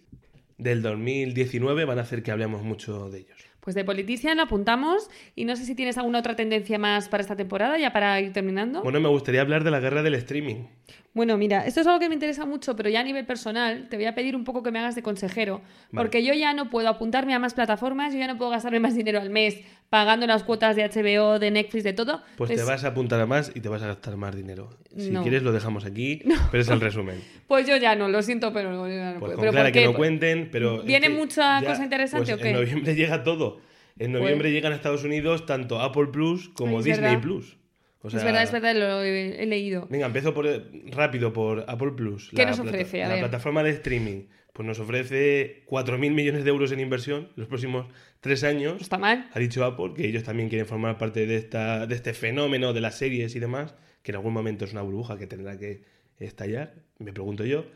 del 0.59 0.83
2019 0.83 1.85
van 1.85 1.99
a 1.99 2.03
hacer 2.03 2.23
que 2.23 2.31
hablemos 2.31 2.63
mucho 2.63 3.11
de 3.11 3.21
ellos. 3.21 3.46
Pues 3.67 3.75
de 3.75 3.85
Politician 3.85 4.39
apuntamos 4.39 5.11
y 5.35 5.45
no 5.45 5.57
sé 5.57 5.65
si 5.65 5.75
tienes 5.75 5.99
alguna 5.99 6.21
otra 6.21 6.37
tendencia 6.37 6.79
más 6.79 7.09
para 7.09 7.21
esta 7.21 7.35
temporada, 7.35 7.77
ya 7.77 7.93
para 7.93 8.21
ir 8.21 8.33
terminando. 8.33 8.81
Bueno, 8.81 9.01
me 9.01 9.09
gustaría 9.09 9.41
hablar 9.41 9.65
de 9.65 9.73
la 9.73 9.81
guerra 9.81 10.05
del 10.05 10.15
streaming. 10.15 10.67
Bueno, 11.15 11.37
mira, 11.37 11.67
esto 11.67 11.81
es 11.81 11.87
algo 11.89 11.99
que 11.99 12.09
me 12.09 12.15
interesa 12.15 12.47
mucho, 12.47 12.77
pero 12.77 12.91
ya 12.91 13.01
a 13.01 13.03
nivel 13.03 13.27
personal 13.27 13.89
te 13.89 13.97
voy 13.97 14.05
a 14.05 14.15
pedir 14.15 14.37
un 14.37 14.45
poco 14.45 14.63
que 14.63 14.71
me 14.71 14.79
hagas 14.79 14.95
de 14.95 15.03
consejero, 15.03 15.63
porque 15.93 16.23
yo 16.23 16.33
ya 16.33 16.53
no 16.53 16.71
puedo 16.71 16.89
apuntarme 16.89 17.35
a 17.35 17.41
más 17.41 17.55
plataformas, 17.55 18.13
yo 18.13 18.21
ya 18.21 18.29
no 18.29 18.39
puedo 18.39 18.53
gastarme 18.53 18.79
más 18.79 18.95
dinero 18.95 19.21
al 19.21 19.31
mes 19.31 19.59
pagando 19.91 20.27
las 20.27 20.43
cuotas 20.43 20.77
de 20.77 20.83
HBO, 20.89 21.39
de 21.39 21.51
Netflix, 21.51 21.85
de 21.85 21.93
todo. 21.93 22.23
Pues 22.37 22.55
te 22.55 22.63
vas 22.63 22.85
a 22.85 22.89
apuntar 22.89 23.21
a 23.21 23.27
más 23.27 23.53
y 23.55 23.61
te 23.61 23.69
vas 23.69 23.83
a 23.83 23.87
gastar 23.89 24.17
más 24.17 24.35
dinero. 24.35 24.71
Si 24.97 25.11
No. 25.11 25.23
quieres 25.23 25.43
lo 25.43 25.53
dejamos 25.53 25.85
aquí, 25.85 26.23
pero 26.51 26.61
es 26.63 26.69
el 26.69 26.81
resumen. 26.81 27.23
Pues 27.47 27.67
yo 27.67 27.77
ya 27.77 27.95
no, 27.95 28.09
lo 28.09 28.23
siento, 28.23 28.53
pero 28.53 28.71
no, 28.73 28.87
no 28.89 29.21
Pues 29.21 29.35
puedo. 29.35 29.37
con 29.37 29.55
¿Pero 29.55 29.73
que 29.73 29.85
no 29.85 29.95
cuenten, 29.95 30.49
pero... 30.51 30.81
es 30.81 30.85
¿Viene 30.85 31.09
que 31.09 31.15
mucha 31.15 31.61
ya- 31.61 31.69
cosa 31.69 31.85
interesante 31.85 32.33
pues 32.33 32.41
o 32.41 32.43
qué? 32.43 32.51
En 32.51 32.57
noviembre 32.57 32.95
llega 32.95 33.23
todo. 33.23 33.61
En 33.99 34.13
noviembre 34.13 34.49
Pues- 34.49 34.53
llegan 34.53 34.73
a 34.73 34.77
Estados 34.77 35.05
Unidos 35.05 35.47
tanto 35.47 35.81
Apple 35.81 36.09
Plus 36.13 36.49
como 36.51 36.83
Disney 36.83 37.01
verdad. 37.01 37.21
Plus. 37.23 37.57
O 38.03 38.11
sea, 38.11 38.19
es 38.21 38.25
verdad, 38.25 38.43
es 38.45 38.53
verdad, 38.53 38.75
lo 38.77 39.03
he, 39.03 39.43
he 39.43 39.47
leído. 39.47 39.89
Venga, 39.91 40.07
empiezo 40.07 40.33
por, 40.33 40.47
rápido 40.93 41.33
por 41.33 41.65
Apple 41.67 41.91
Plus. 41.97 42.31
¿Qué 42.31 42.37
La 42.43 42.51
nos 42.51 42.61
plata- 42.61 42.71
ofrece? 42.77 43.03
A 43.03 43.09
la 43.09 43.19
plataforma 43.19 43.63
de 43.65 43.71
streaming. 43.71 44.27
Pues 44.57 44.67
nos 44.67 44.79
ofrece 44.79 45.65
4.000 45.67 46.13
millones 46.13 46.43
de 46.45 46.49
euros 46.49 46.73
en 46.73 46.81
inversión 46.81 47.29
los 47.37 47.47
próximos 47.47 47.89
tres 48.21 48.43
años. 48.43 48.81
Está 48.81 48.97
mal. 48.97 49.29
Ha 49.35 49.39
dicho 49.39 49.63
Apple 49.67 49.93
que 49.95 50.09
ellos 50.09 50.23
también 50.23 50.49
quieren 50.49 50.67
formar 50.67 50.97
parte 50.97 51.27
de, 51.27 51.37
esta, 51.37 51.87
de 51.87 51.95
este 51.95 52.15
fenómeno 52.15 52.73
de 52.73 52.81
las 52.81 52.97
series 52.97 53.37
y 53.37 53.39
demás, 53.39 53.75
que 54.03 54.13
en 54.13 54.17
algún 54.17 54.33
momento 54.33 54.65
es 54.65 54.73
una 54.73 54.81
burbuja 54.81 55.19
que 55.19 55.27
tendrá 55.27 55.59
que 55.59 55.83
estallar, 56.19 56.73
me 56.99 57.13
pregunto 57.13 57.45
yo. 57.45 57.67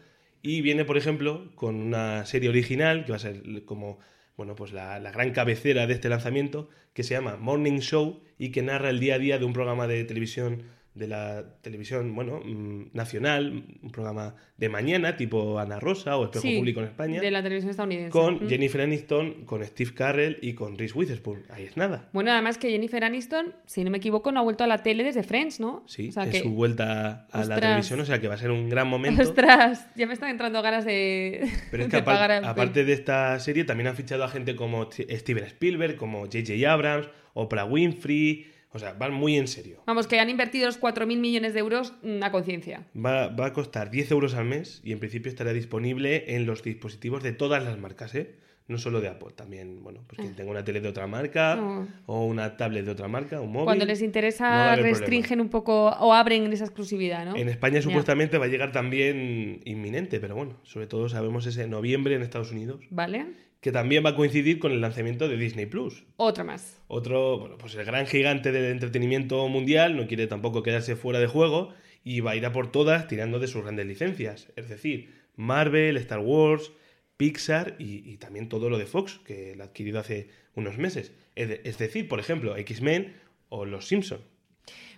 Y 0.40 0.62
viene, 0.62 0.86
por 0.86 0.96
ejemplo, 0.96 1.50
con 1.54 1.74
una 1.74 2.24
serie 2.24 2.48
original, 2.48 3.04
que 3.04 3.12
va 3.12 3.16
a 3.16 3.20
ser 3.20 3.42
como 3.66 3.98
bueno, 4.38 4.54
pues 4.54 4.72
la, 4.72 4.98
la 5.00 5.10
gran 5.10 5.32
cabecera 5.32 5.86
de 5.86 5.92
este 5.92 6.08
lanzamiento, 6.08 6.70
que 6.94 7.02
se 7.02 7.12
llama 7.12 7.36
Morning 7.36 7.80
Show 7.80 8.22
y 8.38 8.52
que 8.52 8.62
narra 8.62 8.88
el 8.88 9.00
día 9.00 9.16
a 9.16 9.18
día 9.18 9.38
de 9.38 9.44
un 9.44 9.52
programa 9.52 9.86
de 9.86 10.02
televisión 10.04 10.62
de 10.94 11.06
la 11.06 11.44
televisión, 11.62 12.14
bueno, 12.16 12.40
mm, 12.44 12.86
nacional, 12.94 13.64
un 13.80 13.90
programa 13.92 14.34
de 14.56 14.68
mañana, 14.68 15.16
tipo 15.16 15.58
Ana 15.60 15.78
Rosa 15.78 16.16
o 16.16 16.24
Espejo 16.24 16.42
Sí, 16.42 16.56
Público 16.58 16.80
en 16.80 16.86
España, 16.86 17.20
De 17.20 17.30
la 17.30 17.42
televisión 17.42 17.70
estadounidense. 17.70 18.10
con 18.10 18.44
Mm. 18.44 18.48
Jennifer 18.48 18.80
Aniston, 18.80 19.44
con 19.44 19.64
Steve 19.64 19.92
Carell 19.94 20.38
y 20.42 20.54
con 20.54 20.76
Reese 20.76 20.98
Witherspoon. 20.98 21.44
Ahí 21.48 21.64
es 21.64 21.76
nada. 21.76 22.08
Bueno, 22.12 22.32
además 22.32 22.58
que 22.58 22.70
Jennifer 22.70 23.04
Aniston, 23.04 23.54
si 23.66 23.84
no 23.84 23.90
me 23.90 23.98
equivoco, 23.98 24.32
no 24.32 24.40
ha 24.40 24.42
vuelto 24.42 24.64
a 24.64 24.66
la 24.66 24.82
tele 24.82 25.04
desde 25.04 25.22
Friends, 25.22 25.60
¿no? 25.60 25.84
Sí, 25.86 26.08
O 26.08 26.12
sea 26.12 26.24
es 26.24 26.30
que- 26.30 26.40
su 26.40 26.50
vuelta 26.50 27.28
a 27.30 27.44
la 27.44 27.60
televisión, 27.60 28.00
o 28.00 28.04
sea 28.04 28.20
que 28.20 28.26
va 28.28 28.34
a 28.34 28.38
ser 28.38 28.50
un 28.50 28.68
gran 28.68 28.88
momento. 28.88 29.22
Ostras, 29.22 29.86
ya 29.94 30.06
me 30.08 30.12
están 30.14 30.30
entrando 30.30 30.60
ganas 30.60 30.84
de, 30.84 31.48
Pero 31.70 31.84
es 31.84 31.88
de 31.92 31.96
que 31.98 32.02
apar- 32.02 32.04
pagar 32.16 32.32
a- 32.32 32.50
aparte 32.50 32.84
de 32.84 32.92
esta 32.92 33.38
serie, 33.38 33.62
también 33.64 33.86
han 33.86 33.96
fichado 33.96 34.24
a 34.24 34.28
gente 34.28 34.56
como 34.56 34.90
Steven 34.90 35.44
Spielberg, 35.44 35.96
como 35.96 36.22
J.J. 36.22 36.70
Abrams, 36.70 37.08
Oprah 37.32 37.64
Winfrey. 37.64 38.49
O 38.72 38.78
sea, 38.78 38.92
van 38.92 39.12
muy 39.12 39.36
en 39.36 39.48
serio. 39.48 39.82
Vamos, 39.86 40.06
que 40.06 40.20
han 40.20 40.30
invertido 40.30 40.66
los 40.66 40.80
4.000 40.80 41.18
millones 41.18 41.54
de 41.54 41.60
euros 41.60 41.92
mm, 42.02 42.22
a 42.22 42.30
conciencia. 42.30 42.86
Va, 42.94 43.28
va 43.28 43.46
a 43.46 43.52
costar 43.52 43.90
10 43.90 44.10
euros 44.12 44.34
al 44.34 44.44
mes 44.44 44.80
y 44.84 44.92
en 44.92 45.00
principio 45.00 45.28
estará 45.28 45.52
disponible 45.52 46.36
en 46.36 46.46
los 46.46 46.62
dispositivos 46.62 47.22
de 47.22 47.32
todas 47.32 47.64
las 47.64 47.78
marcas, 47.78 48.14
¿eh? 48.14 48.36
No 48.68 48.78
solo 48.78 49.00
de 49.00 49.08
Apple, 49.08 49.30
también, 49.34 49.82
bueno, 49.82 50.04
pues 50.06 50.20
quien 50.20 50.36
tenga 50.36 50.52
una 50.52 50.62
tele 50.62 50.80
de 50.80 50.86
otra 50.86 51.08
marca 51.08 51.56
No. 51.56 51.88
o 52.06 52.24
una 52.24 52.56
tablet 52.56 52.84
de 52.84 52.92
otra 52.92 53.08
marca, 53.08 53.40
un 53.40 53.50
móvil. 53.50 53.64
Cuando 53.64 53.84
les 53.84 54.00
interesa, 54.00 54.76
restringen 54.76 55.40
un 55.40 55.48
poco 55.48 55.88
o 55.88 56.14
abren 56.14 56.52
esa 56.52 56.66
exclusividad, 56.66 57.24
¿no? 57.24 57.34
En 57.34 57.48
España 57.48 57.82
supuestamente 57.82 58.38
va 58.38 58.44
a 58.44 58.48
llegar 58.48 58.70
también 58.70 59.60
inminente, 59.64 60.20
pero 60.20 60.36
bueno, 60.36 60.60
sobre 60.62 60.86
todo 60.86 61.08
sabemos 61.08 61.46
ese 61.46 61.66
noviembre 61.66 62.14
en 62.14 62.22
Estados 62.22 62.52
Unidos, 62.52 62.80
¿Vale? 62.90 63.26
Que 63.60 63.72
también 63.72 64.04
va 64.04 64.10
a 64.10 64.16
coincidir 64.16 64.58
con 64.58 64.72
el 64.72 64.80
lanzamiento 64.80 65.28
de 65.28 65.36
Disney 65.36 65.66
Plus. 65.66 66.04
Otra 66.16 66.44
más. 66.44 66.80
Otro, 66.88 67.38
bueno, 67.38 67.58
pues 67.58 67.74
el 67.74 67.84
gran 67.84 68.06
gigante 68.06 68.52
del 68.52 68.64
entretenimiento 68.72 69.46
mundial 69.48 69.96
no 69.96 70.06
quiere 70.06 70.26
tampoco 70.26 70.62
quedarse 70.62 70.96
fuera 70.96 71.18
de 71.20 71.26
juego 71.26 71.74
y 72.02 72.20
va 72.20 72.30
a 72.30 72.36
ir 72.36 72.46
a 72.46 72.52
por 72.52 72.72
todas 72.72 73.06
tirando 73.06 73.38
de 73.38 73.46
sus 73.48 73.62
grandes 73.62 73.86
licencias. 73.86 74.48
Es 74.56 74.68
decir, 74.70 75.10
Marvel, 75.36 75.96
Star 75.98 76.20
Wars, 76.20 76.72
Pixar 77.16 77.76
y, 77.78 78.10
y 78.10 78.16
también 78.16 78.48
todo 78.48 78.70
lo 78.70 78.78
de 78.78 78.86
Fox, 78.86 79.20
que 79.26 79.54
lo 79.54 79.62
ha 79.64 79.66
adquirido 79.66 80.00
hace 80.00 80.30
unos 80.54 80.78
meses. 80.78 81.12
Es, 81.34 81.48
de- 81.48 81.60
es 81.64 81.76
decir, 81.76 82.08
por 82.08 82.18
ejemplo, 82.18 82.56
X-Men 82.56 83.14
o 83.50 83.66
Los 83.66 83.86
Simpson. 83.88 84.20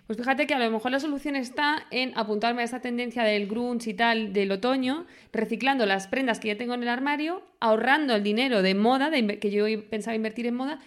Pues 0.07 0.17
fíjate 0.19 0.47
que 0.47 0.53
a 0.53 0.59
lo 0.59 0.69
mejor 0.69 0.91
la 0.91 0.99
solución 0.99 1.35
está 1.35 1.85
en 1.89 2.11
apuntarme 2.17 2.61
a 2.61 2.65
esa 2.65 2.81
tendencia 2.81 3.23
del 3.23 3.47
grunge 3.47 3.91
y 3.91 3.93
tal 3.93 4.33
del 4.33 4.51
otoño, 4.51 5.05
reciclando 5.31 5.85
las 5.85 6.07
prendas 6.07 6.39
que 6.39 6.49
ya 6.49 6.57
tengo 6.57 6.73
en 6.73 6.83
el 6.83 6.89
armario, 6.89 7.41
ahorrando 7.61 8.13
el 8.15 8.21
dinero 8.23 8.61
de 8.61 8.75
moda, 8.75 9.09
de 9.09 9.39
que 9.39 9.49
yo 9.49 9.65
pensaba 9.89 10.15
invertir 10.15 10.45
en 10.47 10.55
moda, 10.55 10.79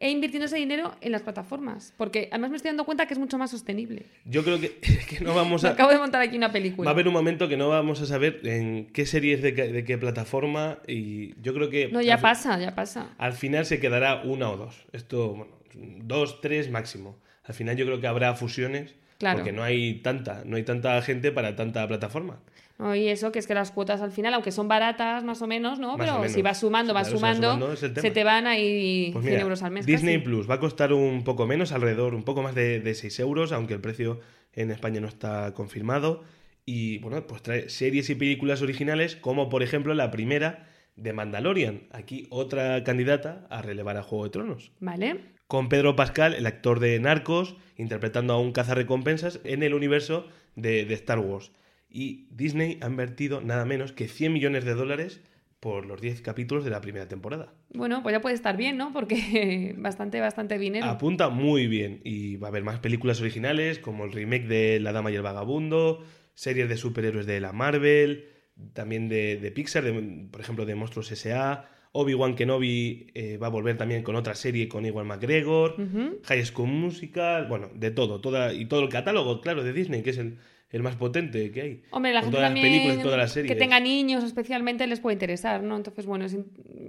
e 0.00 0.10
invirtiendo 0.10 0.46
ese 0.46 0.56
dinero 0.56 0.94
en 1.00 1.10
las 1.10 1.22
plataformas. 1.22 1.92
Porque 1.96 2.28
además 2.30 2.50
me 2.50 2.56
estoy 2.56 2.68
dando 2.68 2.84
cuenta 2.84 3.06
que 3.06 3.14
es 3.14 3.18
mucho 3.18 3.36
más 3.38 3.50
sostenible. 3.50 4.06
Yo 4.26 4.44
creo 4.44 4.60
que, 4.60 4.76
que 5.08 5.24
no 5.24 5.34
vamos 5.34 5.64
a... 5.64 5.70
acabo 5.70 5.90
de 5.90 5.98
montar 5.98 6.20
aquí 6.22 6.36
una 6.36 6.52
película. 6.52 6.84
Va 6.86 6.90
a 6.90 6.94
haber 6.94 7.08
un 7.08 7.14
momento 7.14 7.48
que 7.48 7.56
no 7.56 7.68
vamos 7.68 8.00
a 8.02 8.06
saber 8.06 8.40
en 8.44 8.86
qué 8.92 9.06
series 9.06 9.42
de, 9.42 9.50
de 9.52 9.84
qué 9.84 9.98
plataforma 9.98 10.78
y 10.86 11.40
yo 11.42 11.52
creo 11.54 11.68
que 11.70 11.88
No, 11.88 12.00
ya 12.00 12.14
al, 12.14 12.20
pasa, 12.20 12.60
ya 12.60 12.74
pasa. 12.76 13.14
al 13.18 13.32
final 13.32 13.66
se 13.66 13.80
quedará 13.80 14.22
una 14.22 14.50
o 14.50 14.56
dos. 14.56 14.84
Esto, 14.92 15.30
bueno, 15.34 15.52
dos, 15.74 16.40
tres 16.42 16.70
máximo. 16.70 17.16
Al 17.48 17.54
final 17.54 17.76
yo 17.76 17.84
creo 17.86 18.00
que 18.00 18.06
habrá 18.06 18.34
fusiones 18.34 18.94
Claro. 19.18 19.38
porque 19.38 19.50
no 19.52 19.64
hay 19.64 19.94
tanta, 19.94 20.42
no 20.44 20.56
hay 20.56 20.62
tanta 20.62 21.02
gente 21.02 21.32
para 21.32 21.56
tanta 21.56 21.86
plataforma. 21.88 22.38
No, 22.78 22.94
y 22.94 23.08
eso, 23.08 23.32
que 23.32 23.40
es 23.40 23.48
que 23.48 23.54
las 23.54 23.72
cuotas 23.72 24.00
al 24.00 24.12
final, 24.12 24.32
aunque 24.34 24.52
son 24.52 24.68
baratas 24.68 25.24
más 25.24 25.42
o 25.42 25.48
menos, 25.48 25.80
¿no? 25.80 25.96
Más 25.96 26.06
Pero 26.06 26.18
menos. 26.20 26.32
si 26.32 26.42
vas 26.42 26.60
sumando, 26.60 26.94
vas 26.94 27.08
Claro, 27.08 27.18
sumando, 27.18 27.74
se 27.76 27.88
te 27.90 28.22
van 28.22 28.46
ahí 28.46 29.10
Pues 29.12 29.24
100 29.24 29.32
mira, 29.34 29.42
euros 29.42 29.64
al 29.64 29.72
mes. 29.72 29.84
Disney 29.84 30.18
casi. 30.18 30.24
Plus 30.24 30.48
va 30.48 30.54
a 30.54 30.60
costar 30.60 30.92
un 30.92 31.24
poco 31.24 31.44
menos, 31.48 31.72
alrededor, 31.72 32.14
un 32.14 32.22
poco 32.22 32.42
más 32.42 32.54
de, 32.54 32.78
de 32.78 32.94
6 32.94 33.18
euros, 33.18 33.50
aunque 33.50 33.74
el 33.74 33.80
precio 33.80 34.20
en 34.52 34.70
España 34.70 35.00
no 35.00 35.08
está 35.08 35.52
confirmado. 35.54 36.22
Y 36.64 36.98
bueno, 36.98 37.26
pues 37.26 37.42
trae 37.42 37.68
series 37.68 38.10
y 38.10 38.14
películas 38.14 38.62
originales, 38.62 39.16
como 39.16 39.48
por 39.48 39.64
ejemplo 39.64 39.94
la 39.94 40.12
primera 40.12 40.68
de 40.94 41.12
Mandalorian. 41.12 41.88
Aquí 41.90 42.28
otra 42.30 42.84
candidata 42.84 43.46
a 43.50 43.60
relevar 43.62 43.96
a 43.96 44.04
Juego 44.04 44.22
de 44.24 44.30
Tronos. 44.30 44.70
Vale. 44.78 45.37
Con 45.48 45.68
Pedro 45.68 45.96
Pascal, 45.96 46.34
el 46.34 46.46
actor 46.46 46.78
de 46.78 47.00
Narcos, 47.00 47.56
interpretando 47.76 48.34
a 48.34 48.40
un 48.40 48.52
cazarrecompensas 48.52 49.40
en 49.44 49.62
el 49.62 49.74
universo 49.74 50.28
de, 50.56 50.84
de 50.84 50.94
Star 50.94 51.18
Wars. 51.18 51.50
Y 51.90 52.26
Disney 52.30 52.78
ha 52.82 52.86
invertido 52.86 53.40
nada 53.40 53.64
menos 53.64 53.92
que 53.92 54.08
100 54.08 54.32
millones 54.32 54.64
de 54.66 54.74
dólares 54.74 55.20
por 55.58 55.86
los 55.86 56.00
10 56.00 56.20
capítulos 56.20 56.64
de 56.64 56.70
la 56.70 56.80
primera 56.82 57.08
temporada. 57.08 57.52
Bueno, 57.72 58.02
pues 58.02 58.12
ya 58.12 58.20
puede 58.20 58.34
estar 58.34 58.56
bien, 58.56 58.76
¿no? 58.76 58.92
Porque 58.92 59.74
bastante, 59.78 60.20
bastante 60.20 60.58
dinero. 60.58 60.84
Apunta 60.86 61.30
muy 61.30 61.66
bien 61.66 62.00
y 62.04 62.36
va 62.36 62.48
a 62.48 62.50
haber 62.50 62.62
más 62.62 62.78
películas 62.78 63.20
originales 63.20 63.78
como 63.78 64.04
el 64.04 64.12
remake 64.12 64.46
de 64.46 64.78
La 64.80 64.92
Dama 64.92 65.10
y 65.10 65.16
el 65.16 65.22
Vagabundo, 65.22 66.04
series 66.34 66.68
de 66.68 66.76
superhéroes 66.76 67.24
de 67.26 67.40
la 67.40 67.52
Marvel, 67.52 68.26
también 68.74 69.08
de, 69.08 69.38
de 69.38 69.50
Pixar, 69.50 69.82
de- 69.82 70.26
por 70.30 70.42
ejemplo 70.42 70.66
de 70.66 70.74
Monstruos 70.74 71.10
S.A. 71.10 71.68
Obi-Wan 71.92 72.34
Kenobi 72.34 73.08
eh, 73.14 73.38
va 73.38 73.46
a 73.48 73.50
volver 73.50 73.76
también 73.76 74.02
con 74.02 74.14
otra 74.16 74.34
serie 74.34 74.68
con 74.68 74.84
Iwan 74.86 75.06
McGregor, 75.06 75.72
Ujú. 75.80 76.18
High 76.24 76.44
School 76.44 76.68
Musical, 76.68 77.46
bueno, 77.48 77.70
de 77.74 77.90
todo, 77.90 78.20
toda, 78.20 78.52
y 78.52 78.66
todo 78.66 78.82
el 78.82 78.88
catálogo, 78.88 79.40
claro, 79.40 79.64
de 79.64 79.72
Disney, 79.72 80.02
que 80.02 80.10
es 80.10 80.18
el, 80.18 80.38
el 80.70 80.82
más 80.82 80.96
potente 80.96 81.50
que 81.50 81.60
hay. 81.62 81.82
Hombre, 81.90 82.12
la 82.12 82.20
con 82.20 82.30
gente 82.30 82.36
todas 82.38 82.52
las 82.52 82.60
películas 82.60 82.96
y 82.98 83.02
todas 83.02 83.18
las 83.18 83.32
series. 83.32 83.52
que 83.52 83.58
tenga 83.58 83.80
niños 83.80 84.22
especialmente 84.24 84.86
les 84.86 85.00
puede 85.00 85.14
interesar, 85.14 85.62
¿no? 85.62 85.76
Entonces, 85.76 86.04
bueno, 86.06 86.26
es 86.26 86.36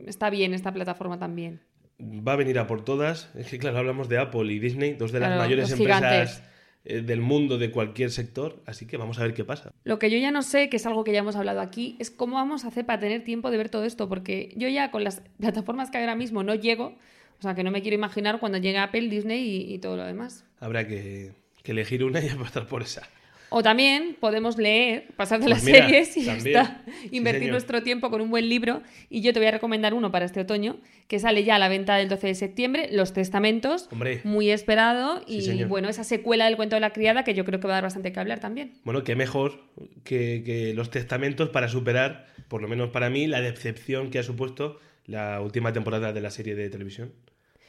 está 0.05 0.29
bien 0.29 0.53
esta 0.53 0.73
plataforma 0.73 1.17
también. 1.17 1.61
va 2.01 2.33
a 2.33 2.35
venir 2.35 2.59
a 2.59 2.67
por 2.67 2.83
todas. 2.83 3.29
Es 3.35 3.47
que, 3.49 3.57
claro, 3.57 3.77
hablamos 3.77 4.09
de 4.09 4.17
Apple 4.17 4.51
y 4.51 4.59
Disney, 4.59 4.93
dos 4.93 5.11
de 5.11 5.19
las 5.19 5.29
Claro, 5.29 5.41
mayores 5.43 5.71
empresas 5.71 6.43
del 6.83 7.21
mundo 7.21 7.57
de 7.57 7.71
cualquier 7.71 8.11
sector, 8.11 8.61
así 8.65 8.85
que 8.85 8.97
vamos 8.97 9.19
a 9.19 9.23
ver 9.23 9.33
qué 9.33 9.43
pasa. 9.43 9.71
Lo 9.83 9.99
que 9.99 10.09
yo 10.09 10.17
ya 10.17 10.31
no 10.31 10.41
sé, 10.41 10.69
que 10.69 10.77
es 10.77 10.85
algo 10.85 11.03
que 11.03 11.11
ya 11.11 11.19
hemos 11.19 11.35
hablado 11.35 11.61
aquí, 11.61 11.95
es 11.99 12.09
cómo 12.09 12.35
vamos 12.35 12.65
a 12.65 12.69
hacer 12.69 12.85
para 12.85 12.99
tener 12.99 13.23
tiempo 13.23 13.51
de 13.51 13.57
ver 13.57 13.69
todo 13.69 13.83
esto, 13.83 14.07
porque 14.09 14.53
yo 14.55 14.67
ya 14.67 14.91
con 14.91 15.03
las 15.03 15.21
plataformas 15.39 15.91
que 15.91 15.97
hay 15.97 16.03
ahora 16.03 16.15
mismo 16.15 16.43
no 16.43 16.55
llego, 16.55 16.95
o 17.39 17.41
sea 17.41 17.55
que 17.55 17.63
no 17.63 17.71
me 17.71 17.81
quiero 17.81 17.95
imaginar 17.95 18.39
cuando 18.39 18.57
llegue 18.57 18.77
Apple, 18.77 19.07
Disney 19.09 19.41
y, 19.41 19.73
y 19.73 19.79
todo 19.79 19.97
lo 19.97 20.05
demás. 20.05 20.45
Habrá 20.59 20.87
que, 20.87 21.33
que 21.63 21.71
elegir 21.71 22.03
una 22.03 22.23
y 22.23 22.29
apostar 22.29 22.67
por 22.67 22.81
esa. 22.81 23.07
O 23.49 23.63
también 23.63 24.15
podemos 24.19 24.57
leer, 24.57 25.07
pasar 25.15 25.39
de 25.39 25.45
Pues 25.45 25.57
las 25.57 25.63
mira, 25.63 25.87
series 25.87 26.17
y 26.17 26.23
ya 26.23 26.37
está. 26.37 26.83
Invertir 27.11 27.51
nuestro 27.51 27.83
tiempo 27.83 28.09
con 28.09 28.21
un 28.21 28.29
buen 28.29 28.47
libro. 28.47 28.81
Y 29.09 29.21
yo 29.21 29.33
te 29.33 29.39
voy 29.39 29.47
a 29.47 29.51
recomendar 29.51 29.93
uno 29.93 30.11
para 30.11 30.25
este 30.25 30.41
otoño, 30.41 30.77
que 31.07 31.19
sale 31.19 31.43
ya 31.43 31.55
a 31.55 31.59
la 31.59 31.69
venta 31.69 31.95
del 31.95 32.09
12 32.09 32.27
de 32.27 32.35
septiembre, 32.35 32.89
Los 32.91 33.13
Testamentos. 33.13 33.89
Hombre. 33.91 34.21
Muy 34.23 34.51
esperado. 34.51 35.23
Sí, 35.27 35.37
y 35.37 35.41
señor. 35.41 35.67
bueno, 35.67 35.89
esa 35.89 36.03
secuela 36.03 36.45
del 36.45 36.55
cuento 36.55 36.75
de 36.75 36.81
la 36.81 36.91
criada 36.91 37.23
que 37.23 37.33
yo 37.33 37.45
creo 37.45 37.59
que 37.59 37.67
va 37.67 37.73
a 37.73 37.77
dar 37.77 37.83
bastante 37.83 38.11
que 38.11 38.19
hablar 38.19 38.39
también. 38.39 38.73
Bueno, 38.83 39.03
qué 39.03 39.15
mejor 39.15 39.63
que, 40.03 40.43
que 40.45 40.73
los 40.73 40.91
testamentos 40.91 41.49
para 41.49 41.67
superar, 41.67 42.27
por 42.47 42.61
lo 42.61 42.67
menos 42.67 42.89
para 42.89 43.09
mí, 43.09 43.27
la 43.27 43.41
decepción 43.41 44.09
que 44.11 44.19
ha 44.19 44.23
supuesto 44.23 44.79
la 45.05 45.41
última 45.41 45.73
temporada 45.73 46.13
de 46.13 46.21
la 46.21 46.29
serie 46.29 46.55
de 46.55 46.69
televisión. 46.69 47.11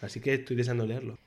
Así 0.03 0.21
que 0.21 0.35
estoy 0.35 0.57
deseando 0.57 0.87
leerlo. 0.87 1.19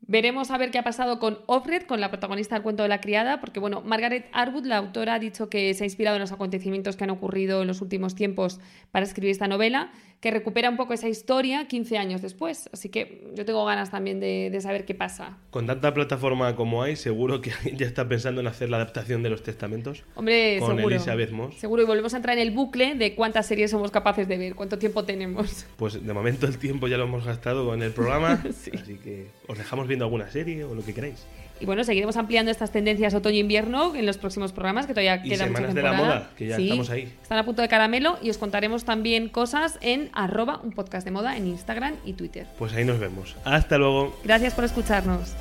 Veremos 0.00 0.52
a 0.52 0.58
ver 0.58 0.70
qué 0.70 0.78
ha 0.78 0.84
pasado 0.84 1.18
con 1.18 1.40
Offred, 1.46 1.82
con 1.82 2.00
la 2.00 2.10
protagonista 2.10 2.54
del 2.54 2.62
cuento 2.62 2.84
de 2.84 2.88
la 2.88 3.00
criada, 3.00 3.40
porque 3.40 3.58
bueno, 3.58 3.80
Margaret 3.80 4.28
Atwood, 4.32 4.64
la 4.64 4.76
autora, 4.76 5.14
ha 5.14 5.18
dicho 5.18 5.48
que 5.48 5.74
se 5.74 5.82
ha 5.82 5.86
inspirado 5.86 6.16
en 6.16 6.20
los 6.20 6.30
acontecimientos 6.30 6.96
que 6.96 7.04
han 7.04 7.10
ocurrido 7.10 7.62
en 7.62 7.66
los 7.66 7.80
últimos 7.80 8.14
tiempos 8.14 8.60
para 8.92 9.04
escribir 9.04 9.30
esta 9.32 9.48
novela, 9.48 9.90
que 10.20 10.30
recupera 10.30 10.70
un 10.70 10.76
poco 10.76 10.94
esa 10.94 11.08
historia 11.08 11.68
15 11.68 11.98
años 11.98 12.22
después. 12.22 12.68
Así 12.72 12.88
que 12.88 13.28
yo 13.34 13.44
tengo 13.44 13.64
ganas 13.64 13.90
también 13.90 14.18
de, 14.18 14.48
de 14.50 14.60
saber 14.60 14.84
qué 14.84 14.94
pasa. 14.94 15.36
Con 15.50 15.66
tanta 15.66 15.92
plataforma 15.94 16.56
como 16.56 16.82
hay, 16.82 16.96
seguro 16.96 17.40
que 17.40 17.52
alguien 17.52 17.76
ya 17.76 17.86
está 17.86 18.08
pensando 18.08 18.40
en 18.40 18.46
hacer 18.46 18.70
la 18.70 18.78
adaptación 18.78 19.22
de 19.22 19.30
los 19.30 19.42
testamentos. 19.42 20.04
Hombre, 20.14 20.58
Con 20.58 20.76
seguro. 20.76 20.94
Elizabeth 20.94 21.30
Moss. 21.30 21.54
Seguro, 21.56 21.82
y 21.82 21.86
volvemos 21.86 22.14
a 22.14 22.16
entrar 22.16 22.36
en 22.38 22.42
el 22.46 22.50
bucle 22.52 22.94
de 22.94 23.14
cuántas 23.14 23.46
series 23.46 23.70
somos 23.70 23.90
capaces 23.90 24.26
de 24.26 24.38
ver, 24.38 24.54
cuánto 24.54 24.78
tiempo 24.78 25.04
tenemos. 25.04 25.66
Pues 25.76 26.04
de 26.04 26.12
momento 26.14 26.46
el 26.46 26.58
tiempo 26.58 26.88
ya 26.88 26.96
lo 26.96 27.04
hemos 27.04 27.24
gastado 27.24 27.66
con 27.66 27.82
el 27.82 27.92
programa, 27.92 28.42
Sí. 28.58 28.70
así 28.74 28.96
que 28.96 29.26
os 29.46 29.58
dejamos 29.58 29.86
viendo 29.86 30.04
alguna 30.06 30.30
serie 30.30 30.64
o 30.64 30.74
lo 30.74 30.82
que 30.84 30.94
queráis. 30.94 31.26
Y 31.58 31.64
bueno, 31.64 31.84
seguiremos 31.84 32.16
ampliando 32.16 32.50
estas 32.50 32.70
tendencias 32.70 33.14
otoño-invierno 33.14 33.94
en 33.94 34.04
los 34.04 34.18
próximos 34.18 34.52
programas, 34.52 34.86
que 34.86 34.92
todavía 34.92 35.22
Y 35.24 35.30
queda 35.30 35.46
mucha 35.46 35.56
Semanas 35.56 35.74
de 35.74 35.82
la 35.82 35.90
temporada. 35.90 36.14
Moda, 36.20 36.30
que 36.36 36.46
ya 36.48 36.56
Sí, 36.56 36.64
estamos 36.64 36.90
ahí. 36.90 37.12
Están 37.22 37.38
a 37.38 37.44
punto 37.44 37.62
de 37.62 37.68
caramelo 37.68 38.18
y 38.22 38.30
os 38.30 38.38
contaremos 38.38 38.84
también 38.84 39.28
cosas 39.28 39.78
en 39.80 40.10
arroba 40.12 40.60
un 40.62 40.72
podcast 40.72 41.04
de 41.06 41.12
moda 41.12 41.36
en 41.36 41.46
Instagram 41.46 41.94
y 42.04 42.12
Twitter. 42.12 42.46
Pues 42.58 42.74
ahí 42.74 42.84
nos 42.84 42.98
vemos. 42.98 43.36
Hasta 43.44 43.78
luego. 43.78 44.18
Gracias 44.24 44.54
por 44.54 44.64
escucharnos. 44.64 45.34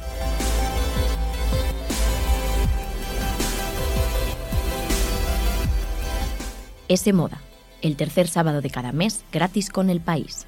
S 6.88 7.12
Moda, 7.14 7.42
el 7.82 7.96
tercer 7.96 8.28
sábado 8.28 8.62
de 8.62 8.70
cada 8.70 8.92
mes 8.92 9.24
gratis 9.32 9.70
con 9.70 9.90
el 9.90 10.02
país. 10.02 10.46